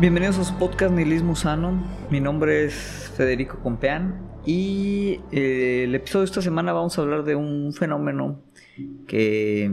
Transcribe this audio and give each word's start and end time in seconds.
Bienvenidos 0.00 0.38
a 0.38 0.44
su 0.44 0.54
podcast 0.54 0.94
Nihilismo 0.94 1.36
Sano. 1.36 1.84
Mi 2.08 2.20
nombre 2.20 2.64
es 2.64 3.12
Federico 3.18 3.58
Compeán 3.62 4.30
y 4.46 5.20
eh, 5.30 5.84
el 5.84 5.94
episodio 5.94 6.20
de 6.20 6.24
esta 6.24 6.40
semana 6.40 6.72
vamos 6.72 6.96
a 6.96 7.02
hablar 7.02 7.22
de 7.22 7.34
un 7.34 7.74
fenómeno 7.74 8.40
que 9.06 9.70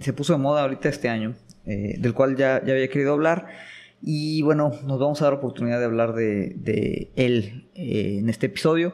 se 0.00 0.12
puso 0.12 0.32
de 0.32 0.40
moda 0.40 0.62
ahorita 0.62 0.88
este 0.88 1.08
año, 1.08 1.36
eh, 1.66 1.94
del 2.00 2.14
cual 2.14 2.34
ya, 2.34 2.60
ya 2.64 2.72
había 2.72 2.88
querido 2.88 3.12
hablar. 3.12 3.46
Y 4.02 4.42
bueno, 4.42 4.72
nos 4.84 4.98
vamos 4.98 5.22
a 5.22 5.26
dar 5.26 5.34
oportunidad 5.34 5.78
de 5.78 5.84
hablar 5.84 6.14
de, 6.14 7.12
él 7.14 7.68
eh, 7.76 8.16
en 8.18 8.28
este 8.28 8.46
episodio. 8.46 8.92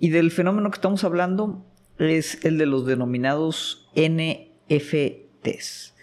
Y 0.00 0.10
del 0.10 0.32
fenómeno 0.32 0.72
que 0.72 0.78
estamos 0.78 1.04
hablando 1.04 1.64
es 2.00 2.44
el 2.44 2.58
de 2.58 2.66
los 2.66 2.84
denominados 2.84 3.88
NFTs. 3.94 5.94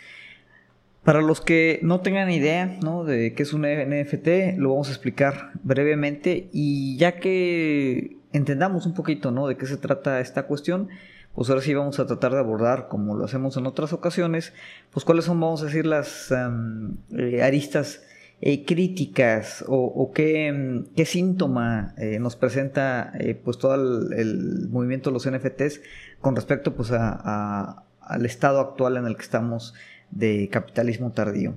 Para 1.04 1.22
los 1.22 1.42
que 1.42 1.80
no 1.82 2.00
tengan 2.00 2.32
idea 2.32 2.78
de 3.06 3.34
qué 3.34 3.44
es 3.44 3.52
un 3.52 3.64
NFT, 3.64 4.58
lo 4.58 4.70
vamos 4.70 4.88
a 4.88 4.92
explicar 4.92 5.52
brevemente 5.62 6.48
y 6.54 6.96
ya 6.98 7.20
que 7.20 8.18
entendamos 8.32 8.86
un 8.86 8.94
poquito 8.94 9.30
¿no? 9.32 9.48
de 9.48 9.58
qué 9.58 9.66
se 9.66 9.76
trata 9.76 10.22
esta 10.22 10.44
cuestión, 10.44 10.88
pues 11.36 11.50
ahora 11.50 11.62
sí 11.62 11.74
vamos 11.74 12.00
a 12.00 12.06
tratar 12.06 12.32
de 12.32 12.40
abordar, 12.40 12.88
como 12.88 13.16
lo 13.16 13.26
hacemos 13.26 13.58
en 13.58 13.66
otras 13.66 13.92
ocasiones, 13.92 14.54
pues 14.92 15.04
cuáles 15.04 15.26
son, 15.26 15.42
vamos 15.42 15.62
a 15.62 15.66
decir, 15.66 15.86
las 15.86 16.32
eh, 16.32 17.42
aristas 17.42 18.02
eh, 18.40 18.64
críticas 18.64 19.66
o, 19.68 20.12
qué, 20.14 20.84
qué, 20.96 21.06
síntoma 21.06 21.96
eh, 21.98 22.18
nos 22.20 22.38
presenta 22.38 23.12
pues 23.44 23.58
todo 23.58 23.76
el, 23.76 24.70
movimiento 24.70 25.10
de 25.10 25.14
los 25.16 25.30
NFTs 25.30 25.82
con 26.22 26.36
respecto 26.36 26.74
pues 26.74 26.92
a, 26.92 27.84
al 28.00 28.26
estado 28.26 28.60
actual 28.60 28.98
en 28.98 29.06
el 29.06 29.16
que 29.16 29.24
estamos 29.24 29.74
de 30.16 30.50
capitalismo 30.50 31.12
tardío. 31.12 31.56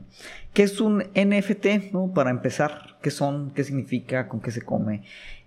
¿Qué 0.53 0.63
es 0.63 0.81
un 0.81 1.05
NFT? 1.15 1.93
¿no? 1.93 2.13
Para 2.15 2.31
empezar, 2.31 2.99
¿qué 3.03 3.11
son? 3.11 3.51
¿Qué 3.51 3.65
significa? 3.65 4.29
¿Con 4.29 4.41
qué 4.41 4.51
se 4.51 4.63
come? 4.63 5.03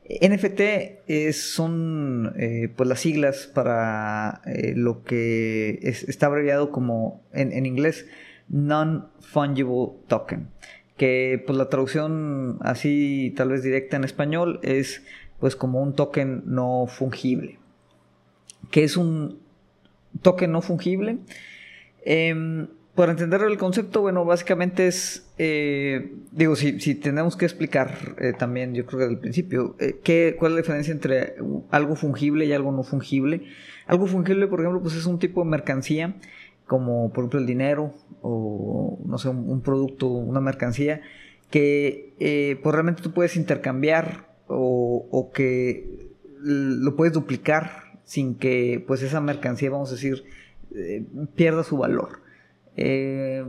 NFT 0.09 1.33
son 1.33 2.33
eh, 2.37 2.69
pues 2.75 2.89
las 2.89 2.99
siglas 2.99 3.45
para 3.45 4.41
eh, 4.45 4.73
lo 4.75 5.03
que 5.03 5.79
está 5.83 6.25
abreviado 6.25 6.71
como 6.71 7.21
en, 7.31 7.65
inglés 7.65 8.07
Non-Fungible 8.47 9.99
Token, 10.07 10.49
que 10.97 11.43
pues 11.45 11.55
la 11.55 11.69
traducción 11.69 12.57
así 12.61 13.33
tal 13.37 13.49
vez 13.49 13.61
directa 13.61 13.97
en 13.97 14.03
español 14.03 14.59
es 14.63 15.03
pues 15.39 15.55
como 15.55 15.81
un 15.81 15.93
token 15.93 16.41
no 16.45 16.87
fungible. 16.87 17.59
¿Qué 18.71 18.83
es 18.83 18.97
un 18.97 19.39
token 20.23 20.51
no 20.51 20.61
fungible? 20.61 21.19
Em, 22.03 22.67
para 22.99 23.13
entender 23.13 23.41
el 23.43 23.57
concepto, 23.57 24.01
bueno, 24.01 24.25
básicamente 24.25 24.85
es, 24.85 25.25
eh, 25.37 26.15
digo, 26.33 26.57
si, 26.57 26.81
si, 26.81 26.95
tenemos 26.95 27.37
que 27.37 27.45
explicar 27.45 27.97
eh, 28.17 28.33
también, 28.37 28.73
yo 28.73 28.85
creo 28.85 28.99
que 28.99 29.13
el 29.13 29.19
principio, 29.19 29.77
eh, 29.79 30.01
¿qué, 30.03 30.35
¿cuál 30.37 30.51
es 30.51 30.55
la 30.55 30.61
diferencia 30.63 30.91
entre 30.91 31.35
algo 31.71 31.95
fungible 31.95 32.45
y 32.45 32.51
algo 32.51 32.73
no 32.73 32.83
fungible? 32.83 33.43
Algo 33.87 34.05
fungible, 34.05 34.47
por 34.47 34.59
ejemplo, 34.59 34.81
pues 34.81 34.95
es 34.95 35.05
un 35.05 35.17
tipo 35.17 35.41
de 35.41 35.49
mercancía, 35.49 36.17
como 36.67 37.13
por 37.13 37.23
ejemplo 37.23 37.39
el 37.39 37.45
dinero 37.45 37.93
o, 38.21 38.99
no 39.05 39.17
sé, 39.17 39.29
un, 39.29 39.61
producto, 39.61 40.07
una 40.09 40.41
mercancía, 40.41 40.99
que 41.49 42.57
pues 42.61 42.73
realmente 42.75 43.01
tú 43.01 43.13
puedes 43.13 43.37
intercambiar 43.37 44.27
o, 44.47 45.07
o 45.09 45.31
que 45.31 46.09
lo 46.41 46.97
puedes 46.97 47.13
duplicar 47.13 48.01
sin 48.03 48.35
que 48.35 48.83
pues 48.85 49.03
esa 49.03 49.21
mercancía, 49.21 49.69
vamos 49.69 49.87
a 49.87 49.93
decir, 49.93 50.25
pierda 51.37 51.63
su 51.63 51.77
valor. 51.77 52.27
Eh, 52.77 53.45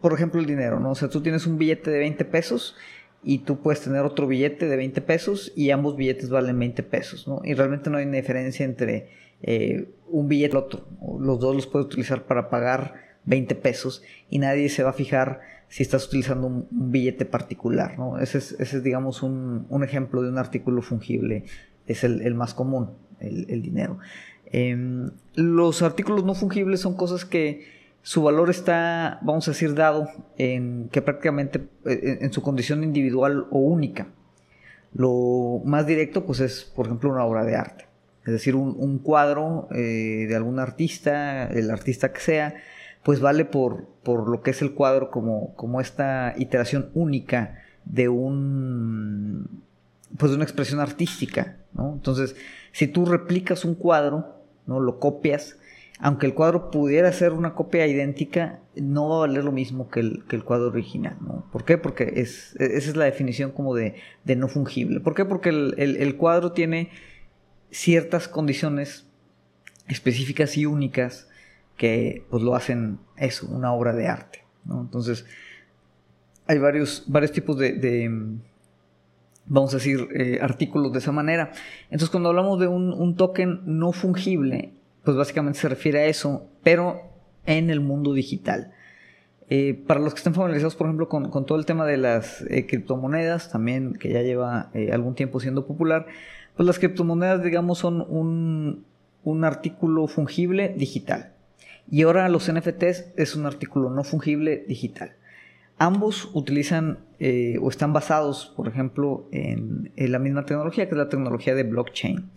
por 0.00 0.12
ejemplo, 0.12 0.40
el 0.40 0.46
dinero, 0.46 0.80
¿no? 0.80 0.90
O 0.90 0.94
sea, 0.94 1.08
tú 1.08 1.20
tienes 1.20 1.46
un 1.46 1.58
billete 1.58 1.90
de 1.90 1.98
20 1.98 2.24
pesos 2.24 2.76
y 3.22 3.38
tú 3.38 3.60
puedes 3.60 3.80
tener 3.80 4.02
otro 4.02 4.26
billete 4.26 4.66
de 4.66 4.76
20 4.76 5.00
pesos 5.02 5.52
y 5.54 5.70
ambos 5.70 5.96
billetes 5.96 6.28
valen 6.28 6.58
20 6.58 6.82
pesos, 6.82 7.28
¿no? 7.28 7.40
Y 7.44 7.54
realmente 7.54 7.88
no 7.90 7.98
hay 7.98 8.06
diferencia 8.06 8.64
entre 8.64 9.10
eh, 9.42 9.88
un 10.08 10.28
billete 10.28 10.54
y 10.54 10.58
otro. 10.58 10.86
Los 11.20 11.38
dos 11.38 11.54
los 11.54 11.66
puedes 11.66 11.86
utilizar 11.86 12.24
para 12.24 12.50
pagar 12.50 12.94
20 13.24 13.54
pesos 13.54 14.02
y 14.28 14.38
nadie 14.38 14.68
se 14.68 14.82
va 14.82 14.90
a 14.90 14.94
fijar 14.94 15.40
si 15.68 15.82
estás 15.82 16.06
utilizando 16.06 16.46
un, 16.46 16.66
billete 16.70 17.24
particular, 17.24 17.98
¿no? 17.98 18.18
Ese 18.18 18.38
es, 18.38 18.82
digamos, 18.82 19.22
un, 19.22 19.66
ejemplo 19.82 20.22
de 20.22 20.28
un 20.28 20.38
artículo 20.38 20.82
fungible. 20.82 21.44
Es 21.86 22.04
el, 22.04 22.34
más 22.34 22.54
común, 22.54 22.90
el, 23.20 23.62
dinero. 23.62 23.98
Em, 24.46 25.10
los 25.34 25.82
artículos 25.82 26.24
no 26.24 26.34
fungibles 26.34 26.80
son 26.80 26.94
cosas 26.94 27.24
que 27.24 27.81
su 28.02 28.22
valor 28.22 28.50
está, 28.50 29.18
vamos 29.22 29.46
a 29.48 29.52
decir, 29.52 29.74
dado 29.74 30.08
en 30.36 30.88
que 30.90 31.02
prácticamente 31.02 31.68
eh, 31.84 32.18
en, 32.20 32.32
su 32.32 32.42
condición 32.42 32.82
individual 32.82 33.46
o 33.50 33.58
única. 33.58 34.08
Lo 34.92 35.62
más 35.64 35.86
directo, 35.86 36.24
pues 36.24 36.40
es, 36.40 36.64
por 36.64 36.86
ejemplo, 36.86 37.10
una 37.10 37.24
obra 37.24 37.44
de 37.44 37.56
arte. 37.56 37.86
Es 38.24 38.32
decir, 38.32 38.54
un, 38.54 38.98
cuadro 38.98 39.68
eh, 39.72 40.26
de 40.28 40.36
algún 40.36 40.58
artista, 40.58 41.46
el 41.46 41.70
artista 41.70 42.12
que 42.12 42.20
sea, 42.20 42.54
pues 43.02 43.20
vale 43.20 43.44
por, 43.44 43.86
por 44.02 44.28
lo 44.28 44.42
que 44.42 44.50
es 44.50 44.62
el 44.62 44.74
cuadro 44.74 45.10
como, 45.10 45.54
como 45.56 45.80
esta 45.80 46.34
iteración 46.36 46.90
única 46.94 47.58
de 47.84 48.08
un 48.08 49.62
pues 50.18 50.30
de 50.30 50.36
una 50.36 50.44
expresión 50.44 50.80
artística. 50.80 51.56
Entonces, 51.76 52.36
si 52.72 52.86
tú 52.86 53.06
replicas 53.06 53.64
un 53.64 53.74
cuadro, 53.74 54.36
¿no? 54.66 54.80
Lo 54.80 54.98
copias, 54.98 55.56
aunque 55.98 56.26
el 56.26 56.34
cuadro 56.34 56.70
pudiera 56.70 57.12
ser 57.12 57.32
una 57.32 57.54
copia 57.54 57.86
idéntica, 57.86 58.60
no 58.74 59.08
va 59.08 59.16
a 59.16 59.20
valer 59.20 59.44
lo 59.44 59.52
mismo 59.52 59.88
que 59.88 60.00
el, 60.00 60.44
cuadro 60.44 60.68
original. 60.68 61.16
¿Por 61.52 61.64
qué? 61.64 61.78
Porque 61.78 62.14
es, 62.16 62.56
esa 62.56 62.90
es 62.90 62.96
la 62.96 63.04
definición 63.04 63.52
como 63.52 63.74
de, 63.74 63.94
no 64.24 64.48
fungible. 64.48 65.00
¿Por 65.00 65.14
qué? 65.14 65.24
Porque 65.24 65.50
el, 65.50 66.16
cuadro 66.16 66.52
tiene 66.52 66.90
ciertas 67.70 68.28
condiciones 68.28 69.06
específicas 69.88 70.56
y 70.56 70.66
únicas 70.66 71.28
que 71.76 72.24
pues 72.30 72.42
lo 72.42 72.54
hacen 72.54 72.98
eso, 73.16 73.46
una 73.48 73.72
obra 73.72 73.92
de 73.92 74.08
arte. 74.08 74.44
Entonces, 74.68 75.24
hay 76.46 76.58
varios, 76.58 77.04
varios 77.06 77.32
tipos 77.32 77.58
de, 77.58 78.38
vamos 79.46 79.72
a 79.72 79.76
decir, 79.76 80.08
eh, 80.14 80.38
artículos 80.42 80.92
de 80.92 80.98
esa 80.98 81.12
manera. 81.12 81.52
Entonces, 81.84 82.10
cuando 82.10 82.30
hablamos 82.30 82.58
de 82.58 82.66
un, 82.66 82.92
un 82.92 83.14
token 83.16 83.60
no 83.66 83.92
fungible, 83.92 84.72
pues 85.04 85.16
básicamente 85.16 85.58
se 85.58 85.68
refiere 85.68 86.00
a 86.00 86.06
eso, 86.06 86.48
pero 86.62 87.02
en 87.46 87.70
el 87.70 87.80
mundo 87.80 88.14
digital. 88.14 88.72
Eh, 89.48 89.74
para 89.86 90.00
los 90.00 90.14
que 90.14 90.18
estén 90.18 90.34
familiarizados, 90.34 90.76
por 90.76 90.86
ejemplo, 90.86 91.08
con, 91.08 91.44
todo 91.44 91.58
el 91.58 91.66
tema 91.66 91.84
de 91.84 91.96
las 91.98 92.42
eh, 92.48 92.66
criptomonedas, 92.66 93.50
también 93.50 93.94
que 93.94 94.10
ya 94.10 94.22
lleva 94.22 94.70
eh, 94.72 94.92
algún 94.92 95.14
tiempo 95.14 95.40
siendo 95.40 95.66
popular, 95.66 96.06
pues 96.56 96.66
las 96.66 96.78
criptomonedas, 96.78 97.42
digamos, 97.42 97.78
son 97.78 98.00
un, 98.08 98.86
un 99.24 99.44
artículo 99.44 100.06
fungible 100.06 100.74
digital. 100.76 101.32
Y 101.90 102.02
ahora 102.02 102.28
los 102.28 102.50
NFTs 102.50 103.12
es 103.16 103.34
un 103.34 103.44
artículo 103.44 103.90
no 103.90 104.04
fungible 104.04 104.64
digital. 104.68 105.16
Ambos 105.78 106.30
utilizan 106.32 107.00
o 107.60 107.68
están 107.68 107.92
basados, 107.92 108.52
por 108.56 108.68
ejemplo, 108.68 109.28
en, 109.32 109.92
en 109.96 110.12
la 110.12 110.18
misma 110.18 110.44
tecnología, 110.44 110.86
que 110.86 110.92
es 110.92 110.98
la 110.98 111.08
tecnología 111.08 111.54
de 111.54 111.64
blockchain. 111.64 112.30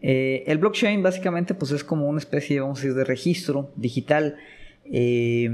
Eh, 0.00 0.44
el 0.46 0.58
blockchain 0.58 1.02
básicamente 1.02 1.54
pues 1.54 1.72
es 1.72 1.84
como 1.84 2.06
una 2.08 2.18
especie, 2.18 2.60
vamos 2.60 2.78
a 2.78 2.82
decir, 2.82 2.94
de 2.94 3.04
registro 3.04 3.72
digital 3.76 4.36
eh, 4.84 5.50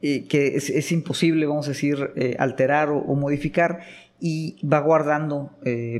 eh, 0.00 0.26
que 0.28 0.56
es, 0.56 0.92
imposible, 0.92 1.46
vamos 1.46 1.66
a 1.66 1.70
decir, 1.70 2.10
alterar 2.38 2.90
o, 2.90 3.14
modificar 3.14 3.80
y 4.20 4.56
va 4.66 4.80
guardando 4.80 5.50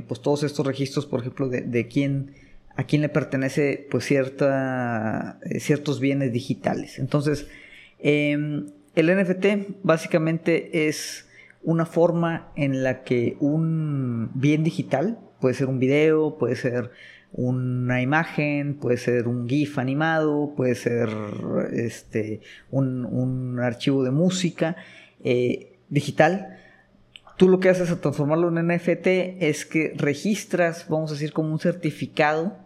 pues 0.07 0.21
todos 0.21 0.43
estos 0.43 0.65
registros, 0.65 1.05
por 1.05 1.21
ejemplo, 1.21 1.49
de, 1.49 1.87
quién 1.87 2.31
a 2.75 2.83
quién 2.83 3.01
le 3.01 3.09
pertenece 3.09 3.87
pues 3.91 4.05
cierta, 4.05 5.39
ciertos 5.59 5.99
bienes 5.99 6.31
digitales. 6.31 6.97
Entonces, 6.97 7.47
em, 7.99 8.67
el 8.95 9.07
NFT 9.07 9.81
básicamente 9.83 10.87
es 10.87 11.27
una 11.61 11.85
forma 11.85 12.51
en 12.55 12.83
la 12.83 13.03
que 13.03 13.35
un 13.41 14.31
bien 14.33 14.63
digital, 14.63 15.19
puede 15.41 15.55
ser 15.55 15.67
un 15.67 15.79
video, 15.79 16.37
puede 16.37 16.55
ser 16.55 16.91
una 17.31 18.01
imagen, 18.01 18.75
puede 18.75 18.97
ser 18.97 19.27
un 19.27 19.47
GIF 19.47 19.77
animado, 19.77 20.53
puede 20.55 20.75
ser 20.75 21.09
este, 21.71 22.41
un, 22.71 23.59
archivo 23.59 24.03
de 24.03 24.11
música 24.11 24.75
eh, 25.23 25.77
digital. 25.89 26.57
Tú 27.37 27.47
lo 27.47 27.59
que 27.59 27.69
haces 27.69 27.91
a 27.91 28.01
transformarlo 28.01 28.49
en 28.49 28.67
NFT 28.67 29.07
es 29.39 29.65
que 29.65 29.93
registras, 29.95 30.87
vamos 30.89 31.11
a 31.11 31.13
decir, 31.13 31.31
como 31.31 31.51
un 31.51 31.59
certificado 31.59 32.57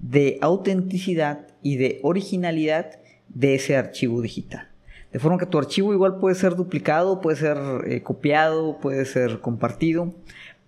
de 0.00 0.38
autenticidad 0.40 1.46
y 1.62 1.76
de 1.76 2.00
originalidad 2.02 2.98
de 3.28 3.54
ese 3.54 3.76
archivo 3.76 4.20
digital. 4.22 4.68
De 5.12 5.18
forma 5.18 5.38
que 5.38 5.46
tu 5.46 5.58
archivo 5.58 5.92
igual 5.92 6.18
puede 6.18 6.34
ser 6.34 6.56
duplicado, 6.56 7.20
puede 7.20 7.36
ser 7.36 7.56
eh, 7.86 8.02
copiado, 8.02 8.78
puede 8.80 9.04
ser 9.04 9.40
compartido, 9.40 10.14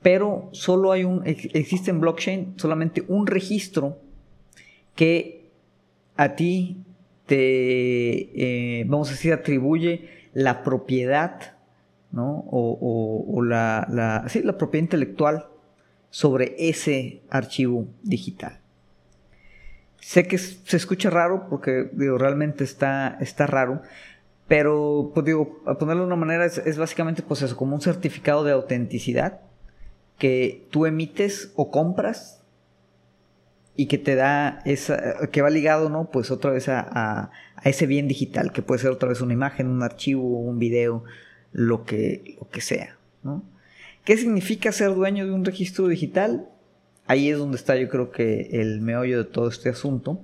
pero 0.08 0.48
solo 0.52 0.90
hay 0.90 1.04
un, 1.04 1.20
existe 1.26 1.90
en 1.90 2.00
blockchain 2.00 2.54
solamente 2.56 3.04
un 3.08 3.26
registro 3.26 3.98
que 4.94 5.50
a 6.16 6.34
ti 6.34 6.82
te, 7.26 8.80
eh, 8.80 8.84
vamos 8.86 9.08
a 9.08 9.10
decir, 9.10 9.34
atribuye 9.34 10.08
la 10.32 10.62
propiedad 10.62 11.58
¿no? 12.10 12.42
O, 12.50 13.42
la, 13.42 13.86
la, 13.90 14.24
la 14.44 14.56
propiedad 14.56 14.84
intelectual 14.84 15.48
sobre 16.08 16.54
ese 16.56 17.20
archivo 17.28 17.86
digital. 18.02 18.60
Sé 20.00 20.26
que 20.26 20.38
se 20.38 20.78
escucha 20.78 21.10
raro 21.10 21.50
porque 21.50 21.90
digo, 21.92 22.16
realmente 22.16 22.64
está, 22.64 23.18
está 23.20 23.46
raro, 23.46 23.82
pero 24.46 25.10
pues 25.12 25.26
digo, 25.26 25.60
a 25.66 25.76
ponerlo 25.76 26.04
de 26.04 26.06
una 26.06 26.16
manera 26.16 26.46
es, 26.46 26.78
básicamente 26.78 27.20
pues 27.20 27.42
eso, 27.42 27.54
como 27.58 27.74
un 27.74 27.82
certificado 27.82 28.42
de 28.42 28.52
autenticidad 28.52 29.42
que 30.18 30.66
tú 30.70 30.86
emites 30.86 31.52
o 31.54 31.70
compras 31.70 32.42
y 33.76 33.86
que 33.86 33.98
te 33.98 34.16
da 34.16 34.60
esa, 34.64 35.28
que 35.30 35.40
va 35.40 35.50
ligado, 35.50 35.88
¿no? 35.88 36.10
Pues 36.10 36.32
otra 36.32 36.50
vez 36.50 36.68
a, 36.68 36.80
a, 36.90 37.30
ese 37.62 37.86
bien 37.86 38.08
digital, 38.08 38.52
que 38.52 38.60
puede 38.60 38.80
ser 38.80 38.90
otra 38.90 39.08
vez 39.08 39.20
una 39.20 39.32
imagen, 39.32 39.68
un 39.68 39.82
archivo, 39.82 40.40
un 40.40 40.58
video, 40.58 41.04
lo 41.52 41.84
que, 41.84 42.36
lo 42.40 42.48
que 42.48 42.60
sea, 42.60 42.98
¿no? 43.22 43.44
¿Qué 44.04 44.16
significa 44.16 44.72
ser 44.72 44.94
dueño 44.94 45.26
de 45.26 45.32
un 45.32 45.44
registro 45.44 45.86
digital? 45.86 46.48
Ahí 47.06 47.28
es 47.28 47.38
donde 47.38 47.56
está 47.56 47.76
yo 47.76 47.88
creo 47.88 48.10
que 48.10 48.48
el 48.52 48.80
meollo 48.80 49.18
de 49.18 49.30
todo 49.30 49.48
este 49.48 49.68
asunto. 49.68 50.20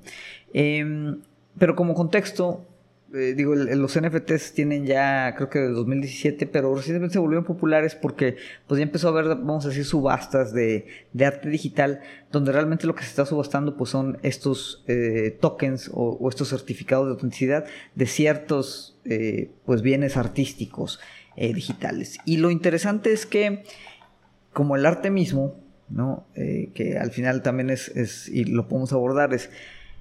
Em, 0.53 1.21
pero 1.59 1.77
como 1.77 1.95
contexto, 1.95 2.67
eh, 3.15 3.35
digo, 3.35 3.55
los 3.55 4.01
NFTs 4.01 4.53
tienen 4.53 4.87
ya, 4.87 5.35
creo 5.37 5.49
que 5.49 5.61
de 5.61 5.69
2017, 5.69 6.47
pero 6.47 6.75
recientemente 6.75 7.15
se 7.15 7.19
volvieron 7.19 7.45
populares 7.45 7.95
porque 7.95 8.37
pues 8.67 8.79
ya 8.79 8.83
empezó 8.83 9.09
a 9.09 9.11
haber, 9.13 9.27
vamos 9.37 9.65
a 9.65 9.69
decir, 9.69 9.85
subastas 9.85 10.53
de, 10.53 10.87
arte 11.25 11.49
digital, 11.49 12.01
donde 12.33 12.53
realmente 12.53 12.87
lo 12.87 12.95
que 12.95 13.05
se 13.05 13.11
está 13.11 13.25
subastando 13.25 13.77
pues 13.77 13.91
son 13.91 14.19
estos 14.23 14.85
eh, 14.89 15.37
tokens 15.41 15.91
o, 15.95 16.29
estos 16.29 16.49
certificados 16.49 17.07
de 17.07 17.13
autenticidad 17.13 17.65
de 17.95 18.07
ciertos 18.07 18.99
eh, 19.05 19.51
pues 19.65 19.83
bienes 19.83 20.17
artísticos 20.17 21.01
digitales. 21.37 22.19
Y 22.25 22.37
lo 22.37 22.53
interesante 22.53 23.13
es 23.13 23.27
que, 23.27 23.65
como 24.53 24.77
el 24.77 24.87
arte 24.87 25.11
mismo, 25.11 25.65
¿no? 25.89 26.27
Eh, 26.35 26.71
que 26.75 26.99
al 26.99 27.11
final 27.11 27.43
también 27.43 27.71
es, 27.71 28.29
y 28.29 28.45
lo 28.45 28.69
podemos 28.69 28.93
abordar, 28.93 29.35
es 29.35 29.51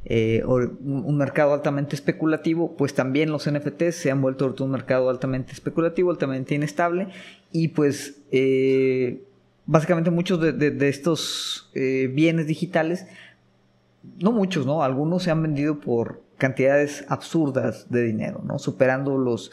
eh, 0.06 0.44
un 0.46 1.18
mercado 1.18 1.54
altamente 1.54 1.96
especulativo, 1.96 2.76
pues 2.76 2.94
también 2.94 3.32
los 3.32 3.50
NFTs 3.50 3.96
se 3.96 4.12
han 4.12 4.22
vuelto 4.22 4.54
un 4.60 4.72
mercado 4.72 5.10
altamente 5.10 5.54
especulativo, 5.54 6.12
altamente 6.12 6.56
inestable, 6.56 7.08
y 7.52 7.70
pues 7.70 8.22
eh, 8.32 9.24
básicamente 9.66 10.12
muchos 10.12 10.40
de, 10.42 10.90
estos 10.90 11.72
bienes 11.74 12.48
digitales, 12.48 13.08
no 14.20 14.32
muchos, 14.32 14.66
¿no? 14.66 14.84
Algunos 14.84 15.24
se 15.24 15.32
han 15.32 15.42
vendido 15.42 15.80
por 15.80 16.22
cantidades 16.38 17.06
absurdas 17.08 17.90
de 17.90 18.04
dinero, 18.04 18.42
¿no? 18.44 18.60
Superando 18.60 19.18
los 19.18 19.52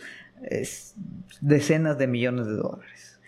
decenas 1.40 1.98
de 1.98 2.06
millones 2.08 2.46
de 2.46 2.54
dólares. 2.54 3.20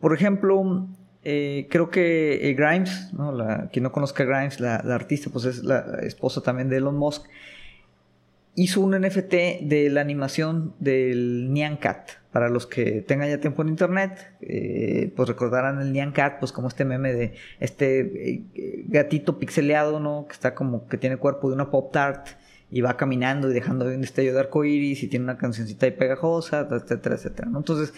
Por 0.00 0.12
ejemplo, 0.12 0.86
eh, 1.24 1.66
creo 1.70 1.90
que 1.90 2.48
eh, 2.48 2.54
Grimes, 2.54 3.12
¿no? 3.14 3.34
Quien 3.72 3.82
no 3.82 3.92
conozca 3.92 4.24
Grimes, 4.24 4.60
la, 4.60 4.76
artista, 4.76 5.30
pues 5.30 5.46
es 5.46 5.64
la 5.64 5.98
esposa 6.02 6.42
también 6.42 6.68
de 6.68 6.76
Elon 6.76 6.96
Musk, 6.96 7.26
hizo 8.54 8.80
un 8.80 8.98
NFT 8.98 9.32
de 9.62 9.88
la 9.90 10.00
animación 10.00 10.74
del 10.78 11.52
Nyan 11.52 11.76
Cat. 11.76 12.10
Para 12.30 12.48
los 12.48 12.66
que 12.66 13.00
tengan 13.00 13.28
ya 13.28 13.38
tiempo 13.38 13.62
en 13.62 13.68
internet, 13.68 14.34
eh, 14.40 15.12
pues 15.16 15.28
recordarán 15.28 15.80
el 15.80 15.92
Nyan 15.92 16.12
Cat, 16.12 16.38
pues 16.40 16.52
como 16.52 16.68
este 16.68 16.84
meme 16.84 17.12
de 17.12 17.34
este 17.60 18.44
gatito 18.88 19.38
pixeleado, 19.38 20.00
¿no? 20.00 20.26
Que 20.26 20.32
está 20.32 20.54
como 20.54 20.86
que 20.88 20.98
tiene 20.98 21.16
cuerpo 21.16 21.48
de 21.48 21.54
una 21.54 21.70
Pop 21.70 21.92
Tart 21.92 22.28
y 22.70 22.80
va 22.80 22.96
caminando 22.96 23.50
y 23.50 23.54
dejando 23.54 23.86
un 23.86 24.00
destello 24.00 24.34
de 24.34 24.40
arco 24.40 24.64
iris 24.64 25.02
y 25.04 25.06
tiene 25.06 25.24
una 25.24 25.38
cancioncita 25.38 25.86
ahí 25.86 25.92
pegajosa, 25.92 26.68
etcétera, 26.70 27.14
etcétera. 27.14 27.48
Entonces, 27.54 27.94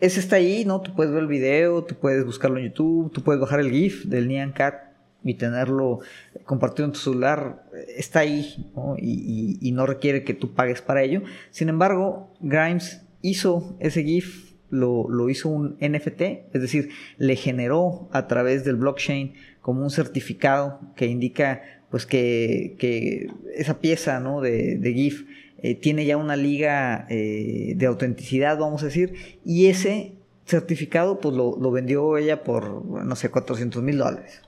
ese 0.00 0.20
está 0.20 0.36
ahí, 0.36 0.64
¿no? 0.64 0.80
Tú 0.80 0.94
puedes 0.94 1.12
ver 1.12 1.22
el 1.22 1.28
video, 1.28 1.84
tú 1.84 1.94
puedes 1.94 2.24
buscarlo 2.24 2.58
en 2.58 2.66
YouTube, 2.66 3.12
tú 3.12 3.22
puedes 3.22 3.40
bajar 3.40 3.60
el 3.60 3.70
GIF 3.70 4.04
del 4.06 4.28
Nyan 4.28 4.52
Cat 4.52 4.90
y 5.22 5.34
tenerlo 5.34 6.00
compartido 6.44 6.86
en 6.86 6.92
tu 6.92 6.98
celular. 6.98 7.64
Está 7.96 8.20
ahí, 8.20 8.70
¿no? 8.74 8.96
Y, 8.98 9.70
no 9.72 9.86
requiere 9.86 10.24
que 10.24 10.34
tú 10.34 10.54
pagues 10.54 10.80
para 10.80 11.02
ello. 11.02 11.22
Sin 11.50 11.68
embargo, 11.68 12.32
Grimes 12.40 13.02
hizo 13.20 13.76
ese 13.78 14.02
GIF, 14.02 14.54
lo, 14.70 15.08
lo 15.08 15.28
hizo 15.28 15.48
un 15.48 15.76
NFT, 15.80 16.20
es 16.52 16.60
decir, 16.60 16.90
le 17.18 17.36
generó 17.36 18.08
a 18.12 18.26
través 18.26 18.64
del 18.64 18.76
blockchain 18.76 19.34
como 19.60 19.82
un 19.82 19.90
certificado 19.90 20.80
que 20.96 21.06
indica 21.06 21.62
pues 21.90 22.06
que, 22.06 22.76
que 22.78 23.26
esa 23.54 23.80
pieza 23.80 24.20
¿no? 24.20 24.40
de, 24.40 24.76
de 24.76 24.92
GIF 24.94 25.24
eh, 25.62 25.74
tiene 25.74 26.06
ya 26.06 26.16
una 26.16 26.36
liga 26.36 27.06
eh, 27.10 27.74
de 27.76 27.86
autenticidad, 27.86 28.58
vamos 28.58 28.82
a 28.82 28.86
decir, 28.86 29.38
y 29.44 29.66
ese 29.66 30.14
certificado 30.46 31.20
pues 31.20 31.34
lo, 31.34 31.70
vendió 31.70 32.16
ella 32.16 32.42
por, 32.42 32.84
no 32.84 33.16
sé, 33.16 33.30
400 33.30 33.82
mil 33.82 33.98
dólares. 33.98 34.42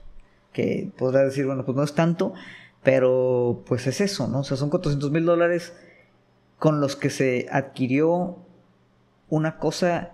Que 0.51 0.89
podrá 0.97 1.23
decir, 1.23 1.45
bueno, 1.45 1.65
pues 1.65 1.75
no 1.75 1.83
es 1.83 1.93
tanto, 1.93 2.33
pero 2.83 3.63
pues 3.67 3.87
es 3.87 4.01
eso, 4.01 4.27
¿no? 4.27 4.39
O 4.39 4.43
sea, 4.43 4.57
son 4.57 4.69
400 4.69 5.11
mil 5.11 5.25
dólares 5.25 5.73
con 6.57 6.81
los 6.81 6.95
que 6.95 7.09
se 7.09 7.47
adquirió 7.51 8.37
una 9.29 9.57
cosa 9.57 10.13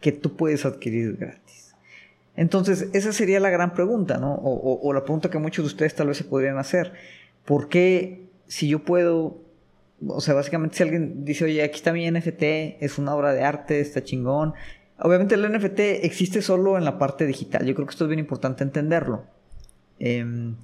que 0.00 0.12
tú 0.12 0.36
puedes 0.36 0.64
adquirir 0.64 1.16
gratis. 1.16 1.74
Entonces, 2.36 2.88
esa 2.92 3.12
sería 3.12 3.40
la 3.40 3.50
gran 3.50 3.74
pregunta, 3.74 4.18
¿no? 4.18 4.34
O, 4.34 4.80
o 4.82 4.92
la 4.92 5.02
pregunta 5.02 5.30
que 5.30 5.38
muchos 5.38 5.64
de 5.64 5.66
ustedes 5.68 5.94
tal 5.94 6.08
vez 6.08 6.16
se 6.16 6.24
podrían 6.24 6.58
hacer. 6.58 6.92
¿Por 7.44 7.68
qué 7.68 8.28
si 8.46 8.68
yo 8.68 8.84
puedo 8.84 9.41
o 10.08 10.20
sea, 10.20 10.34
básicamente 10.34 10.76
si 10.76 10.82
alguien 10.82 11.24
dice, 11.24 11.44
oye, 11.44 11.62
aquí 11.62 11.76
está 11.76 11.92
mi 11.92 12.10
NFT, 12.10 12.42
es 12.80 12.98
una 12.98 13.14
obra 13.14 13.32
de 13.32 13.42
arte, 13.42 13.80
está 13.80 14.02
chingón. 14.02 14.54
Obviamente 14.98 15.34
el 15.34 15.50
NFT 15.50 15.80
existe 16.04 16.42
solo 16.42 16.78
en 16.78 16.84
la 16.84 16.98
parte 16.98 17.26
digital. 17.26 17.66
Yo 17.66 17.74
creo 17.74 17.86
que 17.86 17.92
esto 17.92 18.04
es 18.04 18.08
bien 18.08 18.20
importante 18.20 18.62
entenderlo. 18.62 19.24
Em, 19.98 20.56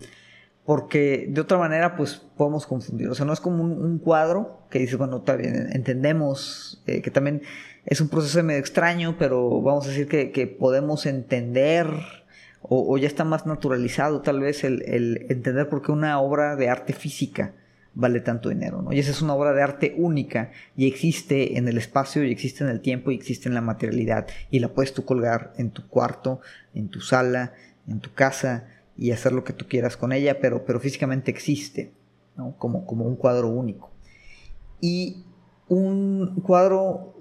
porque 0.65 1.27
de 1.31 1.41
otra 1.41 1.59
manera, 1.59 1.97
pues 1.97 2.23
podemos 2.37 2.67
confundir. 2.67 3.09
O 3.09 3.15
sea, 3.15 3.25
no 3.25 3.33
es 3.33 3.41
como 3.41 3.63
un, 3.65 3.99
cuadro 3.99 4.61
que 4.71 4.79
dice, 4.81 4.97
bueno, 4.97 5.19
está 5.19 5.37
bien, 5.37 5.71
entendemos 5.73 6.83
eh, 6.87 7.01
que 7.01 7.11
también 7.11 7.43
es 7.87 8.01
un 8.01 8.09
proceso 8.09 8.43
medio 8.43 8.61
extraño, 8.61 9.17
pero 9.19 9.63
vamos 9.63 9.87
a 9.87 9.89
decir 9.89 10.09
que, 10.09 10.47
podemos 10.47 11.07
entender 11.07 11.89
o, 12.61 12.99
ya 12.99 13.07
está 13.07 13.25
más 13.25 13.47
naturalizado 13.47 14.21
tal 14.21 14.41
vez 14.41 14.65
el, 14.65 14.83
el 14.83 15.27
entender 15.31 15.69
por 15.69 15.81
qué 15.81 15.93
una 15.93 16.21
obra 16.21 16.57
de 16.57 16.69
arte 16.69 16.93
física 16.93 17.55
vale 17.99 18.21
tanto 18.21 18.49
dinero, 18.49 18.81
¿no? 18.81 18.93
Y 18.93 19.01
esa 19.01 19.11
es 19.11 19.23
una 19.23 19.35
obra 19.35 19.53
de 19.53 19.61
arte 19.61 19.95
única 19.99 20.53
y 20.77 20.87
existe 20.87 21.59
en 21.59 21.67
el 21.67 21.77
espacio 21.77 22.23
y 22.23 22.31
existe 22.31 22.63
en 22.63 22.71
el 22.71 22.81
tiempo 22.81 23.11
y 23.11 23.17
existe 23.17 23.49
en 23.49 23.57
la 23.57 23.61
materialidad 23.61 24.29
y 24.53 24.61
la 24.61 24.69
puedes 24.69 24.95
tú 24.95 25.05
colgar 25.05 25.53
en 25.57 25.71
tu 25.71 25.89
cuarto, 25.89 26.41
en 26.75 26.91
tu 26.91 27.01
sala, 27.01 27.55
en 27.89 27.99
tu 27.99 28.15
casa 28.15 28.69
y 28.97 29.11
hacer 29.11 29.33
lo 29.33 29.43
que 29.43 29.53
tú 29.53 29.67
quieras 29.67 29.97
con 29.97 30.13
ella, 30.13 30.39
pero, 30.41 30.65
pero 30.65 30.79
físicamente 30.79 31.33
existe, 31.33 31.91
¿no? 32.37 32.55
Como, 32.57 32.87
como 32.87 33.05
un 33.05 33.17
cuadro 33.17 33.49
único. 33.49 33.91
Y 34.81 35.25
un 35.67 36.41
cuadro 36.43 37.17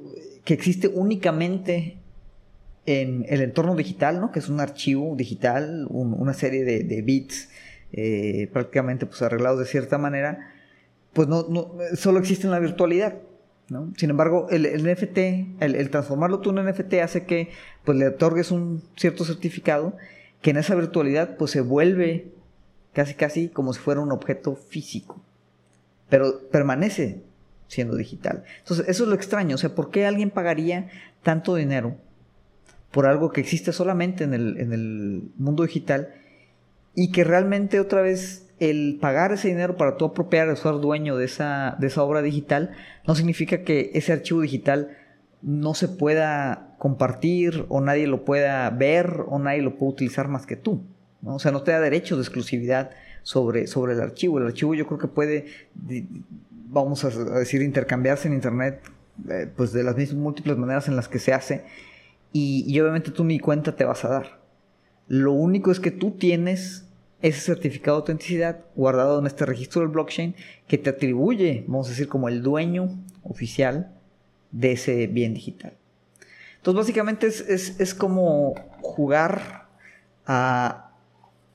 que 0.45 0.53
existe 0.53 0.87
únicamente 0.87 1.97
en 2.85 3.25
el 3.29 3.41
entorno 3.41 3.75
digital, 3.75 4.21
¿no? 4.21 4.31
Que 4.31 4.37
es 4.37 4.47
un 4.47 4.59
archivo 4.59 5.15
digital, 5.15 5.87
una 5.89 6.35
serie 6.35 6.63
de, 6.63 7.01
bits 7.01 7.49
eh, 7.93 8.47
prácticamente 8.53 9.07
pues 9.07 9.23
arreglados 9.23 9.57
de 9.57 9.65
cierta 9.65 9.97
manera, 9.97 10.53
pues 11.17 11.27
no, 11.27 11.47
no, 11.49 11.71
solo 11.95 12.19
existe 12.19 12.45
en 12.45 12.51
la 12.51 12.59
virtualidad. 12.59 13.15
Sin 13.95 14.11
embargo, 14.11 14.45
el, 14.51 14.83
NFT, 14.83 15.17
el, 15.61 15.89
transformarlo 15.89 16.41
tú 16.41 16.51
en 16.51 16.59
un 16.59 16.67
NFT 16.67 16.93
hace 17.01 17.25
que 17.25 17.49
pues, 17.83 17.97
le 17.97 18.07
otorgues 18.07 18.51
un 18.51 18.83
cierto 18.95 19.25
certificado 19.25 19.97
que 20.43 20.51
en 20.51 20.57
esa 20.57 20.75
virtualidad 20.75 21.35
pues, 21.35 21.49
se 21.49 21.61
vuelve 21.61 22.27
casi 22.93 23.15
casi 23.15 23.49
como 23.49 23.73
si 23.73 23.79
fuera 23.79 23.99
un 23.99 24.11
objeto 24.11 24.53
físico, 24.53 25.19
pero 26.07 26.47
permanece 26.51 27.23
siendo 27.67 27.95
digital. 27.95 28.43
Entonces, 28.59 28.87
eso 28.87 29.05
es 29.05 29.09
lo 29.09 29.15
extraño, 29.15 29.55
o 29.55 29.57
sea, 29.57 29.73
¿por 29.73 29.89
qué 29.89 30.05
alguien 30.05 30.29
pagaría 30.29 30.87
tanto 31.23 31.55
dinero 31.55 31.97
por 32.91 33.07
algo 33.07 33.31
que 33.31 33.41
existe 33.41 33.73
solamente 33.73 34.23
en 34.23 34.35
el, 34.35 34.59
en 34.59 34.71
el 34.71 35.31
mundo 35.35 35.63
digital 35.63 36.13
y 36.93 37.11
que 37.11 37.23
realmente 37.23 37.79
otra 37.79 38.03
vez 38.03 38.46
el 38.59 38.97
pagar 38.99 39.31
ese 39.31 39.49
dinero 39.49 39.77
para 39.77 39.97
tú 39.97 40.05
apropiar, 40.05 40.55
ser 40.57 40.73
dueño 40.75 41.15
de 41.17 41.25
esa, 41.25 41.75
de 41.79 41.87
esa 41.87 42.03
obra 42.03 42.21
digital, 42.21 42.71
no 43.05 43.15
significa 43.15 43.63
que 43.63 43.91
ese 43.93 44.13
archivo 44.13 44.41
digital 44.41 44.97
no 45.41 45.73
se 45.73 45.87
pueda 45.87 46.75
compartir 46.79 47.65
o 47.69 47.81
nadie 47.81 48.07
lo 48.07 48.25
pueda 48.25 48.69
ver 48.69 49.23
o 49.27 49.39
nadie 49.39 49.61
lo 49.61 49.77
pueda 49.77 49.91
utilizar 49.91 50.27
más 50.27 50.45
que 50.45 50.55
tú. 50.55 50.83
¿no? 51.21 51.35
O 51.35 51.39
sea, 51.39 51.51
no 51.51 51.61
te 51.61 51.71
da 51.71 51.79
derecho 51.79 52.15
de 52.15 52.23
exclusividad 52.23 52.91
sobre, 53.23 53.67
sobre 53.67 53.93
el 53.93 54.01
archivo. 54.01 54.39
El 54.39 54.47
archivo 54.47 54.73
yo 54.73 54.87
creo 54.87 54.97
que 54.97 55.07
puede, 55.07 55.45
vamos 56.51 57.03
a 57.05 57.09
decir, 57.39 57.61
intercambiarse 57.61 58.27
en 58.27 58.33
Internet 58.33 58.81
eh, 59.29 59.47
pues 59.55 59.71
de 59.71 59.83
las 59.83 59.95
mismas 59.95 60.21
múltiples 60.21 60.57
maneras 60.57 60.87
en 60.87 60.95
las 60.95 61.07
que 61.07 61.19
se 61.19 61.33
hace 61.33 61.65
y, 62.31 62.65
y 62.67 62.79
obviamente 62.79 63.11
tú 63.11 63.23
ni 63.23 63.39
cuenta 63.39 63.75
te 63.75 63.85
vas 63.85 64.03
a 64.05 64.09
dar. 64.09 64.41
Lo 65.07 65.31
único 65.31 65.71
es 65.71 65.79
que 65.79 65.91
tú 65.91 66.11
tienes 66.11 66.86
ese 67.21 67.41
certificado 67.41 67.97
de 67.97 68.01
autenticidad 68.01 68.65
guardado 68.75 69.19
en 69.19 69.27
este 69.27 69.45
registro 69.45 69.81
del 69.81 69.89
blockchain 69.89 70.35
que 70.67 70.77
te 70.77 70.91
atribuye, 70.91 71.63
vamos 71.67 71.87
a 71.87 71.89
decir, 71.91 72.07
como 72.07 72.29
el 72.29 72.43
dueño 72.43 72.89
oficial 73.23 73.95
de 74.51 74.73
ese 74.73 75.07
bien 75.07 75.33
digital. 75.33 75.73
Entonces, 76.57 76.77
básicamente 76.77 77.27
es, 77.27 77.95
como 77.95 78.53
jugar 78.81 79.67
a, 80.25 80.91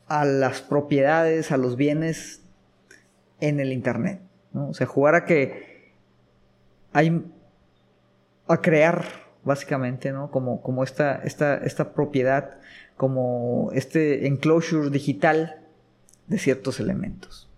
a, 0.08 0.24
las 0.24 0.62
propiedades, 0.62 1.52
a 1.52 1.56
los 1.56 1.76
bienes 1.76 2.42
en 3.40 3.60
el 3.60 3.72
Internet. 3.72 4.20
O 4.54 4.74
sea, 4.74 4.86
jugar 4.86 5.14
a 5.14 5.24
que 5.24 5.92
hay 6.92 7.24
a 8.48 8.60
crear, 8.60 9.04
básicamente, 9.44 10.12
¿no? 10.12 10.30
Como, 10.30 10.62
como 10.62 10.84
esta, 10.84 11.16
esta, 11.24 11.56
esta 11.56 11.92
propiedad, 11.92 12.58
como 12.96 13.70
este 13.72 14.26
enclosure 14.26 14.90
digital 14.90 15.62
de 16.26 16.38
ciertos 16.38 16.80
elementos. 16.80 17.48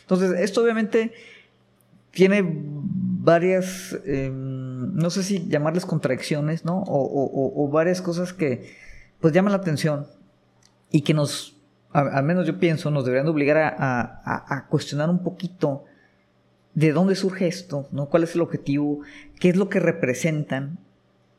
Entonces, 0.00 0.40
esto 0.40 0.62
obviamente 0.62 1.12
tiene 2.10 2.42
varias, 2.44 3.98
em, 4.04 4.94
no 4.94 5.10
sé 5.10 5.22
si 5.22 5.48
llamarles 5.48 5.84
contradicciones, 5.84 6.64
¿no? 6.64 6.84
O, 6.86 7.68
varias 7.70 8.00
cosas 8.00 8.32
que 8.32 8.70
pues 9.20 9.32
llaman 9.32 9.52
la 9.52 9.58
atención 9.58 10.06
y 10.90 11.00
que 11.00 11.14
nos, 11.14 11.56
al 11.92 12.24
menos 12.24 12.46
yo 12.46 12.58
pienso, 12.58 12.90
nos 12.90 13.04
deberían 13.04 13.28
obligar 13.28 13.76
a, 13.78 14.66
cuestionar 14.68 15.10
un 15.10 15.22
poquito 15.22 15.84
de 16.74 16.92
dónde 16.92 17.14
surge 17.14 17.46
esto, 17.46 17.88
¿no? 17.92 18.06
¿Cuál 18.06 18.24
es 18.24 18.34
el 18.34 18.42
objetivo? 18.42 19.00
¿Qué 19.38 19.48
es 19.48 19.56
lo 19.56 19.68
que 19.68 19.80
representan? 19.80 20.78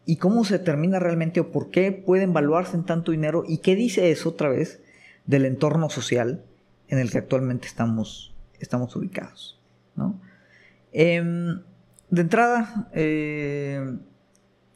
¿Y 0.06 0.18
cómo 0.18 0.46
se 0.46 0.60
determina 0.60 1.00
realmente 1.00 1.40
o 1.40 1.52
por 1.52 1.72
qué 1.72 1.92
pueden 1.92 2.34
valuarse 2.34 2.76
en 2.76 2.84
tanto 2.84 3.12
dinero? 3.12 3.44
¿Y 3.48 3.60
qué 3.60 3.76
dice 3.76 4.12
eso 4.12 4.30
otra 4.30 4.50
vez 4.50 4.82
del 5.26 5.46
entorno 5.46 5.90
social 5.90 6.44
en 6.88 7.00
el 7.00 7.10
que 7.10 7.18
actualmente 7.18 7.68
estamos, 7.68 8.36
estamos 8.60 8.96
ubicados? 8.96 9.60
¿no? 9.96 10.20
Em, 10.92 11.62
de 12.10 12.22
entrada, 12.22 12.88
eh, 12.94 13.98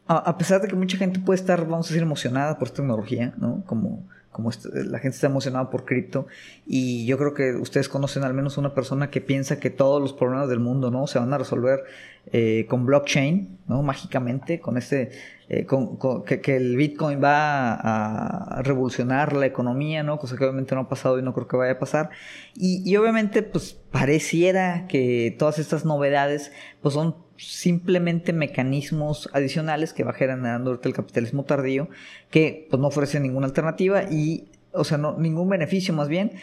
a, 0.07 0.38
pesar 0.38 0.62
de 0.62 0.67
que 0.67 0.75
mucha 0.75 0.98
gente 0.98 1.19
puede 1.19 1.39
estar, 1.39 1.67
vamos 1.67 1.86
a 1.86 1.89
decir, 1.89 2.01
emocionada 2.01 2.57
por 2.57 2.67
esta 2.67 2.77
tecnología, 2.77 3.33
¿no? 3.38 3.63
Como, 3.65 4.07
como 4.39 4.51
la 4.74 5.00
gente 5.00 5.15
está 5.15 5.27
emocionada 5.27 5.69
por 5.69 5.86
cripto 5.86 6.27
y 6.65 7.05
yo 7.05 7.17
creo 7.17 7.34
que 7.34 7.55
ustedes 7.55 7.89
conocen 7.89 8.24
al 8.24 8.34
menos 8.34 8.58
una 8.58 8.74
persona 8.74 9.10
que 9.10 9.22
piensa 9.22 9.60
que 9.60 9.69
todos 9.69 10.01
los 10.01 10.13
problemas 10.13 10.50
del 10.50 10.60
mundo, 10.60 10.91
¿no? 10.91 11.08
Se 11.08 11.19
van 11.19 11.34
a 11.34 11.38
resolver 11.38 11.84
eh, 12.31 12.67
con 12.69 12.86
blockchain, 12.86 13.58
¿no? 13.67 13.81
Mágicamente, 13.81 14.60
con 14.60 14.77
este, 14.77 15.12
eh, 15.50 15.65
con, 15.65 15.98
que, 16.24 16.55
el 16.55 16.75
Bitcoin 16.77 17.22
va 17.24 17.74
a, 17.74 18.62
revolucionar 18.62 19.36
la 19.36 19.48
economía, 19.48 20.03
¿no? 20.03 20.19
Cosa 20.19 20.38
que 20.38 20.43
obviamente 20.43 20.75
no 20.75 20.81
ha 20.81 20.89
pasado 20.89 21.17
y 21.17 21.24
no 21.24 21.34
creo 21.34 21.48
que 21.48 21.58
vaya 21.58 21.74
a 21.74 21.79
pasar. 21.79 22.12
Y, 22.55 22.96
obviamente, 22.98 23.41
pues 23.41 23.74
pareciera 23.91 24.86
que 24.88 25.36
todas 25.39 25.58
estas 25.58 25.86
novedades, 25.86 26.51
pues 26.81 26.93
son 26.93 27.15
simplemente 27.39 28.34
mecanismos 28.34 29.29
adicionales 29.34 29.93
que 29.93 30.03
va 30.03 30.13
generando 30.13 30.72
ahorita 30.72 30.89
el 30.89 30.96
capitalismo 30.96 31.43
tardío, 31.46 31.89
que 32.29 32.67
pues 32.69 32.79
no 32.79 32.88
ofrecen 32.88 33.24
ninguna 33.24 33.48
alternativa 33.48 34.03
y, 34.03 34.50
o 34.72 34.84
sea, 34.84 34.98
no, 34.98 35.17
ningún 35.17 35.50
beneficio 35.50 35.93
más 35.93 36.10
bien, 36.10 36.34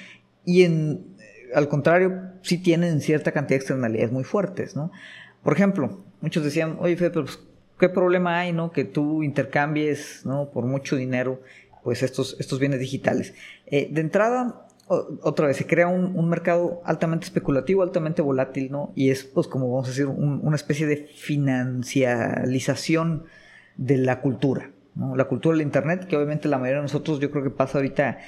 y 0.44 0.62
en, 0.62 1.16
al 1.54 1.68
contrario, 1.68 2.32
sí 2.42 2.58
tienen 2.58 3.00
cierta 3.00 3.32
cantidad 3.32 3.56
de 3.58 3.62
externalidades 3.62 4.12
muy 4.12 4.24
fuertes, 4.24 4.76
¿no? 4.76 4.90
Por 5.42 5.52
ejemplo, 5.52 6.04
muchos 6.20 6.44
decían, 6.44 6.76
oye 6.80 6.96
Fede, 6.96 7.10
pero 7.10 7.24
pues, 7.26 7.38
¿qué 7.78 7.88
problema 7.88 8.40
hay, 8.40 8.52
no? 8.52 8.72
Que 8.72 8.84
tú 8.84 9.22
intercambies, 9.22 10.24
¿no? 10.24 10.50
Por 10.50 10.64
mucho 10.64 10.96
dinero, 10.96 11.42
pues 11.84 12.02
estos, 12.02 12.36
estos 12.40 12.58
bienes 12.58 12.80
digitales. 12.80 13.34
Eh, 13.66 13.88
de 13.90 14.00
entrada, 14.00 14.65
otra 14.88 15.48
vez, 15.48 15.56
se 15.56 15.66
crea 15.66 15.88
un, 15.88 16.28
mercado 16.28 16.80
altamente 16.84 17.24
especulativo, 17.24 17.82
altamente 17.82 18.22
volátil, 18.22 18.70
¿no? 18.70 18.92
Y 18.94 19.10
es, 19.10 19.24
pues, 19.24 19.48
como 19.48 19.68
vamos 19.70 19.88
a 19.88 19.90
decir, 19.90 20.06
una 20.06 20.54
especie 20.54 20.86
de 20.86 20.96
financialización 20.96 23.24
de 23.76 23.98
la 23.98 24.20
cultura, 24.20 24.70
¿no? 24.94 25.16
La 25.16 25.24
cultura 25.24 25.56
del 25.56 25.66
Internet, 25.66 26.06
que 26.06 26.16
obviamente 26.16 26.46
la 26.48 26.58
mayoría 26.58 26.78
de 26.78 26.82
nosotros 26.82 27.18
yo 27.18 27.32
creo 27.32 27.42
que 27.42 27.50
pasa 27.50 27.78
ahorita 27.78 28.18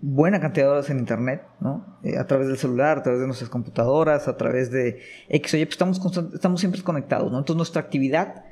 buena 0.00 0.40
cantidad 0.40 0.66
de 0.66 0.72
horas 0.72 0.90
en 0.90 0.98
internet, 0.98 1.42
¿no? 1.60 1.98
Eh, 2.02 2.18
a 2.18 2.26
través 2.26 2.48
del 2.48 2.58
celular, 2.58 2.98
a 2.98 3.02
través 3.02 3.20
de 3.20 3.26
nuestras 3.26 3.50
computadoras, 3.50 4.28
a 4.28 4.36
través 4.36 4.70
de 4.70 5.00
X 5.28 5.54
o 5.54 5.56
Y, 5.56 5.64
pues 5.64 5.74
estamos, 5.74 6.00
estamos 6.34 6.60
siempre 6.60 6.82
conectados, 6.82 7.32
¿no? 7.32 7.38
Entonces 7.38 7.56
nuestra 7.56 7.82
actividad, 7.82 8.44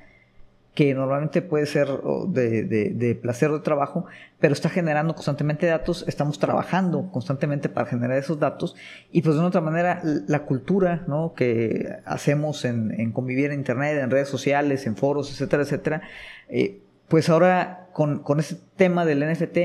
que 0.75 0.93
normalmente 0.93 1.41
puede 1.41 1.67
ser 1.67 1.89
de, 2.29 2.65
de, 2.65 3.15
placer 3.15 3.51
o 3.51 3.59
de 3.59 3.61
trabajo, 3.61 4.07
pero 4.41 4.53
está 4.53 4.69
generando 4.69 5.15
constantemente 5.15 5.67
datos, 5.67 6.05
estamos 6.09 6.41
trabajando 6.41 7.11
constantemente 7.13 7.69
para 7.69 7.87
generar 7.87 8.19
esos 8.19 8.41
datos 8.41 8.75
y 9.13 9.23
pues 9.23 9.35
de 9.35 9.41
una 9.41 9.49
otra 9.49 9.61
manera 9.61 10.03
la 10.03 10.41
cultura, 10.47 11.05
¿no? 11.07 11.33
Que 11.35 11.97
hacemos 12.05 12.65
en, 12.65 12.91
en 13.01 13.13
convivir 13.13 13.53
en 13.53 13.61
internet, 13.61 13.99
en 14.03 14.11
redes 14.11 14.29
sociales, 14.29 14.87
en 14.87 14.97
foros, 14.97 15.31
etcétera, 15.31 15.63
etcétera, 15.63 16.03
eh, 16.49 16.81
pues 17.09 17.29
ahora 17.29 17.89
con, 17.93 18.19
con 18.25 18.41
ese 18.41 18.57
tema 18.77 19.05
del 19.05 19.21
NFT, 19.21 19.59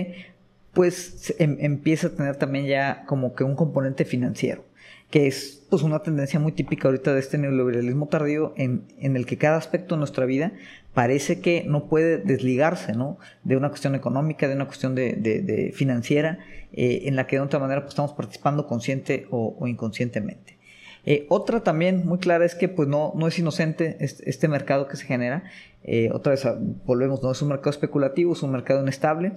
pues 0.73 1.33
em, 1.39 1.57
empieza 1.59 2.07
a 2.07 2.09
tener 2.11 2.35
también 2.35 2.65
ya 2.65 3.03
como 3.05 3.33
que 3.33 3.43
un 3.43 3.55
componente 3.55 4.05
financiero, 4.05 4.63
que 5.09 5.27
es 5.27 5.65
pues 5.69 5.81
una 5.81 5.99
tendencia 5.99 6.39
muy 6.39 6.51
típica 6.51 6.87
ahorita 6.87 7.13
de 7.13 7.19
este 7.19 7.37
neoliberalismo 7.37 8.07
tardío 8.07 8.53
en, 8.57 8.83
en 8.99 9.15
el 9.15 9.25
que 9.25 9.37
cada 9.37 9.57
aspecto 9.57 9.95
de 9.95 9.99
nuestra 9.99 10.25
vida 10.25 10.53
parece 10.93 11.39
que 11.39 11.63
no 11.67 11.85
puede 11.87 12.17
desligarse 12.17 12.93
¿no? 12.93 13.17
de 13.43 13.55
una 13.55 13.69
cuestión 13.69 13.95
económica, 13.95 14.47
de 14.47 14.55
una 14.55 14.65
cuestión 14.65 14.95
de, 14.95 15.13
de, 15.13 15.71
financiera, 15.73 16.39
eh, 16.73 17.03
en 17.05 17.15
la 17.15 17.27
que 17.27 17.37
de 17.37 17.41
otra 17.41 17.59
manera 17.59 17.81
pues, 17.81 17.91
estamos 17.91 18.13
participando 18.13 18.67
consciente 18.67 19.27
o, 19.31 19.65
inconscientemente. 19.67 20.57
Eh, 21.05 21.25
otra 21.29 21.61
también 21.63 22.05
muy 22.05 22.19
clara 22.19 22.45
es 22.45 22.53
que 22.53 22.67
pues 22.67 22.87
no, 22.87 23.13
no 23.15 23.27
es 23.27 23.39
inocente 23.39 23.97
este, 23.99 24.47
mercado 24.47 24.87
que 24.87 24.97
se 24.97 25.05
genera. 25.05 25.43
Eh, 25.83 26.09
otra 26.11 26.31
vez 26.31 26.45
volvemos, 26.85 27.23
no 27.23 27.31
es 27.31 27.41
un 27.41 27.49
mercado 27.49 27.71
especulativo, 27.71 28.33
es 28.33 28.43
un 28.43 28.51
mercado 28.51 28.81
inestable. 28.81 29.31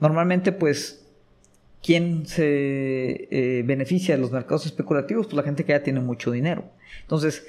Normalmente, 0.00 0.50
pues, 0.50 1.01
¿quién 1.82 2.26
se 2.26 3.28
eh, 3.30 3.62
beneficia 3.64 4.14
de 4.14 4.20
los 4.20 4.32
mercados 4.32 4.66
especulativos? 4.66 5.26
Pues 5.26 5.36
la 5.36 5.42
gente 5.42 5.64
que 5.64 5.72
ya 5.72 5.82
tiene 5.82 6.00
mucho 6.00 6.30
dinero. 6.30 6.64
Entonces, 7.02 7.46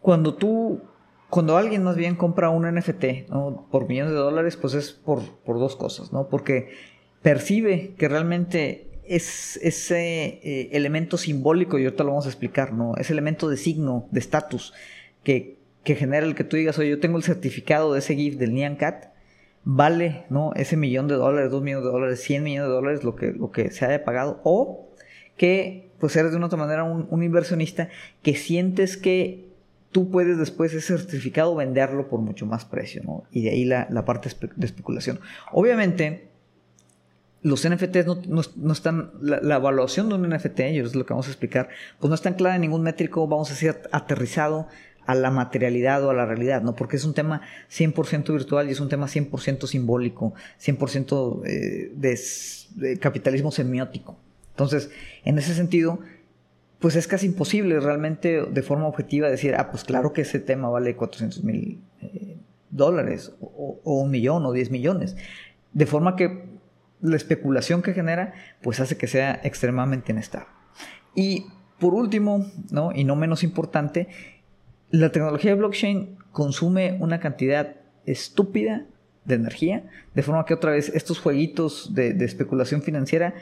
cuando 0.00 0.34
tú, 0.34 0.82
cuando 1.30 1.56
alguien 1.56 1.82
más 1.82 1.96
bien 1.96 2.14
compra 2.14 2.50
un 2.50 2.70
NFT 2.72 3.30
por 3.70 3.88
millones 3.88 4.12
de 4.12 4.18
dólares, 4.18 4.56
pues 4.56 4.74
es 4.74 4.92
por, 4.92 5.22
por 5.44 5.58
dos 5.58 5.76
cosas, 5.76 6.12
¿no? 6.12 6.28
Porque 6.28 6.70
percibe 7.22 7.94
que 7.96 8.08
realmente 8.08 8.88
es 9.06 9.58
ese 9.62 10.40
eh, 10.42 10.68
elemento 10.72 11.16
simbólico, 11.16 11.78
y 11.78 11.84
ahorita 11.84 12.04
lo 12.04 12.10
vamos 12.10 12.26
a 12.26 12.30
explicar, 12.30 12.72
¿no? 12.72 12.94
Ese 12.96 13.12
elemento 13.12 13.48
de 13.48 13.56
signo, 13.56 14.08
de 14.10 14.20
estatus, 14.20 14.74
que, 15.22 15.56
que 15.84 15.94
genera 15.94 16.26
el 16.26 16.34
que 16.34 16.44
tú 16.44 16.56
digas, 16.56 16.78
oye, 16.78 16.90
yo 16.90 17.00
tengo 17.00 17.16
el 17.16 17.24
certificado 17.24 17.92
de 17.92 18.00
ese 18.00 18.14
GIF 18.14 18.36
del 18.36 18.54
Nyan 18.54 18.76
Cat, 18.76 19.13
vale, 19.64 20.24
¿no? 20.30 20.52
Ese 20.54 20.76
millón 20.76 21.08
de 21.08 21.14
dólares, 21.14 21.50
dos 21.50 21.62
millones 21.62 21.84
de 21.84 21.90
dólares, 21.90 22.22
cien 22.22 22.42
millones 22.42 22.68
de 22.68 22.74
dólares, 22.74 23.04
lo 23.04 23.16
que, 23.16 23.32
lo 23.32 23.50
que 23.50 23.70
se 23.70 23.84
haya 23.84 24.04
pagado, 24.04 24.40
o 24.44 24.90
que 25.36 25.90
pues 25.98 26.14
eres 26.16 26.32
de 26.32 26.36
una 26.36 26.46
otra 26.46 26.58
manera 26.58 26.84
un, 26.84 27.22
inversionista 27.22 27.88
que 28.22 28.34
sientes 28.34 28.96
que 28.96 29.48
tú 29.90 30.10
puedes 30.10 30.36
después 30.38 30.74
ese 30.74 30.98
certificado 30.98 31.54
venderlo 31.54 32.08
por 32.08 32.20
mucho 32.20 32.46
más 32.46 32.64
precio, 32.64 33.02
¿no? 33.04 33.24
Y 33.30 33.42
de 33.42 33.50
ahí 33.50 33.64
la, 33.64 33.88
parte 34.04 34.28
de 34.56 34.66
especulación. 34.66 35.20
Obviamente, 35.52 36.28
los 37.42 37.68
NFTs 37.68 38.06
no, 38.28 38.72
están, 38.72 39.12
la, 39.20 39.56
evaluación 39.56 40.08
de 40.08 40.16
un 40.16 40.28
NFT, 40.28 40.60
y 40.60 40.78
es 40.78 40.94
lo 40.94 41.06
que 41.06 41.12
vamos 41.12 41.26
a 41.26 41.30
explicar, 41.30 41.68
pues 42.00 42.08
no 42.08 42.14
está 42.14 42.34
clara 42.36 42.56
en 42.56 42.62
ningún 42.62 42.82
métrico, 42.82 43.26
vamos 43.28 43.50
a 43.50 43.54
decir, 43.54 43.76
aterrizado 43.92 44.66
a 45.06 45.14
la 45.14 45.30
materialidad 45.30 46.04
o 46.04 46.10
a 46.10 46.14
la 46.14 46.26
realidad, 46.26 46.62
¿no? 46.62 46.74
Porque 46.74 46.96
es 46.96 47.04
un 47.04 47.14
tema 47.14 47.42
100% 47.70 48.32
virtual 48.32 48.68
y 48.68 48.72
es 48.72 48.80
un 48.80 48.88
tema 48.88 49.06
100% 49.06 49.66
simbólico, 49.66 50.34
100% 50.62 51.42
eh, 51.46 51.92
de, 51.94 52.98
capitalismo 52.98 53.50
semiótico. 53.50 54.16
Entonces, 54.50 54.90
en 55.24 55.38
ese 55.38 55.54
sentido, 55.54 56.00
pues 56.78 56.96
es 56.96 57.06
casi 57.06 57.26
imposible 57.26 57.80
realmente 57.80 58.44
de 58.44 58.62
forma 58.62 58.86
objetiva 58.86 59.28
decir, 59.28 59.54
ah, 59.56 59.70
pues 59.70 59.84
claro 59.84 60.12
que 60.12 60.22
ese 60.22 60.38
tema 60.38 60.68
vale 60.68 60.96
400 60.96 61.44
mil 61.44 61.80
eh, 62.00 62.36
dólares 62.70 63.32
o, 63.40 63.80
un 63.84 64.10
millón 64.10 64.44
o 64.46 64.52
10 64.52 64.70
millones. 64.70 65.16
De 65.72 65.86
forma 65.86 66.16
que 66.16 66.44
la 67.00 67.16
especulación 67.16 67.82
que 67.82 67.92
genera, 67.92 68.32
pues 68.62 68.80
hace 68.80 68.96
que 68.96 69.06
sea 69.06 69.40
extremadamente 69.44 70.12
inestable. 70.12 70.48
Y 71.14 71.46
por 71.78 71.94
último, 71.94 72.50
¿no? 72.70 72.92
y 72.94 73.04
no 73.04 73.16
menos 73.16 73.42
importante, 73.42 74.08
la 74.98 75.10
tecnología 75.10 75.50
de 75.50 75.56
blockchain 75.56 76.16
consume 76.30 76.96
una 77.00 77.18
cantidad 77.18 77.74
estúpida 78.06 78.86
de 79.24 79.34
energía, 79.34 79.82
de 80.14 80.22
forma 80.22 80.44
que 80.44 80.54
otra 80.54 80.70
vez 80.70 80.88
estos 80.94 81.18
jueguitos 81.18 81.94
de, 81.94 82.10
especulación 82.24 82.80
financiera 82.82 83.34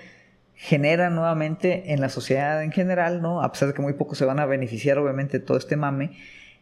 generan 0.54 1.14
nuevamente 1.14 1.92
en 1.92 2.00
la 2.00 2.08
sociedad 2.08 2.62
en 2.62 2.72
general, 2.72 3.20
¿no? 3.20 3.42
A 3.42 3.52
pesar 3.52 3.68
de 3.68 3.74
que 3.74 3.82
muy 3.82 3.92
pocos 3.92 4.16
se 4.16 4.24
van 4.24 4.38
a 4.38 4.46
beneficiar 4.46 4.98
obviamente 4.98 5.40
de 5.40 5.44
todo 5.44 5.58
este 5.58 5.76
mame, 5.76 6.12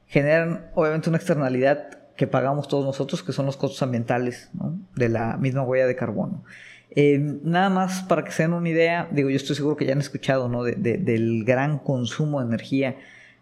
generan 0.09 0.71
obviamente 0.75 1.09
una 1.09 1.19
externalidad 1.19 1.99
que 2.17 2.27
pagamos 2.27 2.67
todos 2.67 2.85
nosotros, 2.85 3.23
que 3.23 3.33
son 3.33 3.47
los 3.47 3.57
costos 3.57 3.83
ambientales, 3.83 4.51
De 4.97 5.09
la 5.09 5.37
misma 5.37 5.63
huella 5.63 5.87
de 5.87 5.95
carbono. 5.95 6.43
Eh, 6.97 7.39
nada 7.45 7.71
más 7.71 8.03
para 8.03 8.25
que 8.25 8.33
se 8.33 8.43
den 8.43 8.55
una 8.55 8.69
idea, 8.69 9.09
digo, 9.13 9.31
yo 9.31 9.37
estoy 9.37 9.55
seguro 9.55 9.77
que 9.77 9.87
ya 9.87 9.93
han 9.93 10.01
escuchado, 10.01 10.49
¿no? 10.49 10.65
del 10.65 11.45
gran 11.45 11.79
consumo 11.79 12.41
de 12.41 12.47
energía 12.47 12.97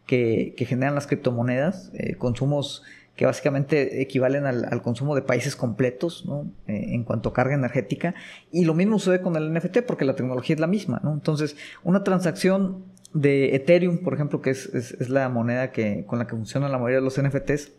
que, 0.08 0.54
generan 0.66 0.96
las 0.96 1.06
criptomonedas, 1.06 1.92
eh, 1.94 2.16
consumos 2.16 2.82
que 3.14 3.26
básicamente 3.26 4.00
equivalen 4.00 4.46
al, 4.46 4.82
consumo 4.82 5.14
de 5.14 5.22
países 5.22 5.54
completos 5.54 6.24
¿no? 6.24 6.50
Eh, 6.66 6.94
en 6.94 7.04
cuanto 7.04 7.28
a 7.28 7.32
carga 7.32 7.54
energética. 7.54 8.14
Y 8.50 8.64
lo 8.64 8.74
mismo 8.74 8.98
sucede 8.98 9.20
con 9.20 9.36
el 9.36 9.52
NFT 9.52 9.82
porque 9.86 10.04
la 10.04 10.14
tecnología 10.14 10.54
es 10.54 10.60
la 10.60 10.66
misma. 10.66 11.00
¿no? 11.02 11.12
Entonces, 11.12 11.56
una 11.82 12.04
transacción 12.04 12.84
de 13.12 13.54
Ethereum, 13.56 13.98
por 13.98 14.14
ejemplo, 14.14 14.40
que 14.40 14.50
es, 14.50 15.08
la 15.08 15.28
moneda 15.28 15.72
que, 15.72 16.04
con 16.06 16.18
la 16.18 16.26
que 16.26 16.36
funciona 16.36 16.68
la 16.68 16.78
mayoría 16.78 16.98
de 16.98 17.04
los 17.04 17.20
NFTs, 17.20 17.72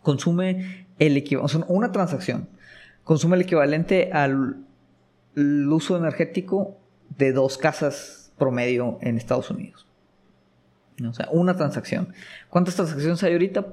consume 0.00 0.86
el 0.98 1.16
equivalente, 1.16 1.64
una 1.68 1.92
transacción 1.92 2.48
consume 3.04 3.36
el 3.36 3.42
equivalente 3.42 4.10
al 4.12 4.64
uso 5.34 5.96
energético 5.96 6.78
de 7.18 7.32
dos 7.32 7.58
casas 7.58 8.32
promedio 8.38 8.98
en 9.00 9.16
Estados 9.16 9.50
Unidos. 9.50 9.86
O 11.06 11.12
sea, 11.12 11.28
una 11.30 11.56
transacción. 11.56 12.12
¿Cuántas 12.48 12.76
transacciones 12.76 13.22
hay 13.22 13.32
ahorita? 13.32 13.66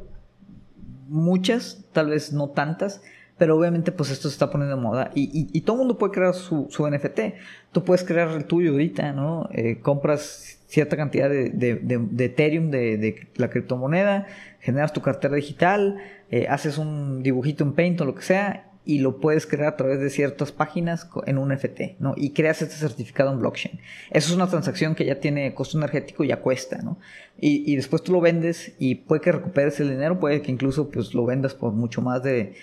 Muchas, 1.07 1.85
tal 1.91 2.09
vez 2.09 2.33
no 2.33 2.49
tantas, 2.49 3.01
pero 3.37 3.57
obviamente 3.57 3.91
pues 3.91 4.11
esto 4.11 4.29
se 4.29 4.33
está 4.33 4.51
poniendo 4.51 4.75
de 4.75 4.81
moda 4.81 5.11
y, 5.15 5.61
todo 5.61 5.77
el 5.77 5.79
mundo 5.79 5.97
puede 5.97 6.13
crear 6.13 6.33
su, 6.33 6.67
NFT. 6.69 7.19
Tú 7.71 7.83
puedes 7.83 8.03
crear 8.03 8.29
el 8.29 8.45
tuyo 8.45 8.71
ahorita, 8.71 9.13
¿no? 9.13 9.49
Eh, 9.51 9.79
compras 9.79 10.59
cierta 10.67 10.97
cantidad 10.97 11.29
de, 11.29 11.49
de, 11.49 12.25
Ethereum, 12.25 12.69
de, 12.69 13.27
la 13.35 13.49
criptomoneda, 13.49 14.27
generas 14.59 14.93
tu 14.93 15.01
cartera 15.01 15.35
digital, 15.35 15.97
eh, 16.29 16.47
haces 16.47 16.77
un 16.77 17.23
dibujito 17.23 17.63
en 17.63 17.73
Paint 17.73 18.01
o 18.01 18.05
lo 18.05 18.13
que 18.13 18.21
sea 18.21 18.68
y 18.85 18.99
lo 18.99 19.19
puedes 19.19 19.45
crear 19.45 19.73
a 19.73 19.77
través 19.77 19.99
de 19.99 20.09
ciertas 20.09 20.51
páginas 20.51 21.07
en 21.25 21.37
un 21.37 21.51
FT, 21.51 21.97
¿no? 21.99 22.13
Y 22.17 22.31
creas 22.31 22.61
este 22.61 22.75
certificado 22.75 23.31
en 23.31 23.39
blockchain. 23.39 23.79
Eso 24.09 24.29
es 24.29 24.35
una 24.35 24.47
transacción 24.47 24.95
que 24.95 25.05
ya 25.05 25.19
tiene 25.19 25.53
costo 25.53 25.77
energético 25.77 26.23
y 26.23 26.29
ya 26.29 26.37
cuesta, 26.37 26.81
¿no? 26.81 26.97
Y, 27.39 27.75
después 27.75 28.03
tú 28.03 28.11
lo 28.11 28.19
vendes 28.19 28.73
y 28.79 28.95
puede 28.95 29.21
que 29.21 29.31
recuperes 29.31 29.79
el 29.79 29.89
dinero, 29.89 30.19
puede 30.19 30.41
que 30.41 30.51
incluso 30.51 30.89
pues 30.89 31.13
lo 31.13 31.25
vendas 31.25 31.53
por 31.53 31.71
mucho 31.71 32.01
más 32.01 32.21
de, 32.23 32.55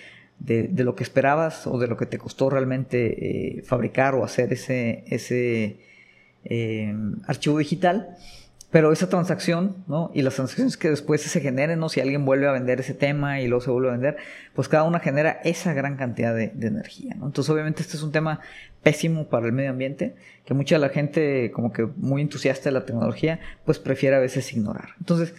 lo 0.75 0.95
que 0.95 1.03
esperabas 1.03 1.65
o 1.65 1.79
de 1.79 1.87
lo 1.87 1.97
que 1.97 2.05
te 2.05 2.17
costó 2.17 2.49
realmente 2.49 3.57
eh, 3.57 3.61
fabricar 3.63 4.13
o 4.13 4.23
hacer 4.23 4.53
ese, 4.53 5.03
ese 5.07 5.77
eh, 6.45 6.93
archivo 7.25 7.57
digital. 7.57 8.17
Pero 8.69 8.91
esa 8.91 9.07
transacción, 9.07 9.85
¿no? 9.87 10.11
Y 10.13 10.23
las 10.23 10.35
transacciones 10.35 10.75
que 10.75 10.89
después 10.89 11.21
se 11.21 11.39
generen, 11.39 11.79
¿no? 11.79 11.87
Si 11.87 12.01
alguien 12.01 12.25
vuelve 12.25 12.47
a 12.47 12.51
vender 12.51 12.81
ese 12.81 12.93
tema 12.93 13.39
y 13.39 13.47
luego 13.47 13.63
se 13.63 13.71
vuelve 13.71 13.89
a 13.89 13.91
vender, 13.93 14.17
pues 14.53 14.67
cada 14.67 14.83
una 14.83 14.99
genera 14.99 15.39
esa 15.45 15.73
gran 15.73 15.95
cantidad 15.95 16.35
de, 16.35 16.51
energía, 16.61 17.15
¿no? 17.15 17.27
Entonces, 17.27 17.49
obviamente, 17.49 17.81
este 17.81 17.95
es 17.95 18.03
un 18.03 18.11
tema 18.11 18.41
pésimo 18.83 19.27
para 19.29 19.45
el 19.45 19.53
medio 19.53 19.69
ambiente, 19.69 20.15
que 20.43 20.53
mucha 20.53 20.75
de 20.75 20.81
la 20.81 20.89
gente, 20.89 21.49
como 21.51 21.71
que 21.71 21.85
muy 21.95 22.21
entusiasta 22.21 22.65
de 22.65 22.73
la 22.73 22.85
tecnología, 22.85 23.39
pues 23.63 23.79
prefiere 23.79 24.17
a 24.17 24.19
veces 24.19 24.51
ignorar. 24.51 24.89
Entonces, 24.99 25.33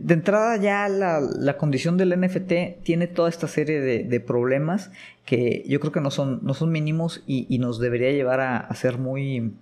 de 0.00 0.14
entrada 0.14 0.56
ya 0.56 0.88
la, 0.88 1.56
condición 1.56 1.96
del 1.96 2.18
NFT 2.20 2.82
tiene 2.82 3.06
toda 3.06 3.28
esta 3.28 3.46
serie 3.46 3.80
de, 3.80 4.20
problemas 4.20 4.90
que 5.24 5.64
yo 5.68 5.78
creo 5.78 5.92
que 5.92 6.00
no 6.00 6.10
son, 6.10 6.40
no 6.42 6.54
son 6.54 6.72
mínimos 6.72 7.22
y, 7.26 7.58
nos 7.58 7.78
debería 7.78 8.10
llevar 8.10 8.40
a, 8.40 8.74
ser 8.74 8.98
muy 8.98 9.54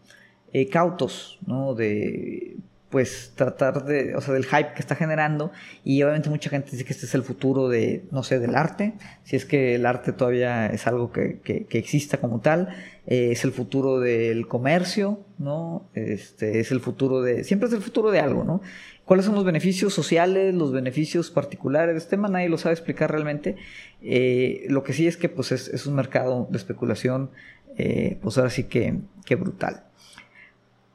eh, 0.54 0.68
cautos, 0.68 1.38
¿no? 1.46 1.74
De 1.74 2.56
pues 2.92 3.32
tratar 3.34 3.86
de, 3.86 4.14
o 4.14 4.20
sea, 4.20 4.34
del 4.34 4.44
hype 4.44 4.74
que 4.74 4.80
está 4.80 4.94
generando 4.94 5.50
y 5.82 6.02
obviamente 6.02 6.28
mucha 6.28 6.50
gente 6.50 6.70
dice 6.70 6.84
que 6.84 6.92
este 6.92 7.06
es 7.06 7.14
el 7.14 7.22
futuro 7.22 7.70
de, 7.70 8.04
no 8.10 8.22
sé, 8.22 8.38
del 8.38 8.54
arte, 8.54 8.92
si 9.24 9.34
es 9.34 9.46
que 9.46 9.74
el 9.76 9.86
arte 9.86 10.12
todavía 10.12 10.66
es 10.66 10.86
algo 10.86 11.10
que, 11.10 11.40
que, 11.40 11.66
exista 11.78 12.18
como 12.18 12.40
tal, 12.40 12.68
eh, 13.06 13.30
es 13.32 13.44
el 13.44 13.52
futuro 13.52 13.98
del 13.98 14.46
comercio, 14.46 15.24
¿no? 15.38 15.88
Este, 15.94 16.60
es 16.60 16.70
el 16.70 16.80
futuro 16.80 17.22
de, 17.22 17.44
siempre 17.44 17.68
es 17.68 17.74
el 17.74 17.80
futuro 17.80 18.10
de 18.10 18.20
algo, 18.20 18.44
¿no? 18.44 18.60
¿Cuáles 19.06 19.24
son 19.24 19.34
los 19.34 19.44
beneficios 19.44 19.94
sociales, 19.94 20.54
los 20.54 20.70
beneficios 20.70 21.30
particulares 21.30 21.96
este 21.96 22.10
tema? 22.10 22.28
Nadie 22.28 22.50
lo 22.50 22.58
sabe 22.58 22.74
explicar 22.74 23.10
realmente. 23.10 23.56
Eh, 24.02 24.66
lo 24.68 24.82
que 24.84 24.92
sí 24.92 25.06
es 25.06 25.16
que 25.16 25.30
pues 25.30 25.50
es, 25.50 25.86
un 25.86 25.94
mercado 25.94 26.46
de 26.50 26.58
especulación, 26.58 27.30
eh, 27.78 28.18
pues 28.20 28.36
ahora 28.36 28.50
sí 28.50 28.64
que, 28.64 28.98
que 29.24 29.34
brutal. 29.34 29.84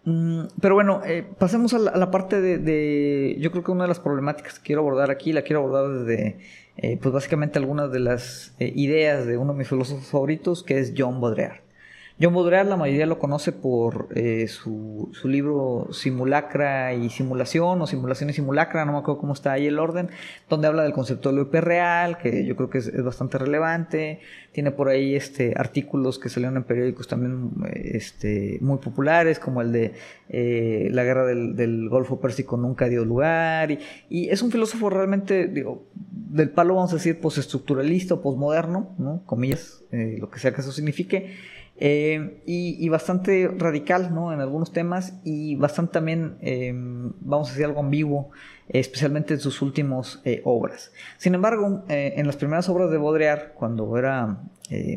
Mm, 0.07 0.47
pero 0.61 0.73
bueno, 0.73 1.01
eh, 1.05 1.25
pasemos 1.37 1.73
a 1.73 1.79
la, 1.79 2.11
parte 2.11 2.39
de, 2.39 3.35
Yo 3.41 3.51
creo 3.51 3.61
que 3.61 3.71
una 3.71 3.83
de 3.83 3.89
las 3.89 3.99
problemáticas 3.99 4.57
que 4.57 4.67
quiero 4.67 4.79
abordar 4.79 5.11
aquí, 5.11 5.33
la 5.33 5.41
quiero 5.41 5.59
abordar 5.59 5.99
desde, 5.99 6.37
eh, 6.77 6.97
pues 7.01 7.13
básicamente 7.13 7.59
algunas 7.59 7.91
de 7.91 7.99
las 7.99 8.55
eh, 8.59 8.71
ideas 8.73 9.25
de 9.27 9.35
uno 9.35 9.51
de 9.51 9.59
mis 9.59 9.67
filósofos 9.67 10.07
favoritos, 10.07 10.63
que 10.63 10.79
es 10.79 10.93
John 10.97 11.19
Baudrillard. 11.19 11.66
John 12.19 12.33
Baudrillard 12.33 12.67
la 12.67 12.77
mayoría 12.77 13.05
lo 13.05 13.19
conoce 13.19 13.51
por 13.51 14.07
eh, 14.15 14.47
su, 14.47 15.11
libro 15.23 15.89
Simulacra 15.91 16.95
y 16.95 17.11
Simulación 17.11 17.79
o 17.79 17.85
Simulación 17.85 18.31
y 18.31 18.33
Simulacra, 18.33 18.85
no 18.85 18.93
me 18.93 18.97
acuerdo 18.97 19.19
cómo 19.19 19.33
está 19.33 19.51
ahí 19.51 19.67
el 19.67 19.77
orden, 19.77 20.09
donde 20.49 20.67
habla 20.67 20.81
del 20.81 20.93
concepto 20.93 21.31
del 21.31 21.47
real, 21.61 22.17
que 22.17 22.43
yo 22.43 22.55
creo 22.55 22.71
que 22.71 22.79
es, 22.79 23.03
bastante 23.03 23.37
relevante. 23.37 24.19
Tiene 24.51 24.71
por 24.71 24.89
ahí 24.89 25.13
este, 25.13 25.53
artículos 25.55 26.17
que 26.17 26.29
salieron 26.29 26.57
en 26.57 26.63
periódicos 26.63 27.07
también 27.07 27.51
este, 27.75 28.57
muy 28.61 28.79
populares, 28.79 29.37
como 29.37 29.61
el 29.61 29.71
de 29.71 29.93
eh, 30.29 30.89
La 30.91 31.03
guerra 31.03 31.25
del, 31.25 31.87
Golfo 31.89 32.19
Pérsico 32.19 32.57
nunca 32.57 32.89
dio 32.89 33.05
lugar. 33.05 33.77
Y, 34.09 34.29
es 34.29 34.41
un 34.41 34.51
filósofo 34.51 34.89
realmente, 34.89 35.47
digo, 35.47 35.85
del 35.93 36.49
palo 36.49 36.73
vamos 36.73 36.91
a 36.93 36.95
decir 36.95 37.19
postestructuralista 37.19 38.15
o 38.15 38.21
postmoderno, 38.21 38.95
¿no? 38.97 39.21
comillas, 39.27 39.83
eh, 39.91 40.17
lo 40.19 40.31
que 40.31 40.39
sea 40.39 40.51
que 40.51 40.61
eso 40.61 40.71
signifique 40.71 41.35
eh, 41.79 42.41
y, 42.47 42.89
bastante 42.89 43.47
radical 43.47 44.13
¿no? 44.13 44.33
en 44.33 44.41
algunos 44.41 44.73
temas 44.73 45.13
y 45.23 45.55
bastante 45.55 45.93
también, 45.93 46.37
eh, 46.41 46.71
vamos 46.73 47.49
a 47.49 47.51
decir, 47.51 47.65
algo 47.65 47.81
ambiguo, 47.81 48.31
especialmente 48.67 49.35
en 49.35 49.39
sus 49.39 49.61
últimas 49.61 50.19
eh, 50.25 50.41
obras. 50.43 50.91
Sin 51.17 51.35
embargo, 51.35 51.83
en 51.87 52.25
las 52.25 52.35
primeras 52.35 52.67
obras 52.67 52.89
de 52.89 52.97
Baudrillard, 52.97 53.53
cuando 53.53 53.95
era 53.95 54.39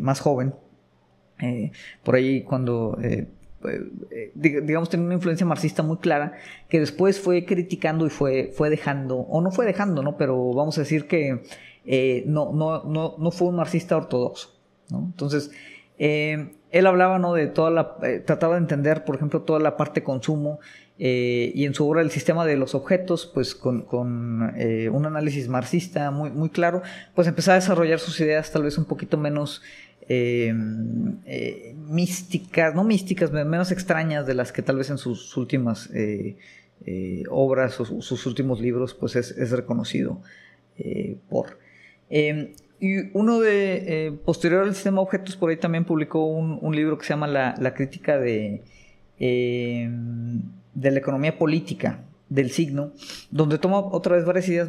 más 0.01 0.21
joven, 0.21 0.55
por 2.03 2.15
ahí 2.15 2.43
cuando 2.43 2.99
digamos, 4.35 4.89
tenía 4.89 5.05
una 5.05 5.15
influencia 5.15 5.45
marxista 5.45 5.83
muy 5.83 5.99
clara, 5.99 6.33
que 6.71 6.81
después 6.81 7.21
fue 7.21 7.45
criticando 7.45 8.07
y 8.07 8.11
fue, 8.11 8.53
fue 8.55 8.71
dejando, 8.71 9.19
o 9.19 9.43
no 9.43 9.51
fue 9.51 9.67
dejando, 9.67 10.03
¿no? 10.03 10.17
Pero 10.17 10.55
vamos 10.55 10.79
a 10.79 10.81
decir 10.81 11.07
que 11.07 11.43
no, 12.27 12.53
no, 12.53 12.85
no, 12.85 13.17
no, 13.19 13.31
fue 13.31 13.49
un 13.49 13.57
marxista 13.57 13.99
ortodoxo, 13.99 14.59
¿no? 14.91 15.05
Entonces, 15.13 15.51
él 16.71 16.87
hablaba, 16.87 17.19
¿no? 17.19 17.35
De 17.35 17.47
toda 17.47 17.71
la, 17.71 17.97
eh, 18.03 18.23
trataba 18.25 18.55
de 18.55 18.61
entender, 18.61 19.05
por 19.05 19.17
ejemplo, 19.17 19.43
toda 19.43 19.59
la 19.59 19.77
parte 19.77 20.03
consumo 20.03 20.61
eh, 20.99 21.51
y 21.55 21.65
en 21.65 21.75
su 21.75 21.89
obra 21.89 22.03
El 22.03 22.11
sistema 22.11 22.45
de 22.45 22.57
los 22.57 22.75
objetos, 22.75 23.31
pues 23.33 23.55
con, 23.55 23.87
un 23.91 25.07
análisis 25.07 25.49
marxista 25.49 26.11
muy, 26.11 26.31
muy 26.31 26.51
claro, 26.51 26.83
pues 27.15 27.27
empezaba 27.27 27.57
a 27.57 27.61
desarrollar 27.61 27.99
sus 27.99 28.21
ideas 28.21 28.53
tal 28.53 28.63
vez 28.65 28.79
un 28.79 28.85
poquito 28.85 29.17
menos 29.17 29.63
místicas, 31.89 32.75
no 32.75 32.83
místicas, 32.83 33.31
menos 33.31 33.71
extrañas 33.71 34.27
de 34.27 34.35
las 34.35 34.51
que 34.51 34.61
tal 34.61 34.77
vez 34.77 34.91
en 34.91 34.99
sus 34.99 35.37
últimas 35.37 35.89
obras 37.29 37.79
o 37.81 37.85
sus 38.03 38.27
últimos 38.27 38.61
libros, 38.61 38.93
pues 38.93 39.15
es, 39.17 39.31
es 39.31 39.53
reconocido 39.53 40.21
por. 41.29 41.59
Y 42.81 43.11
uno 43.13 43.41
de, 43.41 44.07
eh, 44.07 44.13
posterior 44.25 44.63
al 44.65 44.75
sistema 44.75 44.97
de 44.97 45.03
objetos, 45.03 45.37
por 45.37 45.51
ahí 45.51 45.57
también 45.57 45.85
publicó 45.85 46.25
un, 46.25 46.75
libro 46.75 46.97
que 46.97 47.05
se 47.05 47.11
llama 47.11 47.27
La, 47.27 47.75
crítica 47.75 48.19
de, 48.19 48.63
eh, 49.19 49.91
de 50.75 50.91
la 50.91 50.99
economía 50.99 51.37
política 51.37 52.01
del 52.31 52.53
signo, 52.53 52.93
donde 53.33 53.59
toma 53.59 53.81
otra 53.81 54.15
vez 54.17 54.25
varias 54.25 54.49
ideas 54.49 54.69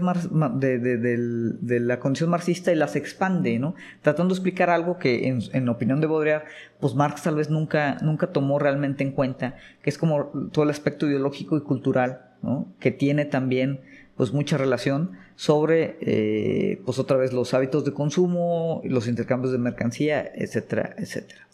de, 0.55 1.79
la 1.79 1.99
condición 1.99 2.31
marxista 2.31 2.73
y 2.73 2.75
las 2.75 2.95
expande, 2.95 3.59
¿no? 3.59 3.75
Tratando 4.01 4.33
de 4.33 4.39
explicar 4.39 4.71
algo 4.71 4.97
que 4.97 5.27
en, 5.27 5.41
en 5.53 5.69
opinión 5.69 6.01
de 6.01 6.07
Baudrillard, 6.07 6.43
pues 6.79 6.95
Marx 6.95 7.21
tal 7.21 7.35
vez 7.35 7.51
nunca, 7.51 7.97
nunca 8.01 8.27
tomó 8.27 8.57
realmente 8.57 9.03
en 9.03 9.11
cuenta, 9.11 9.55
que 9.83 9.91
es 9.91 9.99
como 9.99 10.25
todo 10.51 10.63
el 10.63 10.71
aspecto 10.71 11.07
ideológico 11.07 11.55
y 11.55 11.61
cultural, 11.61 12.21
¿no? 12.41 12.67
Que 12.79 12.89
tiene 12.89 13.25
también 13.25 13.81
pues 14.21 14.33
mucha 14.33 14.55
relación 14.55 15.17
sobre 15.35 15.97
eh, 15.99 16.79
pues 16.85 16.99
otra 16.99 17.17
vez 17.17 17.33
los 17.33 17.55
hábitos 17.55 17.85
de 17.85 17.91
consumo, 17.91 18.79
los 18.83 19.07
intercambios 19.07 19.51
de 19.51 19.57
mercancía, 19.57 20.31
etcétera, 20.35 20.93
etcétera. 20.99 21.47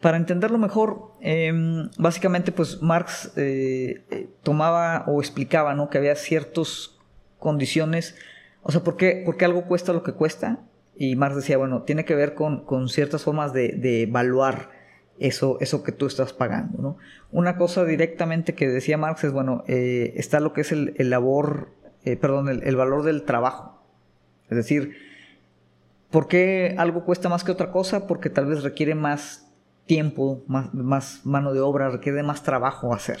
Para 0.00 0.16
entenderlo 0.16 0.56
mejor, 0.56 1.12
em, 1.20 1.90
básicamente 1.98 2.50
pues 2.50 2.80
Marx 2.80 3.32
eh, 3.36 4.06
eh, 4.10 4.26
tomaba 4.42 5.04
o 5.06 5.20
explicaba 5.20 5.74
¿no? 5.74 5.90
que 5.90 5.98
había 5.98 6.14
ciertas 6.14 6.96
condiciones, 7.38 8.16
o 8.62 8.72
sea, 8.72 8.82
¿por 8.82 8.96
qué, 8.96 9.26
algo 9.42 9.66
cuesta 9.66 9.92
lo 9.92 10.02
que 10.02 10.14
cuesta? 10.14 10.60
Y 10.96 11.14
Marx 11.14 11.36
decía, 11.36 11.58
bueno, 11.58 11.82
tiene 11.82 12.06
que 12.06 12.14
ver 12.14 12.32
con, 12.32 12.88
ciertas 12.88 13.24
formas 13.24 13.52
de, 13.52 14.04
evaluar 14.04 14.70
eso, 15.18 15.58
eso 15.60 15.82
que 15.82 15.92
tú 15.92 16.06
estás 16.06 16.32
pagando. 16.32 16.80
¿no? 16.80 16.96
Una 17.32 17.58
cosa 17.58 17.84
directamente 17.84 18.54
que 18.54 18.66
decía 18.66 18.96
Marx 18.96 19.24
es, 19.24 19.32
bueno, 19.32 19.62
está 19.66 20.40
lo 20.40 20.54
que 20.54 20.62
es 20.62 20.72
el, 20.72 20.94
el 20.96 21.10
labor 21.10 21.81
eh, 22.04 22.16
perdón, 22.16 22.48
el, 22.48 22.76
valor 22.76 23.02
del 23.02 23.22
trabajo. 23.22 23.82
Es 24.48 24.56
decir, 24.56 24.96
¿por 26.10 26.28
qué 26.28 26.74
algo 26.78 27.04
cuesta 27.04 27.28
más 27.28 27.44
que 27.44 27.52
otra 27.52 27.70
cosa? 27.70 28.06
Porque 28.06 28.30
tal 28.30 28.46
vez 28.46 28.62
requiere 28.62 28.94
más 28.94 29.50
tiempo, 29.86 30.42
más, 30.46 30.72
más 30.74 31.20
mano 31.24 31.52
de 31.52 31.60
obra, 31.60 31.90
requiere 31.90 32.22
más 32.22 32.42
trabajo 32.42 32.94
hacer. 32.94 33.20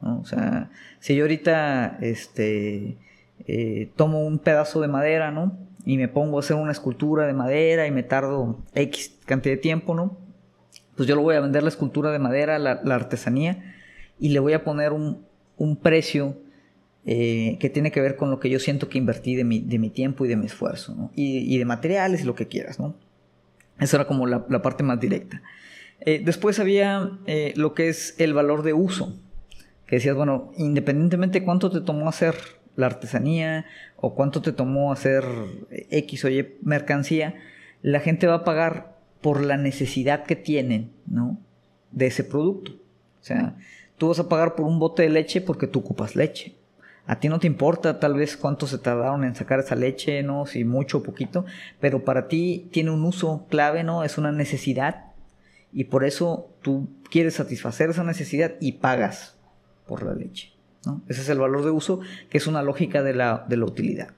O 0.00 0.24
sea, 0.24 0.70
si 1.00 1.14
yo 1.14 1.24
ahorita 1.24 1.98
este, 2.00 2.98
eh, 3.46 3.90
tomo 3.96 4.26
un 4.26 4.38
pedazo 4.38 4.80
de 4.80 4.88
madera, 4.88 5.30
¿no? 5.30 5.56
y 5.84 5.98
me 5.98 6.08
pongo 6.08 6.38
a 6.38 6.40
hacer 6.40 6.56
una 6.56 6.72
escultura 6.72 7.26
de 7.26 7.34
madera 7.34 7.86
y 7.86 7.90
me 7.90 8.02
tardo 8.02 8.58
X 8.74 9.16
cantidad 9.26 9.54
de 9.54 9.60
tiempo, 9.60 9.94
¿no? 9.94 10.16
Pues 10.96 11.08
yo 11.08 11.16
lo 11.16 11.22
voy 11.22 11.36
a 11.36 11.40
vender 11.40 11.62
la 11.62 11.68
escultura 11.68 12.10
de 12.10 12.18
madera, 12.18 12.58
la, 12.58 12.94
artesanía, 12.94 13.74
y 14.18 14.30
le 14.30 14.38
voy 14.38 14.52
a 14.52 14.64
poner 14.64 14.92
un, 14.92 15.26
precio 15.82 16.36
eh, 17.06 17.58
que 17.60 17.68
tiene 17.68 17.92
que 17.92 18.00
ver 18.00 18.16
con 18.16 18.30
lo 18.30 18.40
que 18.40 18.48
yo 18.48 18.58
siento 18.58 18.88
que 18.88 18.96
invertí 18.96 19.34
de 19.34 19.44
mi, 19.44 19.60
de 19.60 19.78
mi 19.78 19.90
tiempo 19.90 20.24
y 20.24 20.28
de 20.28 20.36
mi 20.36 20.46
esfuerzo, 20.46 21.10
y, 21.14 21.58
de 21.58 21.64
materiales 21.66 22.22
y 22.22 22.24
lo 22.24 22.34
que 22.34 22.48
quieras, 22.48 22.80
¿no? 22.80 22.94
Esa 23.78 23.98
era 23.98 24.06
como 24.06 24.26
la, 24.26 24.46
parte 24.62 24.82
más 24.84 25.00
directa. 25.00 25.42
Eh, 26.00 26.22
después 26.24 26.58
había 26.60 27.18
eh, 27.26 27.52
lo 27.56 27.74
que 27.74 27.88
es 27.88 28.14
el 28.18 28.32
valor 28.32 28.62
de 28.62 28.72
uso, 28.72 29.18
que 29.86 29.96
decías, 29.96 30.16
bueno, 30.16 30.52
independientemente 30.56 31.40
de 31.40 31.44
cuánto 31.44 31.70
te 31.70 31.82
tomó 31.82 32.08
hacer 32.08 32.36
la 32.74 32.86
artesanía 32.86 33.66
o 33.96 34.14
cuánto 34.14 34.40
te 34.40 34.52
tomó 34.52 34.90
hacer 34.90 35.24
X 35.90 36.24
o 36.24 36.30
Y 36.30 36.56
mercancía, 36.62 37.34
la 37.82 38.00
gente 38.00 38.26
va 38.26 38.36
a 38.36 38.44
pagar 38.44 38.96
por 39.20 39.44
la 39.44 39.58
necesidad 39.58 40.24
que 40.24 40.36
tienen, 40.36 40.90
¿no? 41.06 41.38
De 41.90 42.06
ese 42.06 42.24
producto. 42.24 42.72
O 42.72 43.24
sea, 43.24 43.56
tú 43.98 44.08
vas 44.08 44.18
a 44.18 44.28
pagar 44.28 44.54
por 44.54 44.64
un 44.64 44.78
bote 44.78 45.02
de 45.02 45.10
leche 45.10 45.42
porque 45.42 45.66
tú 45.66 45.80
ocupas 45.80 46.16
leche. 46.16 46.54
A 47.06 47.20
ti 47.20 47.28
no 47.28 47.38
te 47.38 47.46
importa 47.46 48.00
tal 48.00 48.14
vez 48.14 48.36
cuánto 48.36 48.66
se 48.66 48.78
tardaron 48.78 49.24
en 49.24 49.34
sacar 49.34 49.60
esa 49.60 49.74
leche, 49.74 50.22
¿no? 50.22 50.46
Si 50.46 50.64
mucho 50.64 50.98
o 50.98 51.02
poquito, 51.02 51.44
pero 51.80 52.04
para 52.04 52.28
ti 52.28 52.68
tiene 52.72 52.90
un 52.90 53.04
uso 53.04 53.46
clave, 53.50 53.84
¿no? 53.84 54.04
Es 54.04 54.16
una 54.16 54.32
necesidad 54.32 55.12
y 55.72 55.84
por 55.84 56.04
eso 56.04 56.50
tú 56.62 56.88
quieres 57.10 57.34
satisfacer 57.34 57.90
esa 57.90 58.04
necesidad 58.04 58.54
y 58.60 58.72
pagas 58.72 59.36
por 59.86 60.02
la 60.02 60.14
leche. 60.14 60.52
Ese 61.08 61.22
es 61.22 61.28
el 61.28 61.38
valor 61.38 61.64
de 61.64 61.70
uso, 61.70 62.00
que 62.30 62.38
es 62.38 62.46
una 62.46 62.62
lógica 62.62 63.02
de 63.02 63.14
la, 63.14 63.46
utilidad. 63.64 64.08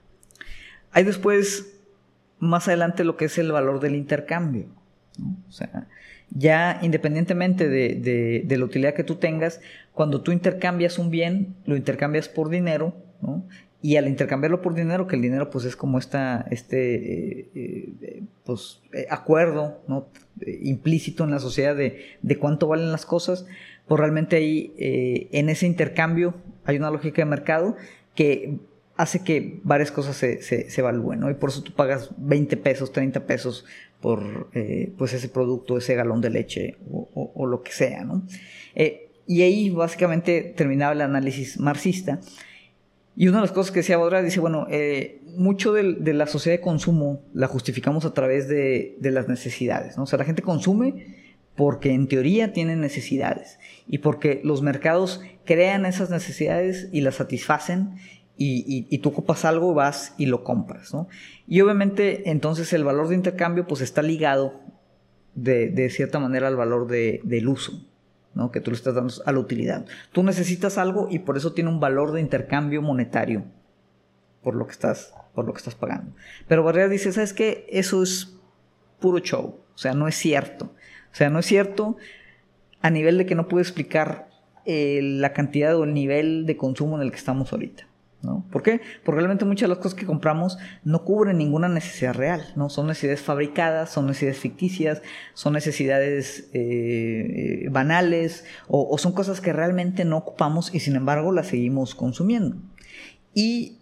Hay 0.91 1.03
después, 1.03 1.79
más 2.39 2.67
adelante, 2.67 3.03
lo 3.03 3.17
que 3.17 3.25
es 3.25 3.37
el 3.37 3.51
valor 3.51 3.79
del 3.79 3.95
intercambio. 3.95 4.67
O 5.47 5.51
sea, 5.51 5.87
ya 6.29 6.79
independientemente 6.81 7.67
de, 7.67 8.45
la 8.47 8.65
utilidad 8.65 8.93
que 8.93 9.03
tú 9.03 9.15
tengas, 9.15 9.61
cuando 9.93 10.21
tú 10.21 10.31
intercambias 10.31 10.99
un 10.99 11.09
bien, 11.09 11.55
lo 11.65 11.75
intercambias 11.75 12.29
por 12.29 12.49
dinero, 12.49 12.93
Y 13.79 13.95
al 13.95 14.07
intercambiarlo 14.07 14.61
por 14.61 14.73
dinero, 14.73 15.05
que 15.05 15.15
el 15.15 15.21
dinero 15.21 15.51
pues 15.51 15.63
es 15.63 15.75
como 15.75 15.99
esta, 15.99 16.47
este 16.49 16.95
eh, 16.95 17.49
eh, 17.55 18.23
pues, 18.43 18.81
eh, 18.91 19.05
acuerdo 19.09 19.81
¿no? 19.87 20.07
implícito 20.45 21.23
en 21.23 21.31
la 21.31 21.39
sociedad 21.39 21.75
de, 21.75 22.17
de, 22.21 22.37
cuánto 22.37 22.67
valen 22.67 22.91
las 22.91 23.05
cosas, 23.05 23.45
pues 23.87 23.99
realmente 23.99 24.35
ahí 24.35 24.73
en 24.77 25.49
ese 25.49 25.67
intercambio 25.67 26.33
hay 26.65 26.77
una 26.77 26.89
lógica 26.89 27.21
de 27.21 27.25
mercado 27.25 27.75
que 28.15 28.57
hace 28.97 29.23
que 29.23 29.59
varias 29.63 29.91
cosas 29.91 30.17
se, 30.17 30.41
se, 30.41 30.67
evalúen, 30.81 31.19
¿no? 31.19 31.29
Y 31.29 31.35
por 31.35 31.51
eso 31.51 31.61
tú 31.61 31.71
pagas 31.71 32.09
20 32.17 32.57
pesos, 32.57 32.91
30 32.91 33.25
pesos 33.27 33.63
por 34.01 34.49
eh, 34.53 34.93
pues 34.97 35.13
ese 35.13 35.29
producto, 35.29 35.77
ese 35.77 35.95
galón 35.95 36.21
de 36.21 36.29
leche 36.29 36.77
o, 36.91 37.45
lo 37.45 37.63
que 37.63 37.71
sea, 37.71 38.03
¿no? 38.03 38.23
Eh, 38.75 39.09
y 39.25 39.41
ahí 39.41 39.69
básicamente 39.69 40.53
terminaba 40.55 40.93
el 40.93 41.01
análisis 41.01 41.59
marxista. 41.59 42.19
Y 43.15 43.27
una 43.27 43.37
de 43.37 43.41
las 43.41 43.51
cosas 43.51 43.71
que 43.71 43.79
decía 43.79 43.97
Baudrillard 43.97 44.25
dice, 44.25 44.39
bueno, 44.39 44.67
eh, 44.69 45.21
mucho 45.35 45.73
de, 45.73 46.13
la 46.13 46.27
sociedad 46.27 46.57
de 46.57 46.61
consumo 46.61 47.23
la 47.33 47.47
justificamos 47.47 48.05
a 48.05 48.13
través 48.13 48.47
de, 48.47 48.95
las 49.01 49.27
necesidades, 49.27 49.97
¿no? 49.97 50.03
O 50.03 50.05
sea, 50.05 50.19
la 50.19 50.25
gente 50.25 50.43
consume 50.43 51.17
porque 51.55 51.91
en 51.91 52.07
teoría 52.07 52.53
tienen 52.53 52.79
necesidades 52.79 53.57
y 53.87 53.97
porque 53.97 54.39
los 54.43 54.61
mercados 54.61 55.21
crean 55.43 55.87
esas 55.87 56.11
necesidades 56.11 56.89
y 56.91 57.01
las 57.01 57.15
satisfacen 57.15 57.95
y, 58.37 58.97
tú 58.99 59.09
ocupas 59.09 59.45
algo, 59.45 59.73
vas 59.73 60.13
y 60.17 60.27
lo 60.27 60.43
compras, 60.43 60.93
¿no? 60.93 61.07
Y 61.47 61.61
obviamente 61.61 62.29
entonces 62.29 62.71
el 62.73 62.83
valor 62.83 63.07
de 63.07 63.15
intercambio 63.15 63.65
pues 63.67 63.81
está 63.81 64.01
ligado 64.01 64.61
de, 65.33 65.89
cierta 65.89 66.19
manera 66.19 66.47
al 66.47 66.55
valor 66.55 66.87
del 66.87 67.47
uso, 67.47 67.83
¿no? 68.33 68.51
Que 68.51 68.61
tú 68.61 68.71
le 68.71 68.77
estás 68.77 68.95
dando 68.95 69.13
a 69.25 69.31
la 69.31 69.39
utilidad. 69.39 69.85
Tú 70.11 70.23
necesitas 70.23 70.77
algo 70.77 71.07
y 71.09 71.19
por 71.19 71.37
eso 71.37 71.53
tiene 71.53 71.69
un 71.69 71.79
valor 71.79 72.11
de 72.11 72.21
intercambio 72.21 72.81
monetario 72.81 73.43
por 74.43 74.55
lo 74.55 74.65
que 74.65 74.71
estás, 74.71 75.13
por 75.33 75.45
lo 75.45 75.53
que 75.53 75.59
estás 75.59 75.75
pagando. 75.75 76.11
Pero 76.47 76.63
Barrera 76.63 76.89
dice, 76.89 77.11
¿sabes 77.11 77.33
qué? 77.33 77.65
Eso 77.69 78.03
es 78.03 78.35
puro 78.99 79.19
show, 79.19 79.59
o 79.73 79.77
sea, 79.77 79.93
no 79.93 80.07
es 80.07 80.15
cierto. 80.15 80.65
O 81.11 81.15
sea, 81.17 81.29
no 81.29 81.39
es 81.39 81.45
cierto 81.45 81.97
a 82.81 82.89
nivel 82.89 83.17
de 83.17 83.25
que 83.25 83.35
no 83.35 83.47
puedo 83.47 83.61
explicar 83.61 84.29
eh, 84.65 84.99
la 85.01 85.33
cantidad 85.33 85.75
o 85.75 85.83
el 85.83 85.93
nivel 85.93 86.45
de 86.45 86.57
consumo 86.57 86.97
en 86.97 87.01
el 87.01 87.11
que 87.11 87.17
estamos 87.17 87.51
ahorita. 87.51 87.87
¿No? 88.21 88.45
¿Por 88.51 88.63
qué? 88.63 88.81
Porque 89.03 89.17
realmente 89.19 89.45
muchas 89.45 89.69
de 89.69 89.75
las 89.75 89.77
cosas 89.77 89.93
que 89.93 90.05
compramos 90.05 90.57
no 90.83 91.03
cubren 91.03 91.37
ninguna 91.37 91.67
necesidad 91.69 92.13
real, 92.13 92.43
¿no? 92.55 92.69
Son 92.69 92.87
necesidades 92.87 93.21
fabricadas, 93.21 93.91
son 93.91 94.07
necesidades 94.07 94.39
ficticias, 94.39 95.01
son 95.33 95.53
necesidades 95.53 96.49
eh, 96.53 97.63
eh, 97.65 97.69
banales 97.69 98.45
o, 98.67 98.97
son 98.97 99.13
cosas 99.13 99.41
que 99.41 99.53
realmente 99.53 100.05
no 100.05 100.17
ocupamos 100.17 100.73
y 100.73 100.79
sin 100.79 100.95
embargo 100.95 101.31
las 101.31 101.47
seguimos 101.47 101.95
consumiendo. 101.95 102.57
Y 103.33 103.77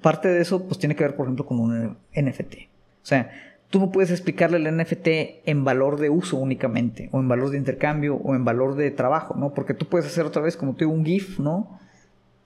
parte 0.00 0.28
de 0.28 0.40
eso 0.40 0.66
pues 0.66 0.78
tiene 0.78 0.96
que 0.96 1.04
ver, 1.04 1.14
por 1.14 1.26
ejemplo, 1.26 1.46
con 1.46 1.60
un 1.60 1.96
NFT. 2.14 2.54
O 3.02 3.06
sea, 3.06 3.30
Tú 3.70 3.80
no 3.80 3.90
puedes 3.90 4.12
explicarle 4.12 4.58
el 4.58 4.76
NFT 4.76 5.08
en 5.44 5.64
valor 5.64 5.98
de 5.98 6.08
uso 6.08 6.36
únicamente, 6.36 7.08
o 7.10 7.18
en 7.18 7.28
valor 7.28 7.50
de 7.50 7.58
intercambio, 7.58 8.14
o 8.14 8.34
en 8.36 8.44
valor 8.44 8.76
de 8.76 8.90
trabajo, 8.92 9.34
¿no? 9.36 9.54
Porque 9.54 9.74
tú 9.74 9.86
puedes 9.86 10.06
hacer 10.06 10.24
otra 10.24 10.40
vez, 10.40 10.56
como 10.56 10.74
tú, 10.74 10.88
un 10.88 11.04
GIF, 11.04 11.40
¿no? 11.40 11.80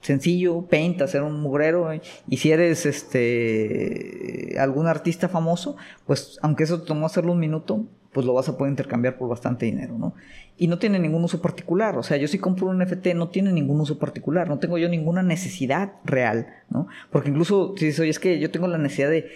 Sencillo, 0.01 0.63
paint, 0.63 1.01
hacer 1.01 1.21
un 1.21 1.39
mugrero, 1.41 1.91
¿eh? 1.91 2.01
y 2.27 2.37
si 2.37 2.51
eres 2.51 2.85
este 2.85 4.55
algún 4.59 4.87
artista 4.87 5.29
famoso, 5.29 5.77
pues 6.05 6.39
aunque 6.41 6.63
eso 6.63 6.81
te 6.81 6.87
tomó 6.87 7.05
hacerlo 7.05 7.33
un 7.33 7.39
minuto, 7.39 7.85
pues 8.11 8.25
lo 8.25 8.33
vas 8.33 8.49
a 8.49 8.57
poder 8.57 8.71
intercambiar 8.71 9.17
por 9.17 9.29
bastante 9.29 9.65
dinero, 9.65 9.97
¿no? 9.97 10.13
Y 10.57 10.67
no 10.67 10.79
tiene 10.79 10.99
ningún 10.99 11.23
uso 11.23 11.41
particular, 11.41 11.97
o 11.97 12.03
sea, 12.03 12.17
yo 12.17 12.27
si 12.27 12.39
compro 12.39 12.67
un 12.67 12.79
NFT 12.79 13.07
no 13.15 13.29
tiene 13.29 13.51
ningún 13.53 13.79
uso 13.79 13.99
particular, 13.99 14.49
no 14.49 14.59
tengo 14.59 14.77
yo 14.77 14.89
ninguna 14.89 15.23
necesidad 15.23 15.93
real, 16.03 16.47
¿no? 16.69 16.87
Porque 17.09 17.29
incluso 17.29 17.73
si 17.77 17.85
dices, 17.85 17.99
oye, 18.01 18.09
es 18.09 18.19
que 18.19 18.39
yo 18.39 18.51
tengo 18.51 18.67
la 18.67 18.77
necesidad 18.77 19.09
de 19.09 19.29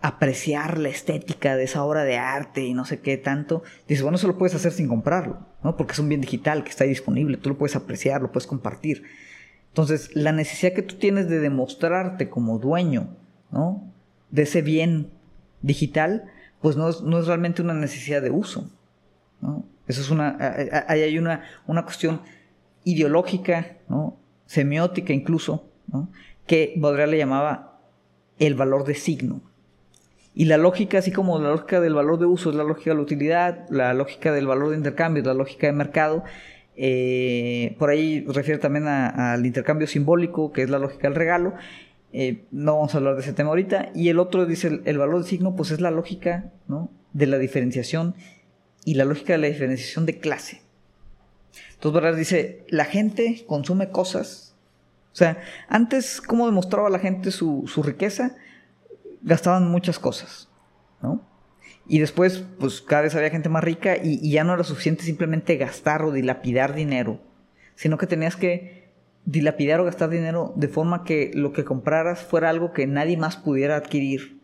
apreciar 0.00 0.78
la 0.78 0.88
estética 0.88 1.56
de 1.56 1.64
esa 1.64 1.82
obra 1.84 2.04
de 2.04 2.16
arte 2.16 2.64
y 2.64 2.74
no 2.74 2.84
sé 2.84 3.00
qué 3.00 3.16
tanto, 3.16 3.62
dices, 3.86 4.02
bueno, 4.02 4.16
eso 4.16 4.28
lo 4.28 4.38
puedes 4.38 4.54
hacer 4.54 4.72
sin 4.72 4.88
comprarlo, 4.88 5.46
¿no? 5.62 5.76
Porque 5.76 5.92
es 5.92 5.98
un 5.98 6.08
bien 6.08 6.20
digital 6.20 6.64
que 6.64 6.70
está 6.70 6.84
disponible, 6.84 7.36
tú 7.36 7.50
lo 7.50 7.58
puedes 7.58 7.76
apreciar, 7.76 8.22
lo 8.22 8.32
puedes 8.32 8.46
compartir. 8.46 9.04
Entonces, 9.76 10.16
la 10.16 10.32
necesidad 10.32 10.72
que 10.72 10.80
tú 10.80 10.94
tienes 10.94 11.28
de 11.28 11.38
demostrarte 11.38 12.30
como 12.30 12.58
dueño. 12.58 13.08
De 14.30 14.42
ese 14.44 14.62
bien 14.62 15.10
digital, 15.60 16.24
pues 16.62 16.76
no 16.76 16.88
es, 16.88 17.02
no 17.02 17.18
es 17.18 17.26
realmente 17.26 17.60
una 17.60 17.74
necesidad 17.74 18.22
de 18.22 18.30
uso. 18.30 18.70
Eso 19.86 20.00
es 20.00 20.08
una, 20.08 20.38
hay 20.88 21.18
una, 21.18 21.42
una 21.66 21.82
cuestión 21.82 22.22
ideológica, 22.84 23.76
¿no? 23.90 24.16
Semiótica 24.46 25.12
incluso. 25.12 25.68
Que 26.46 26.72
Baudrillard 26.78 27.10
le 27.10 27.18
llamaba 27.18 27.78
el 28.38 28.54
valor 28.54 28.86
de 28.86 28.94
signo. 28.94 29.42
Y 30.34 30.46
la 30.46 30.56
lógica, 30.56 31.00
así 31.00 31.12
como 31.12 31.38
la 31.38 31.50
lógica 31.50 31.82
del 31.82 31.92
valor 31.92 32.18
de 32.18 32.24
uso 32.24 32.48
es 32.48 32.56
la 32.56 32.64
lógica 32.64 32.92
de 32.92 32.96
la 32.96 33.02
utilidad, 33.02 33.68
la 33.68 33.92
lógica 33.92 34.32
del 34.32 34.46
valor 34.46 34.70
de 34.70 34.76
intercambio 34.78 35.22
la 35.22 35.34
lógica 35.34 35.66
de 35.66 35.74
mercado, 35.74 36.24
eh, 36.76 37.74
por 37.78 37.90
ahí 37.90 38.24
refiere 38.26 38.58
también 38.58 38.86
al 38.86 39.44
intercambio 39.44 39.86
simbólico, 39.86 40.52
que 40.52 40.62
es 40.62 40.70
la 40.70 40.78
lógica 40.78 41.08
del 41.08 41.14
regalo. 41.14 41.54
Eh, 42.12 42.44
no 42.50 42.76
vamos 42.76 42.94
a 42.94 42.98
hablar 42.98 43.14
de 43.14 43.22
ese 43.22 43.32
tema 43.32 43.50
ahorita. 43.50 43.90
Y 43.94 44.08
el 44.08 44.18
otro 44.18 44.46
dice, 44.46 44.80
el, 44.84 44.98
valor 44.98 45.22
de 45.22 45.28
signo, 45.28 45.56
pues 45.56 45.70
es 45.70 45.80
la 45.80 45.90
lógica 45.90 46.52
de 47.12 47.26
la 47.26 47.38
diferenciación 47.38 48.14
y 48.84 48.94
la 48.94 49.04
lógica 49.04 49.32
de 49.32 49.38
la 49.38 49.48
diferenciación 49.48 50.06
de 50.06 50.18
clase. 50.18 50.62
Entonces, 51.74 52.02
¿verdad? 52.02 52.16
Dice, 52.16 52.64
la 52.68 52.84
gente 52.84 53.44
consume 53.46 53.90
cosas. 53.90 54.54
O 55.12 55.16
sea, 55.16 55.38
antes, 55.68 56.20
¿cómo 56.20 56.46
demostraba 56.46 56.90
la 56.90 56.98
gente 56.98 57.30
su 57.30 57.82
riqueza? 57.82 58.36
gastaban 59.26 59.68
muchas 59.68 59.98
cosas, 59.98 60.48
¿no? 61.02 61.20
Y 61.88 62.00
después, 62.00 62.44
pues 62.58 62.80
cada 62.80 63.02
vez 63.02 63.14
había 63.14 63.30
gente 63.30 63.48
más 63.48 63.62
rica 63.62 63.96
y, 63.96 64.30
ya 64.30 64.44
no 64.44 64.54
era 64.54 64.64
suficiente 64.64 65.04
simplemente 65.04 65.56
gastar 65.56 66.02
o 66.02 66.12
dilapidar 66.12 66.74
dinero, 66.74 67.20
sino 67.76 67.96
que 67.96 68.06
tenías 68.06 68.36
que 68.36 68.86
dilapidar 69.24 69.80
o 69.80 69.84
gastar 69.84 70.10
dinero 70.10 70.52
de 70.56 70.68
forma 70.68 71.04
que 71.04 71.30
lo 71.34 71.52
que 71.52 71.64
compraras 71.64 72.20
fuera 72.20 72.50
algo 72.50 72.72
que 72.72 72.86
nadie 72.86 73.16
más 73.16 73.36
pudiera 73.36 73.76
adquirir 73.76 74.40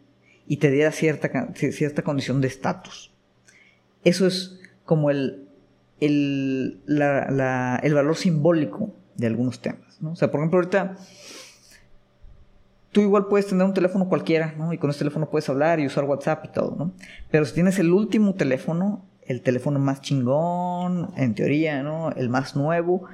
y 0.47 0.59
te 0.59 0.71
diera 0.71 0.93
cierta, 0.93 1.53
cierta 1.55 2.03
condición 2.03 2.41
de 2.41 2.49
estatus. 2.49 3.13
Eso 4.05 4.27
es 4.27 4.61
como 4.85 5.11
el, 5.11 5.49
el, 6.01 6.81
el 6.87 7.95
valor 7.95 8.17
simbólico 8.17 8.95
de 9.17 9.27
algunos 9.27 9.61
temas. 9.61 10.01
¿no? 10.01 10.13
O 10.13 10.17
sea, 10.17 10.31
por 10.31 10.41
ejemplo, 10.41 10.59
ahorita 10.59 10.97
tú 12.93 13.01
igual 13.01 13.27
puedes 13.27 13.47
tener 13.47 13.67
un 13.67 13.75
teléfono 13.75 14.09
cualquiera, 14.09 14.55
¿no? 14.57 14.73
Y 14.73 14.79
con 14.79 14.91
ese 14.91 15.01
teléfono 15.01 15.29
puedes 15.29 15.49
hablar 15.49 15.81
y 15.81 15.87
usar 15.87 16.05
WhatsApp 16.05 16.45
y 16.45 16.49
todo, 16.49 16.77
¿no? 16.79 16.93
Pero 17.31 17.45
si 17.47 17.55
tienes 17.55 17.79
el 17.79 17.91
último 17.93 18.35
teléfono, 18.35 19.03
el 19.23 19.41
teléfono 19.41 19.79
más 19.79 20.03
chingón, 20.03 21.11
en 21.17 21.35
teoría, 21.35 21.83
¿no? 21.83 22.11
El 22.13 22.29
más 22.29 22.55
nuevo, 22.55 23.05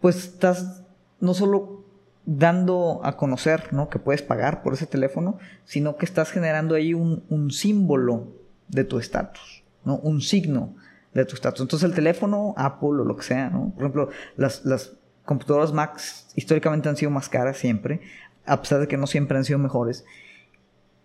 pues 0.00 0.16
estás 0.16 0.84
no 1.20 1.34
solo 1.34 1.84
dando 2.24 3.00
a 3.02 3.16
conocer, 3.16 3.72
¿no? 3.72 3.88
Que 3.88 3.98
puedes 3.98 4.22
pagar 4.22 4.62
por 4.62 4.74
ese 4.74 4.86
teléfono, 4.86 5.38
sino 5.64 5.96
que 5.96 6.06
estás 6.06 6.30
generando 6.30 6.76
ahí 6.76 6.94
un, 6.94 7.50
símbolo 7.50 8.28
de 8.68 8.84
tu 8.84 8.98
estatus, 8.98 9.64
¿no? 9.84 9.96
Un 9.96 10.20
signo 10.20 10.74
de 11.14 11.24
tu 11.24 11.34
estatus. 11.34 11.62
Entonces 11.62 11.88
el 11.88 11.94
teléfono, 11.94 12.54
Apple 12.56 12.88
o 12.88 13.04
lo 13.04 13.16
que 13.16 13.24
sea, 13.24 13.50
¿no? 13.50 13.70
Por 13.70 13.82
ejemplo, 13.82 14.08
las, 14.36 14.64
las 14.64 14.92
computadoras 15.24 15.72
Mac 15.72 16.00
históricamente 16.34 16.88
han 16.88 16.96
sido 16.96 17.10
más 17.10 17.28
caras 17.28 17.58
siempre, 17.58 18.00
a 18.46 18.60
pesar 18.60 18.80
de 18.80 18.88
que 18.88 18.96
no 18.96 19.06
siempre 19.06 19.36
han 19.36 19.44
sido 19.44 19.58
mejores. 19.58 20.04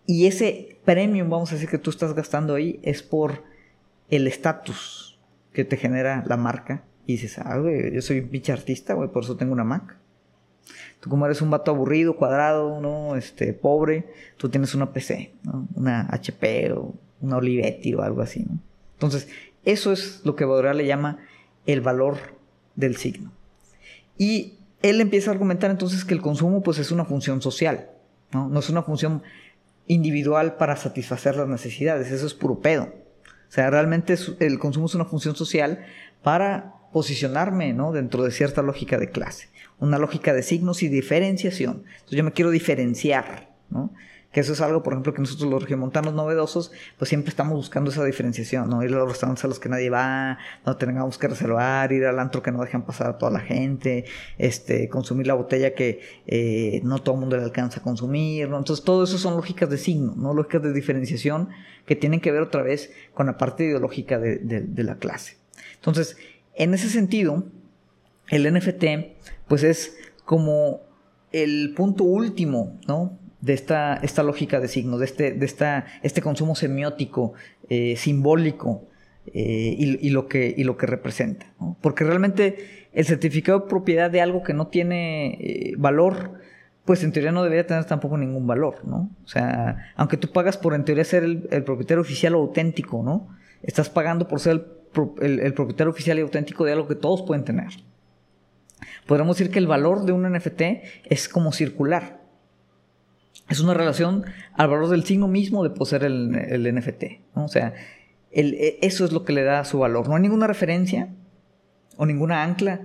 Y 0.06 0.26
ese 0.26 0.78
premium, 0.84 1.30
vamos 1.30 1.50
a 1.52 1.54
decir, 1.54 1.68
que 1.68 1.78
tú 1.78 1.90
estás 1.90 2.14
gastando 2.14 2.54
ahí 2.54 2.80
es 2.82 3.02
por 3.02 3.44
el 4.08 4.26
estatus 4.26 5.20
que 5.52 5.64
te 5.64 5.76
genera 5.76 6.24
la 6.26 6.36
marca. 6.36 6.84
Y 7.06 7.14
dices, 7.14 7.38
ah, 7.38 7.58
güey, 7.58 7.92
yo 7.92 8.02
soy 8.02 8.20
un 8.20 8.28
pinche 8.28 8.52
artista, 8.52 8.94
güey, 8.94 9.10
por 9.10 9.24
eso 9.24 9.36
tengo 9.36 9.52
una 9.52 9.64
Mac. 9.64 9.96
Tú 11.00 11.10
como 11.10 11.26
eres 11.26 11.42
un 11.42 11.50
vato 11.50 11.72
aburrido, 11.72 12.16
cuadrado, 12.16 12.80
¿no? 12.80 13.16
Este, 13.16 13.52
pobre, 13.52 14.06
tú 14.36 14.48
tienes 14.48 14.74
una 14.74 14.92
PC. 14.92 15.32
Una 15.74 16.06
HP 16.10 16.72
o 16.72 16.94
una 17.20 17.38
Olivetti 17.38 17.92
o 17.94 18.02
algo 18.02 18.22
así, 18.22 18.44
¿no? 18.44 18.58
Entonces, 18.94 19.28
eso 19.64 19.92
es 19.92 20.20
lo 20.24 20.36
que 20.36 20.44
Baudrillard 20.44 20.76
le 20.76 20.86
llama 20.86 21.18
el 21.66 21.80
valor 21.80 22.18
del 22.76 22.96
signo. 22.96 23.32
Y 24.16 24.58
él 24.82 25.00
empieza 25.00 25.30
a 25.30 25.32
argumentar 25.32 25.70
entonces 25.70 26.04
que 26.04 26.14
el 26.14 26.20
consumo 26.20 26.62
pues 26.62 26.78
es 26.78 26.90
una 26.90 27.04
función 27.04 27.40
social, 27.40 27.90
¿no? 28.32 28.48
No 28.48 28.60
es 28.60 28.68
una 28.68 28.82
función 28.82 29.22
individual 29.86 30.56
para 30.56 30.76
satisfacer 30.76 31.36
las 31.36 31.48
necesidades, 31.48 32.10
eso 32.10 32.26
es 32.26 32.34
puro 32.34 32.60
pedo. 32.60 32.84
O 32.84 33.54
sea, 33.54 33.68
realmente 33.70 34.16
el 34.40 34.58
consumo 34.58 34.86
es 34.86 34.94
una 34.94 35.04
función 35.04 35.36
social 35.36 35.84
para 36.22 36.74
posicionarme 36.92 37.72
¿no? 37.72 37.92
dentro 37.92 38.22
de 38.22 38.30
cierta 38.30 38.62
lógica 38.62 38.98
de 38.98 39.10
clase, 39.10 39.48
una 39.78 39.98
lógica 39.98 40.32
de 40.32 40.42
signos 40.42 40.82
y 40.82 40.88
diferenciación. 40.88 41.84
Entonces 41.92 42.16
yo 42.16 42.24
me 42.24 42.32
quiero 42.32 42.50
diferenciar, 42.50 43.50
¿no? 43.70 43.92
Que 44.32 44.40
eso 44.40 44.54
es 44.54 44.60
algo, 44.62 44.82
por 44.82 44.94
ejemplo, 44.94 45.12
que 45.12 45.20
nosotros 45.20 45.50
los 45.50 45.62
regiomontanos 45.62 46.14
novedosos, 46.14 46.72
pues 46.98 47.08
siempre 47.08 47.28
estamos 47.28 47.54
buscando 47.54 47.90
esa 47.90 48.04
diferenciación, 48.04 48.68
¿no? 48.70 48.82
Ir 48.82 48.92
a 48.94 48.98
los 48.98 49.10
restaurantes 49.10 49.44
a 49.44 49.48
los 49.48 49.60
que 49.60 49.68
nadie 49.68 49.90
va, 49.90 50.38
no 50.64 50.76
tengamos 50.76 51.18
que 51.18 51.28
reservar, 51.28 51.92
ir 51.92 52.06
al 52.06 52.18
antro 52.18 52.42
que 52.42 52.50
no 52.50 52.62
dejan 52.62 52.86
pasar 52.86 53.08
a 53.08 53.18
toda 53.18 53.30
la 53.30 53.40
gente, 53.40 54.06
este, 54.38 54.88
consumir 54.88 55.26
la 55.26 55.34
botella 55.34 55.74
que 55.74 56.00
eh, 56.26 56.80
no 56.82 57.00
todo 57.00 57.16
el 57.16 57.20
mundo 57.20 57.36
le 57.36 57.42
alcanza 57.42 57.80
a 57.80 57.82
consumir, 57.82 58.48
¿no? 58.48 58.58
Entonces 58.58 58.84
todo 58.84 59.04
eso 59.04 59.18
son 59.18 59.36
lógicas 59.36 59.68
de 59.68 59.76
signo, 59.76 60.14
¿no? 60.16 60.32
Lógicas 60.32 60.62
de 60.62 60.72
diferenciación 60.72 61.50
que 61.84 61.94
tienen 61.94 62.20
que 62.20 62.32
ver 62.32 62.42
otra 62.42 62.62
vez 62.62 62.90
con 63.12 63.26
la 63.26 63.36
parte 63.36 63.64
ideológica 63.64 64.18
de, 64.18 64.38
de 64.38 64.82
la 64.82 64.96
clase. 64.96 65.36
Entonces, 65.74 66.16
en 66.54 66.72
ese 66.74 66.88
sentido, 66.88 67.44
el 68.28 68.50
NFT, 68.52 68.84
pues 69.46 69.62
es 69.62 69.96
como 70.24 70.80
el 71.32 71.74
punto 71.74 72.04
último, 72.04 72.78
¿no? 72.86 73.18
De 73.42 73.52
esta, 73.52 73.96
esta 73.96 74.22
lógica 74.22 74.60
de 74.60 74.68
signos, 74.68 75.00
de 75.00 75.04
este, 75.04 75.32
de 75.32 75.44
esta, 75.44 75.84
este 76.02 76.22
consumo 76.22 76.54
semiótico, 76.54 77.34
eh, 77.68 77.96
simbólico 77.96 78.88
eh, 79.26 79.74
y, 79.78 80.10
lo 80.10 80.28
que, 80.28 80.54
y 80.56 80.64
lo 80.64 80.76
que 80.76 80.86
representa. 80.86 81.52
Porque 81.80 82.04
realmente 82.04 82.88
el 82.92 83.04
certificado 83.04 83.60
de 83.60 83.66
propiedad 83.66 84.10
de 84.10 84.20
algo 84.20 84.44
que 84.44 84.54
no 84.54 84.68
tiene 84.68 85.34
eh, 85.40 85.74
valor, 85.76 86.34
pues 86.84 87.02
en 87.02 87.12
teoría 87.12 87.32
no 87.32 87.42
debería 87.42 87.66
tener 87.66 87.84
tampoco 87.84 88.16
ningún 88.16 88.46
valor, 88.46 88.84
¿no? 88.84 89.10
O 89.24 89.28
sea, 89.28 89.92
aunque 89.96 90.16
tú 90.16 90.30
pagas 90.30 90.56
por 90.56 90.74
en 90.74 90.84
teoría 90.84 91.04
ser 91.04 91.24
el, 91.24 91.64
propietario 91.64 92.00
oficial 92.00 92.36
o 92.36 92.38
auténtico, 92.38 93.02
¿no? 93.02 93.28
Estás 93.62 93.90
pagando 93.90 94.28
por 94.28 94.38
ser 94.38 94.66
el, 95.20 95.40
el 95.40 95.54
propietario 95.54 95.90
oficial 95.90 96.18
y 96.18 96.22
auténtico 96.22 96.64
de 96.64 96.72
algo 96.72 96.86
que 96.86 96.94
todos 96.94 97.22
pueden 97.22 97.44
tener. 97.44 97.70
Podríamos 99.06 99.36
decir 99.36 99.52
que 99.52 99.58
el 99.58 99.66
valor 99.66 100.04
de 100.04 100.12
un 100.12 100.30
NFT 100.30 100.62
es 101.06 101.28
como 101.28 101.52
circular 101.52 102.21
es 103.48 103.60
una 103.60 103.74
relación 103.74 104.24
al 104.54 104.68
valor 104.68 104.88
del 104.88 105.04
signo 105.04 105.28
mismo 105.28 105.62
de 105.62 105.70
poseer 105.70 106.04
el, 106.04 106.74
NFT. 106.74 107.04
O 107.34 107.48
sea, 107.48 107.74
e, 108.30 108.78
eso 108.82 109.04
es 109.04 109.12
lo 109.12 109.24
que 109.24 109.32
le 109.32 109.42
da 109.42 109.64
su 109.64 109.78
valor. 109.78 110.08
No 110.08 110.16
hay 110.16 110.22
ninguna 110.22 110.46
referencia 110.46 111.08
o 111.96 112.06
ninguna 112.06 112.42
ancla, 112.42 112.80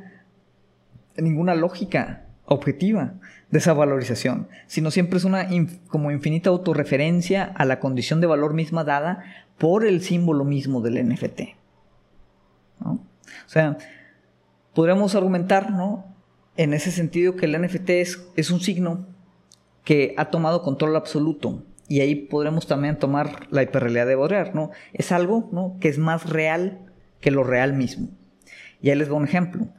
ninguna 1.15 1.55
lógica 1.55 2.25
objetiva 2.45 3.13
de 3.49 3.59
esa 3.59 3.73
valorización, 3.73 4.47
sino 4.67 4.91
siempre 4.91 5.17
es 5.17 5.23
una 5.23 5.47
como 5.87 6.11
infinita 6.11 6.49
autorreferencia 6.49 7.43
a 7.43 7.65
la 7.65 7.79
condición 7.79 8.19
de 8.19 8.27
valor 8.27 8.53
misma 8.53 8.83
dada 8.83 9.23
por 9.57 9.85
el 9.85 10.01
símbolo 10.01 10.43
mismo 10.43 10.81
del 10.81 11.07
NFT. 11.07 11.41
O 12.81 12.99
sea, 13.49 13.77
podríamos 14.73 15.15
argumentar, 15.15 15.71
¿no? 15.71 16.05
En 16.57 16.73
ese 16.73 16.91
sentido 16.91 17.35
que 17.35 17.45
el 17.45 17.61
NFT 17.61 17.89
es, 17.91 18.27
es 18.35 18.51
un 18.51 18.59
signo 18.59 19.05
que 19.87 20.13
ha 20.17 20.25
tomado 20.25 20.63
control 20.63 20.97
absoluto. 20.97 21.63
Y 21.87 22.01
ahí 22.01 22.13
podremos 22.13 22.67
también 22.67 22.99
tomar 22.99 23.47
la 23.51 23.63
hiperrealidad 23.63 24.05
de 24.05 24.15
Baudrillard, 24.15 24.53
¿no? 24.53 24.71
Es 24.91 25.13
algo, 25.13 25.47
¿no? 25.53 25.77
Que 25.79 25.87
es 25.87 25.97
más 25.97 26.29
real 26.29 26.91
que 27.21 27.31
lo 27.31 27.45
real 27.45 27.71
mismo. 27.71 28.09
Y 28.81 28.89
ahí 28.89 28.97
les 28.97 29.07
doy 29.07 29.15
un 29.15 29.23
ejemplo. 29.23 29.69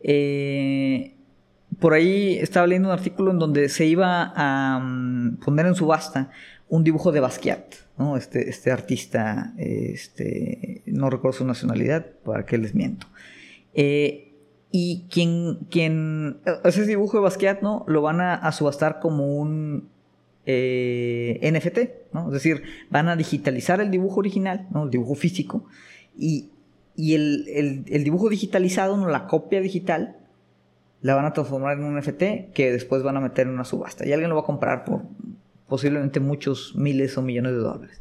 Eh, 0.00 1.14
por 1.78 1.92
ahí 1.92 2.38
estaba 2.40 2.66
leyendo 2.66 2.88
un 2.88 2.94
artículo 2.94 3.30
en 3.30 3.38
donde 3.38 3.68
se 3.68 3.86
iba 3.86 4.32
a 4.34 4.80
mm, 4.80 5.36
poner 5.44 5.66
en 5.66 5.76
subasta 5.76 6.32
un 6.68 6.82
dibujo 6.82 7.12
de 7.12 7.20
Basquiat, 7.20 7.74
¿no? 7.98 8.16
Este, 8.16 8.50
este 8.50 8.72
artista, 8.72 9.54
este, 9.58 10.82
no 10.86 11.08
recuerdo 11.08 11.38
su 11.38 11.44
nacionalidad, 11.44 12.04
para 12.24 12.46
que 12.46 12.58
les 12.58 12.74
miento. 12.74 13.06
Eh, 13.74 14.31
y 14.74 15.04
quien, 15.10 15.66
quien, 15.70 16.38
ese 16.64 16.86
dibujo 16.86 17.18
de 17.18 17.22
Basquiat, 17.24 17.60
¿no? 17.60 17.84
Lo 17.86 18.00
van 18.00 18.22
a, 18.22 18.50
subastar 18.52 19.00
como 19.00 19.36
un 19.36 19.90
eh, 20.46 21.38
NFT, 21.52 22.14
¿no? 22.14 22.28
Es 22.28 22.32
decir, 22.32 22.62
van 22.88 23.08
a 23.08 23.14
digitalizar 23.14 23.82
el 23.82 23.90
dibujo 23.90 24.20
original, 24.20 24.66
¿no? 24.70 24.84
El 24.84 24.90
dibujo 24.90 25.14
físico. 25.14 25.66
Y, 26.18 26.48
el, 26.96 27.84
dibujo 28.02 28.30
digitalizado, 28.30 28.96
¿no? 28.96 29.08
La 29.08 29.26
copia 29.26 29.60
digital, 29.60 30.16
la 31.02 31.16
van 31.16 31.26
a 31.26 31.34
transformar 31.34 31.76
en 31.76 31.84
un 31.84 31.98
NFT 31.98 32.54
que 32.54 32.72
después 32.72 33.02
van 33.02 33.18
a 33.18 33.20
meter 33.20 33.46
en 33.46 33.52
una 33.52 33.66
subasta. 33.66 34.06
Y 34.06 34.12
alguien 34.12 34.30
lo 34.30 34.36
va 34.36 34.42
a 34.42 34.46
comprar 34.46 34.86
por 34.86 35.02
posiblemente 35.68 36.18
muchos 36.18 36.74
miles 36.76 37.18
o 37.18 37.22
millones 37.22 37.52
de 37.52 37.58
dólares. 37.58 38.00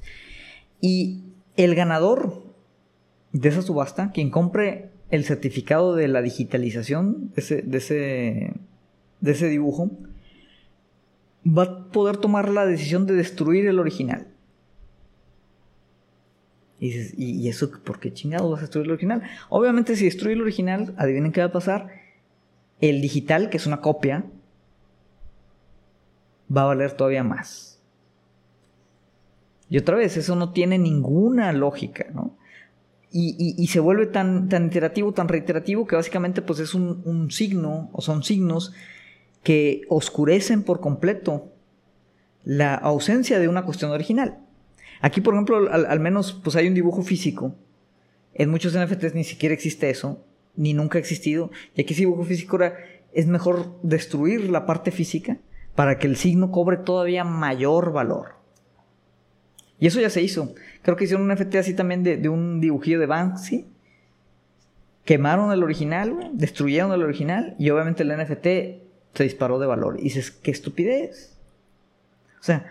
Y 0.80 1.24
el 1.58 1.76
ganador 1.76 2.44
de 3.34 3.50
esa 3.50 3.62
subasta, 3.62 4.12
quien 4.12 4.30
compre 4.30 4.92
el 5.12 5.26
certificado 5.26 5.96
de 5.96 6.08
la 6.08 6.22
digitalización 6.22 7.32
de 7.36 7.42
ese, 7.42 7.62
de 7.62 7.78
ese, 7.78 8.54
de 9.20 9.32
ese 9.32 9.48
dibujo, 9.50 9.92
va 11.46 11.64
a 11.64 11.86
poder 11.90 12.18
tomar 12.18 12.50
la 12.50 12.66
decisión 12.66 13.06
de 13.06 13.14
destruir 13.14 13.68
el 13.68 13.80
original. 13.80 14.28
Y 16.80 16.88
dices, 16.88 17.14
¿y, 17.18 17.48
eso 17.48 17.70
por 17.84 18.00
qué 18.00 18.12
chingado 18.12 18.50
vas 18.50 18.60
a 18.60 18.62
destruir 18.62 18.88
el 18.88 18.94
original? 18.94 19.22
Obviamente, 19.50 19.96
si 19.96 20.06
destruye 20.06 20.34
el 20.34 20.42
original, 20.42 20.96
adivinen 20.98 21.32
qué 21.32 21.42
va 21.42 21.48
a 21.48 21.52
pasar. 21.52 21.90
El 22.80 23.02
digital, 23.02 23.52
que 23.52 23.58
es 23.58 23.68
una 23.68 23.82
copia, 23.82 24.26
va 26.56 26.64
a 26.64 26.66
valer 26.66 26.94
todavía 26.94 27.24
más. 27.24 27.80
Y 29.70 29.78
otra 29.78 29.96
vez, 29.96 30.18
eso 30.18 30.36
no 30.36 30.54
tiene 30.54 30.80
ninguna 30.80 31.54
lógica, 31.54 32.08
¿no? 32.14 32.36
Y, 33.14 33.68
se 33.68 33.82
vuelve 33.82 34.06
tan, 34.06 34.48
tan 34.48 34.68
iterativo, 34.68 35.14
tan 35.14 35.28
reiterativo, 35.28 35.86
que 35.86 35.98
básicamente 35.98 36.42
pues 36.42 36.60
es 36.60 36.74
un, 36.74 37.30
signo 37.30 37.90
o 37.92 38.02
son 38.02 38.24
signos 38.24 38.74
que 39.44 39.82
oscurecen 39.90 40.64
por 40.64 40.80
completo 40.80 41.52
la 42.46 42.74
ausencia 42.76 43.38
de 43.40 43.50
una 43.50 43.66
cuestión 43.66 43.92
original. 43.92 44.40
Aquí, 45.02 45.20
por 45.20 45.34
ejemplo, 45.34 45.70
al, 45.70 46.00
menos 46.00 46.32
pues 46.32 46.56
hay 46.56 46.68
un 46.68 46.74
dibujo 46.74 47.02
físico. 47.02 47.54
En 48.34 48.50
muchos 48.50 48.78
NFTs 48.78 49.14
ni 49.14 49.26
siquiera 49.26 49.54
existe 49.54 49.90
eso, 49.90 50.24
ni 50.56 50.74
nunca 50.74 50.98
ha 50.98 51.02
existido. 51.02 51.52
Y 51.76 51.82
aquí 51.82 51.94
ese 51.94 52.04
dibujo 52.04 52.24
físico 52.24 52.56
ahora 52.56 52.76
es 53.14 53.28
mejor 53.28 53.78
destruir 53.84 54.50
la 54.50 54.66
parte 54.66 54.92
física 54.92 55.38
para 55.76 55.98
que 55.98 56.08
el 56.08 56.16
signo 56.16 56.50
cobre 56.52 56.78
todavía 56.78 57.26
mayor 57.26 57.92
valor. 57.92 58.41
Y 59.82 59.88
eso 59.88 60.00
ya 60.00 60.12
se 60.12 60.22
hizo. 60.22 60.54
Creo 60.84 60.96
que 60.96 61.06
hicieron 61.06 61.30
un 61.30 61.36
NFT 61.36 61.56
así 61.56 61.74
también 61.74 62.04
de, 62.04 62.30
un 62.30 62.62
dibujillo 62.62 63.00
de 63.00 63.08
Banksy. 63.08 63.66
Quemaron 65.06 65.52
el 65.52 65.64
original, 65.64 66.30
destruyeron 66.34 66.92
el 66.94 67.02
original 67.02 67.56
y 67.58 67.72
obviamente 67.72 68.04
el 68.04 68.16
NFT 68.16 68.46
se 69.16 69.24
disparó 69.24 69.58
de 69.58 69.66
valor. 69.66 69.96
Y 70.00 70.04
dices, 70.04 70.30
qué 70.30 70.52
estupidez. 70.52 71.36
O 72.40 72.44
sea, 72.44 72.68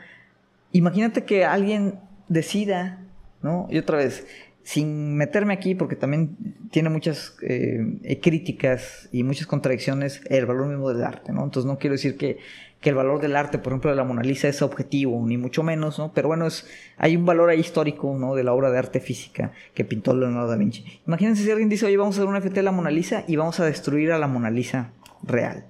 imagínate 0.71 1.25
que 1.25 1.45
alguien 1.45 1.99
decida, 2.29 3.01
¿no? 3.43 3.67
Y 3.71 3.79
otra 3.79 3.97
vez, 3.97 4.25
sin 4.63 5.17
meterme 5.17 5.53
aquí, 5.53 5.75
porque 5.75 5.97
también 5.97 6.37
tiene 6.71 6.91
muchas 6.91 7.35
eh, 7.43 8.21
críticas 8.23 9.09
y 9.11 9.25
muchas 9.25 9.49
contradicciones 9.49 10.23
el 10.27 10.47
valor 10.47 10.69
mismo 10.69 10.89
del 10.91 11.03
arte, 11.03 11.33
¿no? 11.33 11.43
Entonces 11.43 11.67
no 11.67 11.77
quiero 11.77 11.95
decir 11.95 12.17
que 12.17 12.39
que 12.81 12.89
el 12.89 12.95
valor 12.95 13.21
del 13.21 13.37
arte, 13.37 13.59
por 13.59 13.73
ejemplo, 13.73 13.91
de 13.91 13.97
la 13.97 14.05
Mona 14.05 14.23
Lisa 14.23 14.49
es 14.49 14.63
objetivo, 14.63 15.23
ni 15.27 15.37
mucho 15.37 15.63
menos, 15.63 15.99
¿no? 15.99 16.13
Pero 16.15 16.29
bueno, 16.29 16.47
es, 16.47 16.67
hay 16.97 17.15
un 17.15 17.27
valor 17.27 17.51
ahí 17.51 17.61
histórico, 17.61 18.17
¿no? 18.19 18.35
De 18.35 18.43
la 18.43 18.55
obra 18.55 18.71
de 18.71 18.79
arte 18.79 19.01
física 19.01 19.53
que 19.75 19.85
pintó 19.85 20.15
Leonardo 20.15 20.49
da 20.49 20.57
Vinci. 20.57 20.85
Imagínense 21.07 21.45
si 21.45 21.51
alguien 21.51 21.69
dice, 21.69 21.85
oye, 21.85 21.99
vamos 21.99 22.17
a 22.17 22.23
hacer 22.23 22.29
un 22.29 22.37
FT 22.37 22.55
de 22.55 22.63
la 22.63 22.73
Mona 22.73 22.91
Lisa 22.91 23.25
y 23.27 23.37
vamos 23.37 23.61
a 23.61 23.67
destruir 23.67 24.13
a 24.13 24.19
la 24.19 24.29
Mona 24.29 24.51
Lisa 24.51 24.93
real. 25.23 25.67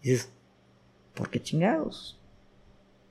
Y 0.00 0.10
dices, 0.10 0.32
¿por 1.14 1.28
qué 1.28 1.42
chingados? 1.42 2.20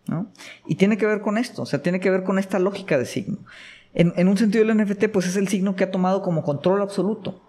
¿No? 0.08 0.32
Y 0.66 0.76
tiene 0.76 0.98
que 0.98 1.06
ver 1.06 1.20
con 1.20 1.38
esto, 1.38 1.64
o 1.64 1.66
sea, 1.66 1.84
tiene 1.84 2.00
que 2.00 2.10
ver 2.10 2.24
con 2.24 2.40
esta 2.40 2.60
lógica 2.60 2.98
de 2.98 3.06
signo. 3.06 3.40
En, 3.94 4.14
en, 4.16 4.30
un 4.30 4.38
sentido 4.38 4.64
el 4.64 4.78
NFT 4.78 5.10
pues 5.10 5.28
es 5.28 5.36
el 5.36 5.50
signo 5.50 5.76
que 5.76 5.84
ha 5.84 5.92
tomado 5.92 6.22
como 6.22 6.44
control 6.44 6.82
absoluto. 6.82 7.42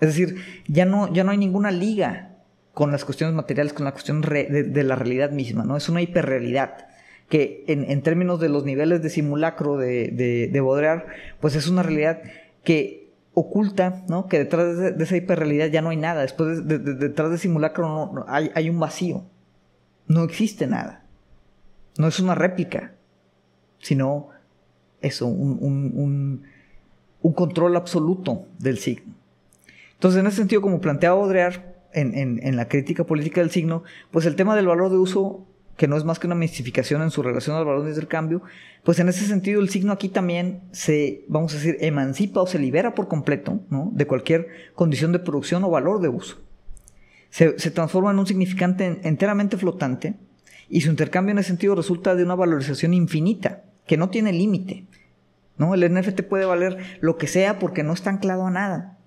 Es 0.00 0.08
decir, 0.08 0.36
ya 0.68 0.84
no, 0.84 1.12
ya 1.12 1.24
no 1.24 1.32
hay 1.32 1.36
ninguna 1.36 1.72
liga 1.72 2.27
con 2.74 2.92
las 2.92 3.04
cuestiones 3.04 3.34
materiales, 3.34 3.72
con 3.72 3.84
la 3.84 3.92
cuestión 3.92 4.20
de, 4.20 4.84
la 4.84 4.94
realidad 4.94 5.30
misma, 5.30 5.64
¿no? 5.64 5.76
Es 5.76 5.88
una 5.88 6.00
hiperrealidad 6.00 6.86
que 7.28 7.64
en, 7.66 8.02
términos 8.02 8.40
de 8.40 8.48
los 8.48 8.64
niveles 8.64 9.02
de 9.02 9.10
simulacro 9.10 9.76
de, 9.76 10.48
de, 10.50 10.60
Baudrillard, 10.60 11.04
pues 11.40 11.56
es 11.56 11.68
una 11.68 11.82
realidad 11.82 12.22
que 12.64 13.10
oculta, 13.34 14.04
¿no? 14.08 14.26
Que 14.28 14.38
detrás 14.38 14.78
de, 14.78 15.04
esa 15.04 15.16
hiperrealidad 15.16 15.66
ya 15.66 15.82
no 15.82 15.90
hay 15.90 15.96
nada. 15.96 16.22
Después 16.22 16.66
de, 16.66 16.78
detrás 16.78 17.30
de 17.30 17.38
simulacro 17.38 17.88
no, 18.12 18.24
hay, 18.28 18.70
un 18.70 18.80
vacío. 18.80 19.24
No 20.06 20.22
existe 20.24 20.66
nada. 20.66 21.04
No 21.98 22.08
es 22.08 22.18
una 22.20 22.34
réplica, 22.34 22.94
sino 23.80 24.28
eso, 25.02 25.26
un, 25.26 25.58
un, 25.60 26.42
un 27.20 27.32
control 27.32 27.76
absoluto 27.76 28.46
del 28.58 28.78
signo. 28.78 29.14
Entonces, 29.94 30.20
en 30.20 30.26
ese 30.26 30.36
sentido, 30.36 30.62
como 30.62 30.80
planteaba 30.80 31.16
Baudrillard 31.16 31.67
en, 31.92 32.56
la 32.56 32.68
crítica 32.68 33.04
política 33.04 33.40
del 33.40 33.50
signo, 33.50 33.82
pues 34.10 34.26
el 34.26 34.36
tema 34.36 34.56
del 34.56 34.66
valor 34.66 34.90
de 34.90 34.98
uso, 34.98 35.46
que 35.76 35.88
no 35.88 35.96
es 35.96 36.04
más 36.04 36.18
que 36.18 36.26
una 36.26 36.34
mistificación 36.34 37.02
en 37.02 37.10
su 37.10 37.22
relación 37.22 37.56
al 37.56 37.64
valor 37.64 37.84
de 37.84 37.90
intercambio, 37.90 38.42
pues 38.84 38.98
en 38.98 39.08
ese 39.08 39.26
sentido 39.26 39.60
el 39.60 39.68
signo 39.68 39.92
aquí 39.92 40.08
también 40.08 40.62
se, 40.72 41.24
vamos 41.28 41.52
a 41.52 41.56
decir, 41.56 41.76
emancipa 41.80 42.42
o 42.42 42.46
se 42.46 42.58
libera 42.58 42.94
por 42.94 43.08
completo 43.08 43.60
¿no? 43.70 43.90
de 43.92 44.06
cualquier 44.06 44.48
condición 44.74 45.12
de 45.12 45.20
producción 45.20 45.64
o 45.64 45.70
valor 45.70 46.00
de 46.00 46.08
uso. 46.08 46.38
Se, 47.30 47.58
se 47.58 47.70
transforma 47.70 48.10
en 48.10 48.18
un 48.18 48.26
significante 48.26 49.00
enteramente 49.04 49.56
flotante 49.56 50.14
y 50.68 50.80
su 50.80 50.90
intercambio 50.90 51.32
en 51.32 51.38
ese 51.38 51.48
sentido 51.48 51.74
resulta 51.74 52.14
de 52.14 52.24
una 52.24 52.34
valorización 52.34 52.94
infinita, 52.94 53.64
que 53.86 53.96
no 53.96 54.10
tiene 54.10 54.32
límite. 54.32 54.84
¿no? 55.56 55.74
El 55.74 55.92
NFT 55.92 56.22
puede 56.22 56.44
valer 56.44 56.98
lo 57.00 57.16
que 57.16 57.26
sea 57.26 57.58
porque 57.58 57.82
no 57.82 57.92
está 57.92 58.10
anclado 58.10 58.46
a 58.46 58.50
nada 58.50 58.98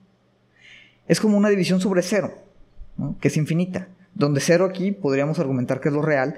es 1.11 1.19
como 1.19 1.37
una 1.37 1.49
división 1.49 1.81
sobre 1.81 2.03
cero, 2.03 2.33
que 3.19 3.27
es 3.27 3.37
infinita, 3.37 3.89
donde 4.13 4.41
cero 4.41 4.65
aquí 4.65 4.91
podríamos 4.91 5.39
argumentar 5.39 5.79
que 5.79 5.89
es 5.89 5.93
lo 5.93 6.01
real 6.01 6.35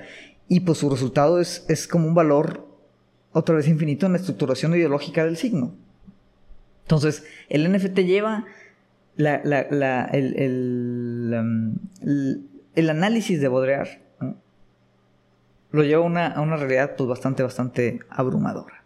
y 0.47 0.61
pues 0.61 0.77
su 0.77 0.89
resultado 0.89 1.39
es, 1.39 1.65
es 1.69 1.87
como 1.87 2.07
un 2.07 2.13
valor 2.13 2.67
otra 3.31 3.55
vez 3.55 3.67
infinito 3.67 4.05
en 4.05 4.13
la 4.13 4.19
estructuración 4.19 4.75
ideológica 4.75 5.25
del 5.25 5.37
signo. 5.37 5.75
Entonces, 6.83 7.25
el 7.49 7.71
NFT 7.71 7.99
lleva 7.99 8.45
la, 9.15 9.41
um, 11.41 11.75
el, 12.75 12.89
análisis 12.89 13.39
de 13.41 13.47
Baudrillard, 13.47 13.99
lo 15.71 15.83
lleva 15.83 16.03
a 16.03 16.05
una, 16.05 16.27
a 16.27 16.41
una 16.41 16.57
realidad 16.57 16.95
pues, 16.95 17.09
bastante, 17.09 17.41
bastante 17.41 17.99
abrumadora. 18.09 18.83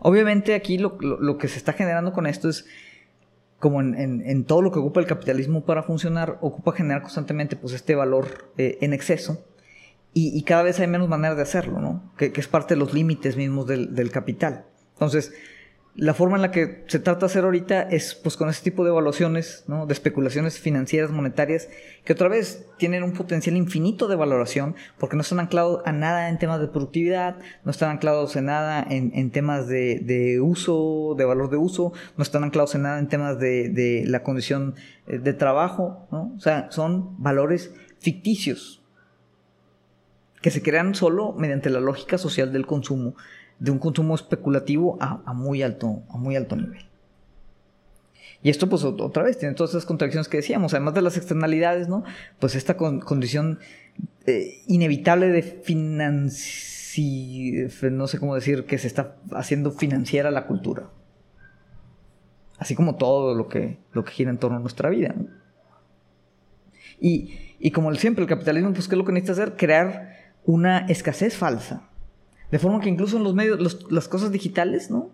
Obviamente 0.00 0.54
aquí 0.54 0.78
lo, 0.78 0.98
lo, 1.00 1.38
que 1.38 1.48
se 1.48 1.58
está 1.58 1.72
generando 1.72 2.12
con 2.12 2.26
esto 2.26 2.48
es 2.48 2.66
como 3.58 3.80
en, 3.80 4.44
todo 4.44 4.62
lo 4.62 4.70
que 4.70 4.78
ocupa 4.78 5.00
el 5.00 5.06
capitalismo 5.06 5.64
para 5.64 5.82
funcionar, 5.82 6.38
ocupa 6.40 6.72
generar 6.72 7.02
constantemente 7.02 7.56
pues, 7.56 7.72
este 7.72 7.94
valor 7.94 8.52
eh, 8.58 8.78
en 8.80 8.92
exceso 8.92 9.44
y, 10.18 10.42
cada 10.44 10.62
vez 10.62 10.80
hay 10.80 10.86
menos 10.86 11.10
maneras 11.10 11.36
de 11.36 11.42
hacerlo, 11.42 11.78
¿no? 11.78 12.10
Que, 12.16 12.32
es 12.34 12.48
parte 12.48 12.72
de 12.72 12.80
los 12.80 12.94
límites 12.94 13.36
mismos 13.36 13.66
del, 13.66 13.94
del 13.94 14.10
capital. 14.10 14.64
Entonces, 14.94 15.34
la 15.96 16.12
forma 16.12 16.36
en 16.36 16.42
la 16.42 16.50
que 16.50 16.84
se 16.88 16.98
trata 16.98 17.20
de 17.20 17.26
hacer 17.26 17.44
ahorita 17.44 17.82
es 17.82 18.14
pues 18.14 18.36
con 18.36 18.50
ese 18.50 18.62
tipo 18.62 18.84
de 18.84 18.90
evaluaciones, 18.90 19.64
¿no? 19.66 19.86
de 19.86 19.94
especulaciones 19.94 20.60
financieras, 20.60 21.10
monetarias, 21.10 21.68
que 22.04 22.12
otra 22.12 22.28
vez 22.28 22.66
tienen 22.76 23.02
un 23.02 23.12
potencial 23.12 23.56
infinito 23.56 24.06
de 24.06 24.14
valoración, 24.14 24.76
porque 24.98 25.16
no 25.16 25.22
están 25.22 25.40
anclados 25.40 25.80
a 25.86 25.92
nada 25.92 26.28
en 26.28 26.38
temas 26.38 26.60
de 26.60 26.68
productividad, 26.68 27.36
no 27.64 27.70
están 27.70 27.90
anclados 27.90 28.36
en 28.36 28.44
nada 28.44 28.86
en, 28.88 29.30
temas 29.30 29.68
de, 29.68 30.38
uso, 30.42 31.14
de 31.16 31.24
valor 31.24 31.48
de 31.48 31.56
uso, 31.56 31.94
no 32.18 32.22
están 32.22 32.44
anclados 32.44 32.74
en 32.74 32.82
nada 32.82 32.98
en 32.98 33.08
temas 33.08 33.38
de, 33.38 33.70
de 33.70 34.04
la 34.06 34.22
condición 34.22 34.74
eh, 35.06 35.18
de 35.18 35.32
trabajo, 35.32 36.06
¿no? 36.12 36.34
o 36.36 36.40
sea, 36.40 36.70
son 36.70 37.22
valores 37.22 37.72
ficticios 38.00 38.82
que 40.42 40.50
se 40.50 40.62
crean 40.62 40.94
solo 40.94 41.32
mediante 41.32 41.70
la 41.70 41.80
lógica 41.80 42.18
social 42.18 42.52
del 42.52 42.66
consumo 42.66 43.14
de 43.58 43.70
un 43.70 43.78
consumo 43.78 44.14
especulativo 44.14 44.98
a, 45.00 45.32
muy, 45.32 45.62
alto, 45.62 46.02
a 46.10 46.16
muy 46.16 46.36
alto 46.36 46.56
nivel. 46.56 46.84
Y 48.42 48.50
esto, 48.50 48.68
pues, 48.68 48.84
otra 48.84 49.22
vez, 49.22 49.38
tiene 49.38 49.54
todas 49.54 49.70
esas 49.70 49.86
contradicciones 49.86 50.28
que 50.28 50.36
decíamos, 50.36 50.74
además 50.74 50.94
de 50.94 51.02
las 51.02 51.16
externalidades, 51.16 51.88
¿no? 51.88 52.04
Pues 52.38 52.54
esta 52.54 52.76
condición 52.76 53.58
eh, 54.26 54.62
inevitable 54.66 55.28
de 55.28 55.42
financi... 55.42 56.94
no 57.90 58.06
sé 58.06 58.18
cómo 58.18 58.34
decir, 58.34 58.66
que 58.66 58.76
se 58.78 58.86
está 58.86 59.16
haciendo 59.32 59.70
financiera 59.70 60.30
la 60.30 60.46
cultura. 60.46 60.90
Así 62.58 62.74
como 62.74 62.96
todo 62.96 63.34
lo 63.34 63.48
que, 63.48 63.78
lo 63.92 64.04
que 64.04 64.12
gira 64.12 64.30
en 64.30 64.38
torno 64.38 64.58
a 64.58 64.60
nuestra 64.60 64.90
vida, 64.90 65.14
Y, 67.00 67.56
y 67.58 67.70
como 67.70 67.92
siempre, 67.94 68.22
el 68.22 68.28
capitalismo, 68.28 68.72
pues, 68.72 68.86
¿qué 68.86 68.94
es 68.94 68.98
lo 68.98 69.04
que 69.04 69.12
necesita 69.12 69.32
hacer? 69.32 69.56
Crear 69.56 70.14
una 70.44 70.86
escasez 70.86 71.36
falsa 71.36 71.88
de 72.50 72.58
forma 72.58 72.80
que 72.80 72.88
incluso 72.88 73.16
en 73.16 73.24
los 73.24 73.34
medios, 73.34 73.90
las 73.90 74.08
cosas 74.08 74.32
digitales, 74.32 74.90
¿no? 74.90 75.10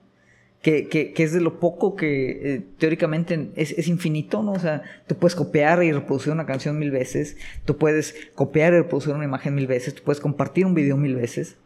Que, 0.61 0.89
que, 0.89 1.13
que, 1.13 1.25
es 1.25 1.33
de 1.33 1.41
lo 1.41 1.59
poco 1.59 1.97
que 1.97 2.55
eh, 2.55 2.65
teóricamente 2.79 3.51
es, 3.57 3.73
es, 3.73 3.89
infinito, 3.89 4.45
¿no? 4.45 4.53
O 4.53 4.59
sea, 4.61 4.83
tú 5.09 5.17
puedes 5.17 5.35
copiar 5.35 5.83
y 5.83 5.91
reproducir 5.91 6.33
una 6.33 6.47
canción 6.47 6.79
mil 6.79 6.93
veces, 6.93 7.37
tú 7.65 7.77
puedes 7.79 8.15
copiar 8.37 8.73
y 8.73 8.77
reproducir 8.77 9.13
una 9.13 9.25
imagen 9.25 9.57
mil 9.57 9.67
veces, 9.67 9.95
tú 9.95 10.03
puedes 10.05 10.21
compartir 10.21 10.65
un 10.65 10.75
video 10.75 10.97
mil 10.97 11.17
veces. 11.17 11.57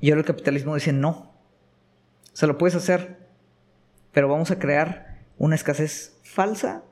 Y 0.00 0.10
ahora 0.10 0.20
el 0.20 0.26
capitalismo 0.26 0.74
dice 0.74 0.94
no. 0.94 1.10
O 2.32 2.36
sea, 2.36 2.48
lo 2.48 2.56
puedes 2.56 2.74
hacer, 2.74 3.18
pero 4.12 4.28
vamos 4.28 4.50
a 4.50 4.58
crear 4.58 5.18
una 5.36 5.54
escasez 5.54 6.18
falsa 6.22 6.84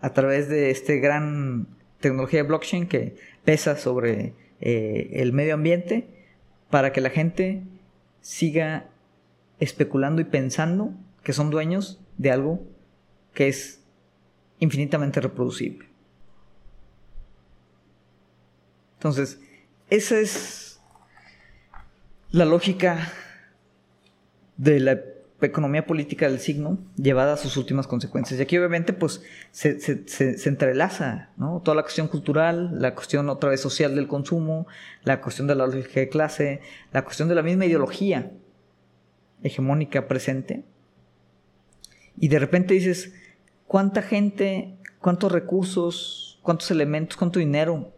a 0.00 0.12
través 0.12 0.48
de 0.48 0.70
este 0.70 0.98
gran 1.00 1.66
tecnología 2.00 2.42
de 2.42 2.48
blockchain 2.48 2.86
que 2.86 3.16
pesa 3.44 3.76
sobre 3.76 4.34
eh, 4.60 5.10
el 5.14 5.32
medio 5.32 5.54
ambiente 5.54 6.17
para 6.70 6.92
que 6.92 7.00
la 7.00 7.10
gente 7.10 7.62
siga 8.20 8.86
especulando 9.58 10.20
y 10.20 10.24
pensando 10.24 10.92
que 11.22 11.32
son 11.32 11.50
dueños 11.50 12.00
de 12.16 12.30
algo 12.30 12.62
que 13.34 13.48
es 13.48 13.80
infinitamente 14.58 15.20
reproducible. 15.20 15.88
Entonces, 18.94 19.40
esa 19.90 20.18
es 20.18 20.80
la 22.30 22.44
lógica 22.44 23.12
de 24.56 24.80
la 24.80 25.00
economía 25.46 25.86
política 25.86 26.28
del 26.28 26.40
signo 26.40 26.78
llevada 26.96 27.34
a 27.34 27.36
sus 27.36 27.56
últimas 27.56 27.86
consecuencias. 27.86 28.38
Y 28.38 28.42
aquí 28.42 28.58
obviamente 28.58 28.92
pues 28.92 29.22
se, 29.52 29.78
entrelaza 30.46 31.30
¿no? 31.36 31.62
toda 31.64 31.76
la 31.76 31.82
cuestión 31.82 32.08
cultural, 32.08 32.80
la 32.80 32.94
cuestión 32.94 33.28
otra 33.28 33.50
vez 33.50 33.60
social 33.60 33.94
del 33.94 34.08
consumo, 34.08 34.66
la 35.04 35.20
cuestión 35.20 35.46
de 35.46 35.54
la 35.54 35.66
lógica 35.66 36.00
de 36.00 36.08
clase, 36.08 36.60
la 36.92 37.04
cuestión 37.04 37.28
de 37.28 37.36
la 37.36 37.42
misma 37.42 37.66
ideología 37.66 38.32
hegemónica 39.42 40.08
presente. 40.08 40.64
Y 42.16 42.28
de 42.28 42.40
repente 42.40 42.74
dices, 42.74 43.14
¿cuánta 43.68 44.02
gente, 44.02 44.76
cuántos 44.98 45.30
recursos, 45.30 46.40
cuántos 46.42 46.70
elementos, 46.72 47.16
cuánto 47.16 47.38
dinero? 47.38 47.92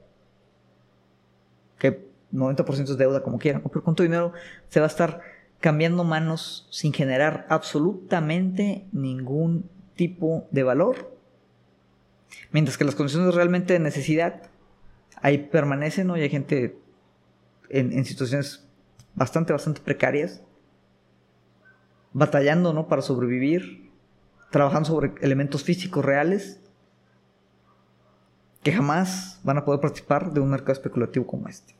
Que 1.78 2.06
90% 2.34 2.82
es 2.82 2.98
deuda 2.98 3.22
como 3.22 3.38
quieran, 3.38 3.62
pero 3.62 3.82
cuánto 3.82 4.02
dinero 4.02 4.34
se 4.68 4.80
va 4.80 4.86
a 4.86 4.88
estar 4.88 5.20
cambiando 5.60 6.04
manos 6.04 6.66
sin 6.70 6.92
generar 6.92 7.46
absolutamente 7.48 8.86
ningún 8.92 9.70
tipo 9.94 10.48
de 10.50 10.62
valor. 10.62 11.14
Mientras 12.50 12.78
que 12.78 12.84
las 12.84 12.94
condiciones 12.94 13.34
realmente 13.34 13.74
de 13.74 13.78
necesidad 13.78 14.42
ahí 15.20 15.38
permanecen, 15.38 16.06
¿no? 16.06 16.16
Y 16.16 16.22
hay 16.22 16.30
gente 16.30 16.78
en, 17.68 18.04
situaciones 18.04 18.66
bastante, 19.14 19.52
bastante 19.52 19.80
precarias, 19.80 20.42
batallando, 22.12 22.72
¿no? 22.72 22.88
Para 22.88 23.02
sobrevivir, 23.02 23.90
trabajando 24.50 24.88
sobre 24.88 25.12
elementos 25.20 25.62
físicos 25.62 26.04
reales, 26.04 26.60
que 28.62 28.72
jamás 28.72 29.40
van 29.42 29.58
a 29.58 29.64
poder 29.64 29.80
participar 29.80 30.32
de 30.32 30.40
un 30.40 30.50
mercado 30.50 30.72
especulativo 30.72 31.26
como 31.26 31.48
este. 31.48 31.74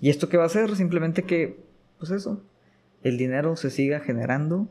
¿Y 0.00 0.10
esto 0.10 0.28
qué 0.28 0.36
va 0.36 0.44
a 0.44 0.46
hacer? 0.46 0.76
Simplemente 0.76 1.22
que 1.22 1.63
pues 1.98 2.10
eso, 2.10 2.42
el 3.02 3.18
dinero 3.18 3.56
se 3.56 3.70
siga 3.70 4.00
generando 4.00 4.68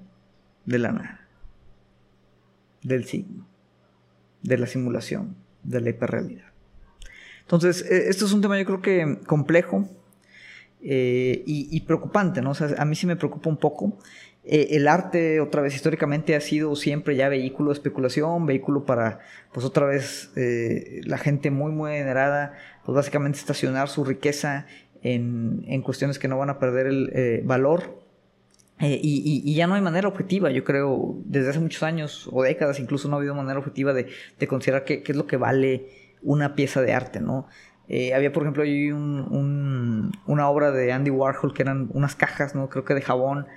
de 0.65 0.79
la 0.79 0.91
nada, 0.91 1.27
del 2.81 3.05
signo, 3.05 3.47
de 4.41 4.57
la 4.57 4.67
simulación, 4.67 5.35
de 5.63 5.81
la 5.81 5.89
hiperrealidad. 5.89 6.53
Entonces, 7.41 7.85
e, 7.89 8.09
esto 8.09 8.25
es 8.25 8.33
un 8.33 8.41
tema 8.41 8.57
yo 8.57 8.65
creo 8.65 8.81
que 8.81 9.19
complejo 9.25 9.87
eh, 10.81 11.43
y, 11.45 11.79
preocupante, 11.81 12.41
¿no? 12.41 12.51
O 12.51 12.55
sea, 12.55 12.75
a 12.77 12.83
mí 12.83 12.95
sí 12.95 13.07
me 13.07 13.15
preocupa 13.15 13.49
un 13.49 13.57
poco. 13.57 13.97
Eh, 14.43 14.69
el 14.71 14.89
arte, 14.89 15.39
otra 15.39 15.61
vez, 15.61 15.75
históricamente 15.75 16.35
ha 16.35 16.41
sido 16.41 16.75
siempre 16.75 17.15
ya 17.15 17.29
vehículo 17.29 17.69
de 17.69 17.75
especulación, 17.75 18.45
vehículo 18.45 18.85
para, 18.85 19.19
pues 19.53 19.65
otra 19.65 19.85
vez, 19.85 20.31
eh, 20.35 20.99
la 21.05 21.17
gente 21.17 21.51
muy, 21.51 21.71
muy 21.71 21.93
generada, 21.93 22.53
pues 22.83 22.95
básicamente 22.95 23.39
estacionar 23.39 23.87
su 23.87 24.03
riqueza 24.03 24.65
en, 25.03 25.63
en 25.67 25.81
cuestiones 25.81 26.17
que 26.17 26.27
no 26.27 26.37
van 26.37 26.49
a 26.49 26.57
perder 26.57 26.87
el 26.87 27.41
valor. 27.43 28.01
Y, 28.79 29.41
y, 29.45 29.53
ya 29.53 29.67
no 29.67 29.75
hay 29.75 29.81
manera 29.81 30.09
objetiva, 30.09 30.49
yo 30.51 30.65
creo, 30.65 31.15
desde 31.23 31.51
hace 31.51 31.59
muchos 31.59 31.83
años 31.83 32.27
o 32.33 32.43
décadas 32.43 32.81
incluso 32.81 33.07
no 33.07 33.15
ha 33.15 33.19
habido 33.19 33.33
manera 33.33 33.59
objetiva 33.59 33.93
de, 33.93 34.07
de 34.37 34.47
considerar 34.47 34.83
qué, 34.83 35.03
qué, 35.03 35.13
es 35.13 35.17
lo 35.17 35.25
que 35.25 35.37
vale 35.37 35.87
una 36.21 36.55
pieza 36.55 36.81
de 36.81 36.91
arte, 36.91 37.21
¿no? 37.21 37.47
Eh, 37.87 38.13
había, 38.13 38.31
por 38.31 38.43
ejemplo, 38.43 38.63
ahí 38.63 38.91
un, 38.91 40.11
una 40.25 40.49
obra 40.49 40.71
de 40.71 40.91
Andy 40.91 41.11
Warhol 41.11 41.53
que 41.53 41.63
eran 41.63 41.89
unas 41.93 42.15
cajas, 42.15 42.55
¿no? 42.55 42.69
Creo 42.69 42.85
que 42.85 42.93
de 42.93 43.01
jabón, 43.01 43.47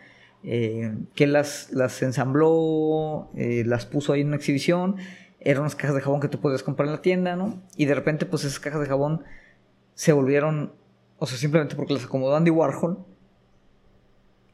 eh, 0.42 0.94
que 1.14 1.26
las, 1.26 1.72
las 1.72 2.02
ensambló, 2.02 3.30
eh, 3.36 3.62
las 3.64 3.86
puso 3.86 4.12
ahí 4.12 4.22
en 4.22 4.28
una 4.28 4.36
exhibición. 4.36 4.96
Eran 5.40 5.62
unas 5.62 5.76
cajas 5.76 5.94
de 5.94 6.02
jabón 6.02 6.20
que 6.20 6.28
tú 6.28 6.40
podías 6.40 6.62
comprar 6.62 6.88
en 6.88 6.92
la 6.92 7.02
tienda, 7.02 7.36
¿no? 7.36 7.62
Y 7.76 7.84
de 7.86 7.94
repente, 7.94 8.26
pues 8.26 8.44
esas 8.44 8.58
cajas 8.58 8.80
de 8.80 8.86
jabón 8.86 9.22
se 9.94 10.12
volvieron, 10.12 10.72
o 11.18 11.26
sea, 11.26 11.38
simplemente 11.38 11.76
porque 11.76 11.94
las 11.94 12.04
acomodó 12.04 12.36
Andy 12.36 12.50
Warhol, 12.50 13.04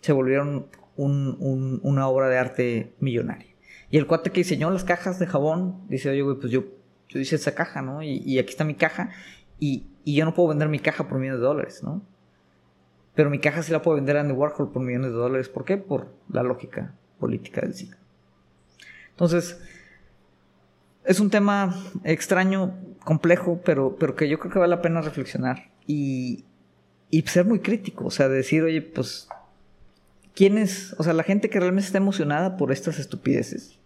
se 0.00 0.12
volvieron 0.12 0.68
un, 0.96 1.80
una 1.82 2.08
obra 2.08 2.28
de 2.28 2.38
arte 2.38 2.94
millonaria. 3.00 3.48
Y 3.90 3.98
el 3.98 4.06
cuate 4.06 4.30
que 4.30 4.40
diseñó 4.40 4.70
las 4.70 4.84
cajas 4.84 5.18
de 5.18 5.26
jabón 5.26 5.86
dice, 5.88 6.10
oye, 6.10 6.22
güey, 6.22 6.36
pues 6.38 6.50
yo, 6.50 6.64
yo 7.08 7.20
hice 7.20 7.36
esa 7.36 7.54
caja, 7.54 7.82
¿no? 7.82 8.02
Y, 8.02 8.22
y 8.24 8.38
aquí 8.38 8.50
está 8.50 8.64
mi 8.64 8.74
caja 8.74 9.10
y, 9.58 9.86
yo 10.04 10.24
no 10.24 10.34
puedo 10.34 10.48
vender 10.48 10.68
mi 10.68 10.80
caja 10.80 11.06
por 11.06 11.18
millones 11.18 11.40
de 11.40 11.46
dólares, 11.46 11.82
¿no? 11.84 12.02
Pero 13.14 13.30
mi 13.30 13.38
caja 13.38 13.62
sí 13.62 13.70
la 13.70 13.82
puedo 13.82 13.94
vender 13.94 14.16
a 14.16 14.22
Andy 14.22 14.32
Warhol 14.32 14.72
por 14.72 14.82
millones 14.82 15.12
de 15.12 15.16
dólares. 15.16 15.48
¿Por 15.48 15.64
qué? 15.64 15.76
Por 15.76 16.08
la 16.28 16.42
lógica 16.42 16.94
política 17.20 17.60
del 17.60 17.74
siglo. 17.74 17.96
Entonces, 19.10 19.60
es 21.04 21.20
un 21.20 21.30
tema 21.30 21.76
extraño, 22.02 22.74
complejo, 23.04 23.60
pero, 23.64 23.94
pero 23.94 24.16
que 24.16 24.28
yo 24.28 24.40
creo 24.40 24.52
que 24.52 24.58
vale 24.58 24.70
la 24.70 24.82
pena 24.82 25.00
reflexionar 25.00 25.70
y, 25.86 26.44
y 27.12 27.22
ser 27.22 27.44
muy 27.44 27.60
crítico. 27.60 28.06
O 28.06 28.10
sea, 28.10 28.28
decir, 28.28 28.62
oye, 28.64 28.80
pues, 28.80 29.28
¿quiénes, 30.34 30.96
o 30.98 31.04
sea, 31.04 31.12
la 31.12 31.22
gente 31.22 31.50
que 31.50 31.60
realmente 31.60 31.86
está 31.86 31.98
emocionada 31.98 32.56
por 32.56 32.72
estas 32.72 32.98
estupideces? 32.98 33.78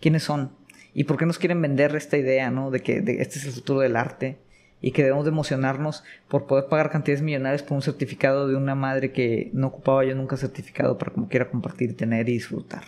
¿Quiénes 0.00 0.22
son? 0.22 0.52
¿Y 0.92 1.04
por 1.04 1.16
qué 1.16 1.24
nos 1.24 1.38
quieren 1.38 1.62
vender 1.62 1.96
esta 1.96 2.18
idea, 2.18 2.50
¿no? 2.50 2.70
De 2.70 2.82
que 2.82 2.98
este 2.98 3.38
es 3.38 3.46
el 3.46 3.52
futuro 3.52 3.80
del 3.80 3.96
arte 3.96 4.38
y 4.82 4.92
que 4.92 5.02
debemos 5.02 5.24
de 5.24 5.30
emocionarnos 5.30 6.04
por 6.28 6.46
poder 6.46 6.66
pagar 6.66 6.90
cantidades 6.90 7.22
millonarias 7.22 7.62
por 7.62 7.76
un 7.76 7.82
certificado 7.82 8.48
de 8.48 8.56
una 8.56 8.74
madre 8.74 9.12
que 9.12 9.50
no 9.54 9.68
ocupaba 9.68 10.04
yo 10.04 10.14
nunca 10.14 10.36
certificado 10.36 10.98
para 10.98 11.12
como 11.12 11.28
quiera 11.28 11.50
compartir, 11.50 11.96
tener 11.96 12.28
y 12.28 12.32
disfrutar. 12.32 12.84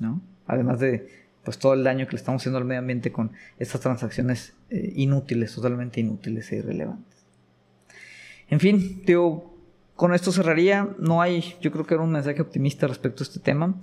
¿No? 0.00 0.20
Además 0.48 0.80
de 0.80 1.06
pues 1.44 1.58
todo 1.58 1.74
el 1.74 1.84
daño 1.84 2.06
que 2.06 2.12
le 2.12 2.18
estamos 2.18 2.42
haciendo 2.42 2.58
al 2.58 2.64
medio 2.64 2.80
ambiente 2.80 3.12
con 3.12 3.32
estas 3.58 3.80
transacciones 3.80 4.54
eh, 4.68 4.92
inútiles, 4.96 5.54
totalmente 5.54 6.00
inútiles 6.00 6.50
e 6.52 6.56
irrelevantes. 6.56 7.24
En 8.48 8.60
fin, 8.60 9.02
digo, 9.06 9.56
con 9.94 10.12
esto 10.12 10.32
cerraría. 10.32 10.88
No 10.98 11.22
hay, 11.22 11.56
yo 11.60 11.70
creo 11.70 11.86
que 11.86 11.94
era 11.94 12.02
un 12.02 12.12
mensaje 12.12 12.42
optimista 12.42 12.86
respecto 12.86 13.22
a 13.22 13.26
este 13.26 13.40
tema. 13.40 13.80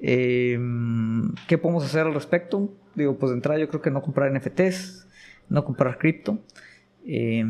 Eh, 0.00 0.58
¿Qué 1.48 1.58
podemos 1.58 1.84
hacer 1.84 2.06
al 2.06 2.14
respecto? 2.14 2.72
Digo, 2.94 3.18
pues 3.18 3.30
de 3.30 3.36
entrada 3.36 3.58
yo 3.58 3.68
creo 3.68 3.82
que 3.82 3.90
no 3.90 4.00
comprar 4.02 4.32
NFTs, 4.32 5.06
no 5.48 5.64
comprar 5.64 5.98
cripto. 5.98 6.38
Eh, 7.06 7.44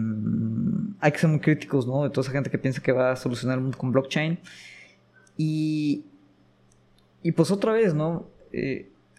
hay 1.00 1.12
que 1.12 1.18
ser 1.18 1.30
muy 1.30 1.40
críticos, 1.40 1.86
¿no? 1.86 2.02
De 2.02 2.10
toda 2.10 2.22
esa 2.22 2.32
gente 2.32 2.50
que 2.50 2.58
piensa 2.58 2.82
que 2.82 2.92
va 2.92 3.12
a 3.12 3.16
solucionar 3.16 3.58
el 3.58 3.62
mundo 3.62 3.78
con 3.78 3.92
blockchain. 3.92 4.38
Y, 5.36 6.06
y 7.22 7.32
pues 7.32 7.50
otra 7.50 7.72
vez, 7.72 7.94
¿no? 7.94 8.28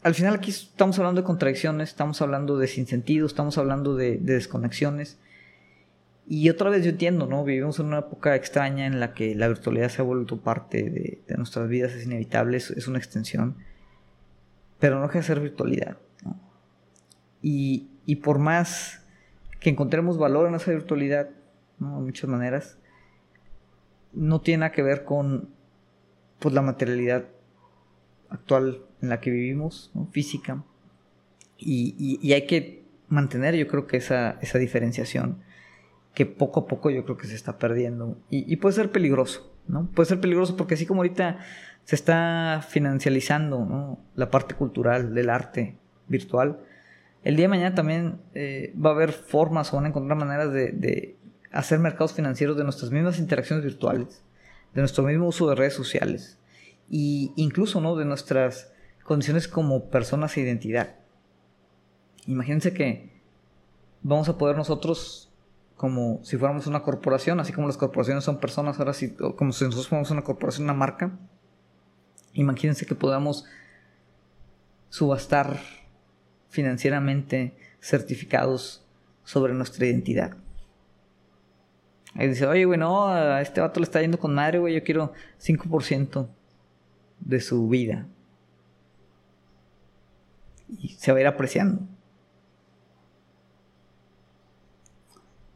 Al 0.05 0.13
final 0.13 0.35
aquí 0.35 0.51
estamos 0.51 0.99
hablando 0.99 1.21
de 1.21 1.25
contradicciones, 1.25 1.89
estamos 1.89 2.21
hablando 2.21 2.59
de 2.59 2.67
sinsentidos, 2.67 3.31
estamos 3.31 3.57
hablando 3.57 3.95
de 3.95 4.17
desconexiones. 4.17 5.17
Y 6.27 6.47
otra 6.51 6.69
vez 6.69 6.83
yo 6.83 6.91
entiendo, 6.91 7.25
¿no? 7.25 7.43
Vivimos 7.43 7.79
en 7.79 7.87
una 7.87 7.99
época 7.99 8.35
extraña 8.35 8.85
en 8.85 8.99
la 8.99 9.15
que 9.15 9.33
la 9.33 9.47
virtualidad 9.47 9.89
se 9.89 10.03
ha 10.03 10.05
vuelto 10.05 10.37
parte 10.37 11.23
de, 11.27 11.35
nuestras 11.37 11.67
vidas, 11.67 11.93
es 11.93 12.05
inevitable, 12.05 12.57
es, 12.57 12.87
una 12.87 12.99
extensión, 12.99 13.55
pero 14.77 14.97
no 14.97 15.07
deja 15.07 15.17
de 15.17 15.25
ser 15.25 15.39
virtualidad, 15.39 15.97
¿no? 16.23 16.39
Y, 17.41 17.89
por 18.23 18.37
más 18.37 19.03
que 19.59 19.71
encontremos 19.71 20.19
valor 20.19 20.47
en 20.47 20.53
esa 20.53 20.69
virtualidad, 20.69 21.31
¿no? 21.79 21.97
De 21.97 22.05
muchas 22.05 22.29
maneras, 22.29 22.77
no 24.13 24.39
tiene 24.39 24.59
nada 24.59 24.71
que 24.71 24.83
ver 24.83 25.03
con 25.03 25.49
pues, 26.37 26.53
la 26.53 26.61
materialidad 26.61 27.25
actual 28.29 28.85
en 29.05 29.09
la 29.09 29.21
que 29.21 29.31
vivimos, 29.31 29.91
¿no? 29.93 30.07
física, 30.11 30.63
y, 31.57 32.19
y, 32.21 32.33
hay 32.33 32.45
que 32.45 32.83
mantener 33.07 33.55
yo 33.55 33.67
creo 33.67 33.87
que 33.87 33.95
esa, 33.97 34.37
esa 34.41 34.57
diferenciación 34.57 35.41
que 36.13 36.25
poco 36.25 36.61
a 36.61 36.67
poco 36.67 36.89
yo 36.89 37.03
creo 37.03 37.17
que 37.17 37.27
se 37.27 37.35
está 37.35 37.57
perdiendo. 37.59 38.17
Y, 38.29 38.55
puede 38.55 38.75
ser 38.75 38.91
peligroso, 38.91 39.53
¿no? 39.67 39.87
Puede 39.93 40.07
ser 40.07 40.19
peligroso 40.19 40.57
porque 40.57 40.73
así 40.73 40.85
como 40.85 41.01
ahorita 41.01 41.39
se 41.83 41.95
está 41.95 42.65
financializando 42.67 43.99
la 44.15 44.31
parte 44.31 44.55
cultural 44.55 45.13
del 45.13 45.29
arte 45.29 45.77
virtual, 46.07 46.59
el 47.23 47.35
día 47.35 47.45
de 47.45 47.49
mañana 47.49 47.75
también 47.75 48.21
eh, 48.33 48.73
va 48.83 48.91
a 48.91 48.93
haber 48.93 49.11
formas 49.11 49.71
o 49.71 49.75
van 49.75 49.85
a 49.85 49.89
encontrar 49.89 50.17
maneras 50.17 50.51
de, 50.51 51.17
hacer 51.51 51.79
mercados 51.79 52.13
financieros 52.13 52.57
de 52.57 52.63
nuestras 52.63 52.91
mismas 52.91 53.17
interacciones 53.17 53.63
virtuales, 53.63 54.23
de 54.73 54.81
nuestro 54.81 55.03
mismo 55.03 55.27
uso 55.27 55.47
de 55.49 55.55
redes 55.55 55.73
sociales 55.73 56.37
e 56.91 57.31
incluso 57.35 57.81
¿no? 57.81 57.95
de 57.95 58.05
nuestras 58.05 58.73
condiciones 59.05 59.47
como 59.47 59.89
personas 59.89 60.35
e 60.35 60.41
identidad. 60.41 60.95
Imagínense 62.25 62.73
que 62.73 63.21
vamos 64.01 64.27
a 64.27 64.37
poder 64.37 64.57
nosotros 64.57 65.31
como 65.75 66.19
si 66.23 66.37
fuéramos 66.37 66.67
una 66.67 66.81
corporación, 66.81 67.39
así 67.39 67.53
como 67.53 67.67
las 67.67 67.77
corporaciones 67.77 68.23
son 68.23 68.39
personas, 68.39 68.79
ahora 68.79 68.93
sí, 68.93 69.13
como 69.13 69.51
si 69.51 69.65
nosotros 69.65 69.87
fuéramos 69.87 70.09
una 70.09 70.23
corporación, 70.23 70.65
una 70.65 70.73
marca. 70.73 71.17
Imagínense 72.33 72.85
que 72.85 72.95
podamos 72.95 73.45
subastar 74.89 75.59
financieramente 76.49 77.55
certificados 77.81 78.85
sobre 79.23 79.53
nuestra 79.53 79.85
identidad. 79.85 80.35
Y 82.15 82.27
dice, 82.27 82.47
oye, 82.47 82.65
güey, 82.65 82.79
no, 82.79 83.09
a 83.09 83.41
este 83.41 83.61
vato 83.61 83.79
le 83.79 83.83
está 83.83 84.01
yendo 84.01 84.17
con 84.17 84.33
madre, 84.33 84.57
güey, 84.57 84.73
yo 84.73 84.83
quiero 84.83 85.13
5% 85.39 86.27
de 87.19 87.41
su 87.41 87.67
vida. 87.67 88.07
Y 90.69 90.89
se 90.89 91.11
va 91.11 91.17
a 91.17 91.21
ir 91.21 91.27
apreciando. 91.27 91.87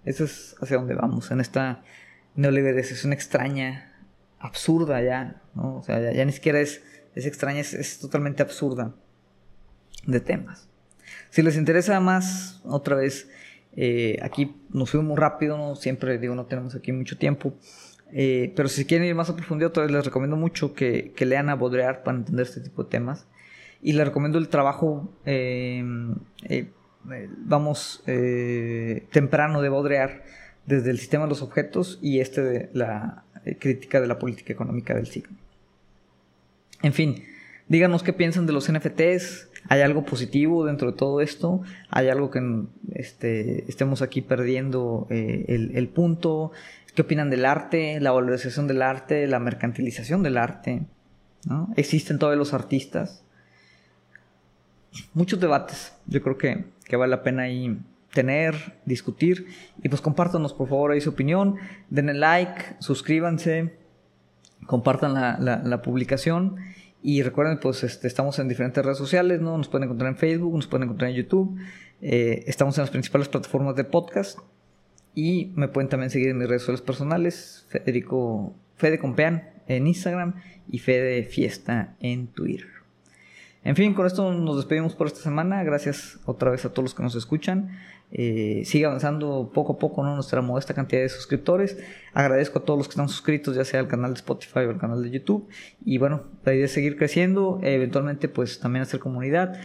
Eso 0.05 0.23
es 0.23 0.55
hacia 0.61 0.77
donde 0.77 0.95
vamos, 0.95 1.29
en 1.31 1.39
esta 1.39 1.83
neoliberalización 2.35 3.13
extraña, 3.13 3.93
absurda 4.39 5.01
ya, 5.01 5.41
¿no? 5.53 5.77
O 5.77 5.83
sea, 5.83 6.11
ya, 6.11 6.25
ni 6.25 6.31
siquiera 6.31 6.59
es, 6.59 6.81
es 7.15 7.25
extraña, 7.25 7.59
es, 7.59 7.99
totalmente 7.99 8.41
absurda 8.41 8.95
de 10.05 10.19
temas. 10.19 10.69
Si 11.29 11.41
les 11.41 11.57
interesa 11.57 11.99
más, 11.99 12.61
otra 12.65 12.95
vez, 12.95 13.29
eh, 13.75 14.17
aquí 14.21 14.55
nos 14.69 14.89
fuimos 14.89 15.09
muy 15.09 15.17
rápido, 15.17 15.57
¿no? 15.57 15.75
siempre 15.75 16.17
digo, 16.17 16.33
no 16.33 16.45
tenemos 16.45 16.75
aquí 16.75 16.91
mucho 16.91 17.17
tiempo. 17.17 17.53
Eh, 18.11 18.53
pero 18.55 18.69
si 18.69 18.85
quieren 18.85 19.07
ir 19.07 19.15
más 19.15 19.29
a 19.29 19.35
profundidad, 19.35 19.73
les 19.87 20.05
recomiendo 20.05 20.35
mucho 20.35 20.73
que, 20.73 21.13
que, 21.15 21.25
lean 21.27 21.49
a 21.49 21.55
Baudrillard 21.55 22.01
para 22.01 22.17
entender 22.17 22.47
este 22.47 22.61
tipo 22.61 22.83
de 22.83 22.89
temas. 22.89 23.27
Y 23.81 23.93
les 23.93 24.05
recomiendo 24.05 24.37
el 24.37 24.49
trabajo 24.49 25.09
eh, 25.25 25.83
eh, 27.11 27.29
vamos, 27.37 28.03
eh, 28.07 29.07
temprano 29.11 29.61
de 29.61 29.69
Baudrillard 29.69 30.21
desde 30.65 30.91
el 30.91 30.99
sistema 30.99 31.23
de 31.23 31.29
los 31.29 31.41
objetos 31.41 31.97
y 32.01 32.19
este 32.19 32.41
de 32.41 32.69
la 32.73 33.23
eh, 33.45 33.57
crítica 33.57 34.01
de 34.01 34.07
la 34.07 34.19
política 34.19 34.53
económica 34.53 34.93
del 34.93 35.07
siglo. 35.07 35.31
En 36.81 36.93
fin, 36.93 37.23
díganos 37.67 38.03
qué 38.03 38.13
piensan 38.13 38.45
de 38.45 38.53
los 38.53 38.71
NFTs. 38.71 39.47
¿Hay 39.67 39.81
algo 39.81 40.05
positivo 40.05 40.65
dentro 40.65 40.91
de 40.91 40.97
todo 40.97 41.21
esto? 41.21 41.61
¿Hay 41.89 42.09
algo 42.09 42.31
que 42.31 42.41
este, 42.93 43.69
estemos 43.69 44.01
aquí 44.01 44.21
perdiendo 44.21 45.07
el, 45.09 45.89
punto? 45.89 46.51
¿Qué 46.95 47.01
opinan 47.01 47.29
del 47.29 47.45
arte, 47.45 47.99
la 47.99 48.11
valorización 48.11 48.67
del 48.67 48.81
arte, 48.81 49.27
la 49.27 49.39
mercantilización 49.39 50.23
del 50.23 50.37
arte? 50.37 50.83
¿Existen 51.75 52.19
todavía 52.19 52.37
los 52.37 52.53
artistas? 52.53 53.25
Muchos 55.13 55.39
debates. 55.39 55.93
Yo 56.07 56.21
creo 56.21 56.37
que 56.37 56.65
que 56.89 56.97
vale 56.97 57.11
la 57.11 57.23
pena 57.23 57.43
ahí 57.43 57.79
tener, 58.13 58.55
discutir. 58.83 59.47
Y 59.81 59.87
pues 59.87 60.01
compártanos 60.01 60.53
por 60.53 60.67
favor 60.67 60.91
ahí 60.91 60.99
su 60.99 61.11
opinión, 61.11 61.55
denle 61.89 62.15
like, 62.15 62.75
suscríbanse, 62.79 63.75
compartan 64.65 65.13
la, 65.13 65.81
publicación. 65.81 66.57
Y 67.01 67.21
recuerden, 67.21 67.59
pues 67.61 67.83
este, 67.85 68.07
estamos 68.07 68.39
en 68.39 68.49
diferentes 68.49 68.83
redes 68.83 68.97
sociales, 68.97 69.39
¿no? 69.39 69.57
Nos 69.57 69.69
pueden 69.69 69.85
encontrar 69.85 70.11
en 70.11 70.17
Facebook, 70.17 70.53
nos 70.53 70.67
pueden 70.67 70.83
encontrar 70.83 71.11
en 71.11 71.15
YouTube. 71.15 71.57
Eh, 72.01 72.43
estamos 72.47 72.77
en 72.77 72.81
las 72.81 72.89
principales 72.89 73.29
plataformas 73.29 73.75
de 73.75 73.85
podcast. 73.85 74.39
Y 75.15 75.53
me 75.55 75.69
pueden 75.69 75.89
también 75.89 76.09
seguir 76.09 76.29
en 76.29 76.37
mis 76.37 76.47
redes 76.47 76.63
sociales 76.63 76.81
personales, 76.81 77.65
Federico 77.69 78.53
Fede 78.75 78.99
Compean 78.99 79.49
en 79.67 79.87
Instagram 79.87 80.35
y 80.69 80.79
Fede 80.79 81.23
Fiesta 81.23 81.95
en 81.99 82.27
Twitter. 82.27 82.78
En 83.63 83.75
fin, 83.75 83.93
con 83.93 84.07
esto 84.07 84.33
nos 84.33 84.55
despedimos 84.55 84.95
por 84.95 85.07
esta 85.07 85.19
semana. 85.19 85.63
Gracias 85.63 86.19
otra 86.25 86.51
vez 86.51 86.63
a 86.65 86.69
todos 86.69 86.85
los 86.85 86.95
que 86.95 87.03
nos 87.03 87.15
escuchan. 87.15 87.77
Eh, 88.11 88.63
sigue 88.65 88.85
avanzando 88.85 89.51
poco 89.53 89.73
a 89.73 89.77
poco 89.77 90.03
nuestra 90.03 90.41
modesta 90.41 90.73
cantidad 90.73 91.01
de 91.01 91.09
suscriptores. 91.09 91.77
Agradezco 92.13 92.59
a 92.59 92.65
todos 92.65 92.79
los 92.79 92.87
que 92.87 92.93
están 92.93 93.09
suscritos, 93.09 93.55
ya 93.55 93.65
sea 93.65 93.81
al 93.81 93.87
canal 93.87 94.13
de 94.13 94.19
Spotify 94.19 94.59
o 94.59 94.69
al 94.69 94.77
canal 94.77 95.03
de 95.03 95.11
YouTube. 95.11 95.47
Y 95.85 95.97
bueno, 95.97 96.23
la 96.45 96.53
idea 96.53 96.65
es 96.65 96.71
seguir 96.71 96.97
creciendo, 96.97 97.59
eventualmente 97.61 98.29
pues 98.29 98.59
también 98.59 98.83
hacer 98.83 98.99
comunidad. 98.99 99.59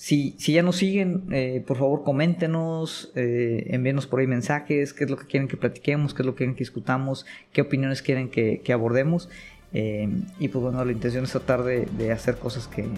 Si, 0.00 0.34
si 0.38 0.54
ya 0.54 0.62
nos 0.62 0.76
siguen, 0.76 1.26
eh, 1.30 1.62
por 1.66 1.76
favor 1.76 2.04
coméntenos, 2.04 3.12
eh, 3.16 3.66
envíenos 3.68 4.06
por 4.06 4.20
ahí 4.20 4.26
mensajes, 4.26 4.94
qué 4.94 5.04
es 5.04 5.10
lo 5.10 5.18
que 5.18 5.26
quieren 5.26 5.46
que 5.46 5.58
platiquemos, 5.58 6.14
qué 6.14 6.22
es 6.22 6.26
lo 6.26 6.32
que 6.32 6.38
quieren 6.38 6.54
que 6.54 6.60
discutamos, 6.60 7.26
qué 7.52 7.60
opiniones 7.60 8.00
quieren 8.00 8.30
que, 8.30 8.62
abordemos. 8.72 9.28
Eh, 9.72 10.08
y 10.38 10.48
pues 10.48 10.62
bueno, 10.62 10.84
la 10.84 10.92
intención 10.92 11.24
es 11.24 11.30
tratar 11.30 11.62
de, 11.62 11.86
de 11.86 12.12
hacer 12.12 12.38
cosas 12.38 12.66
que 12.66 12.88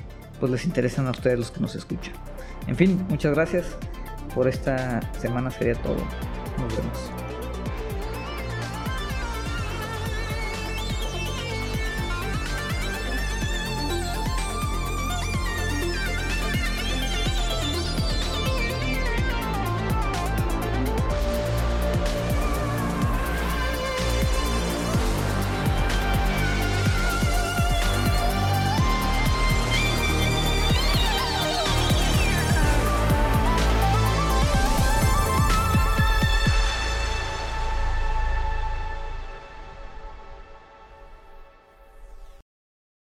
pues 0.41 0.51
les 0.51 0.65
interesan 0.65 1.07
a 1.07 1.11
ustedes 1.11 1.39
los 1.39 1.51
que 1.51 1.61
nos 1.61 1.75
escuchan. 1.75 2.15
En 2.67 2.77
fin, 2.77 3.05
muchas 3.09 3.35
gracias 3.35 3.77
por 4.35 4.49
esta 4.49 5.01
semana 5.21 5.51
sería 5.51 5.75
todo. 5.75 5.97
Nos 6.59 6.77
vemos. 6.77 7.22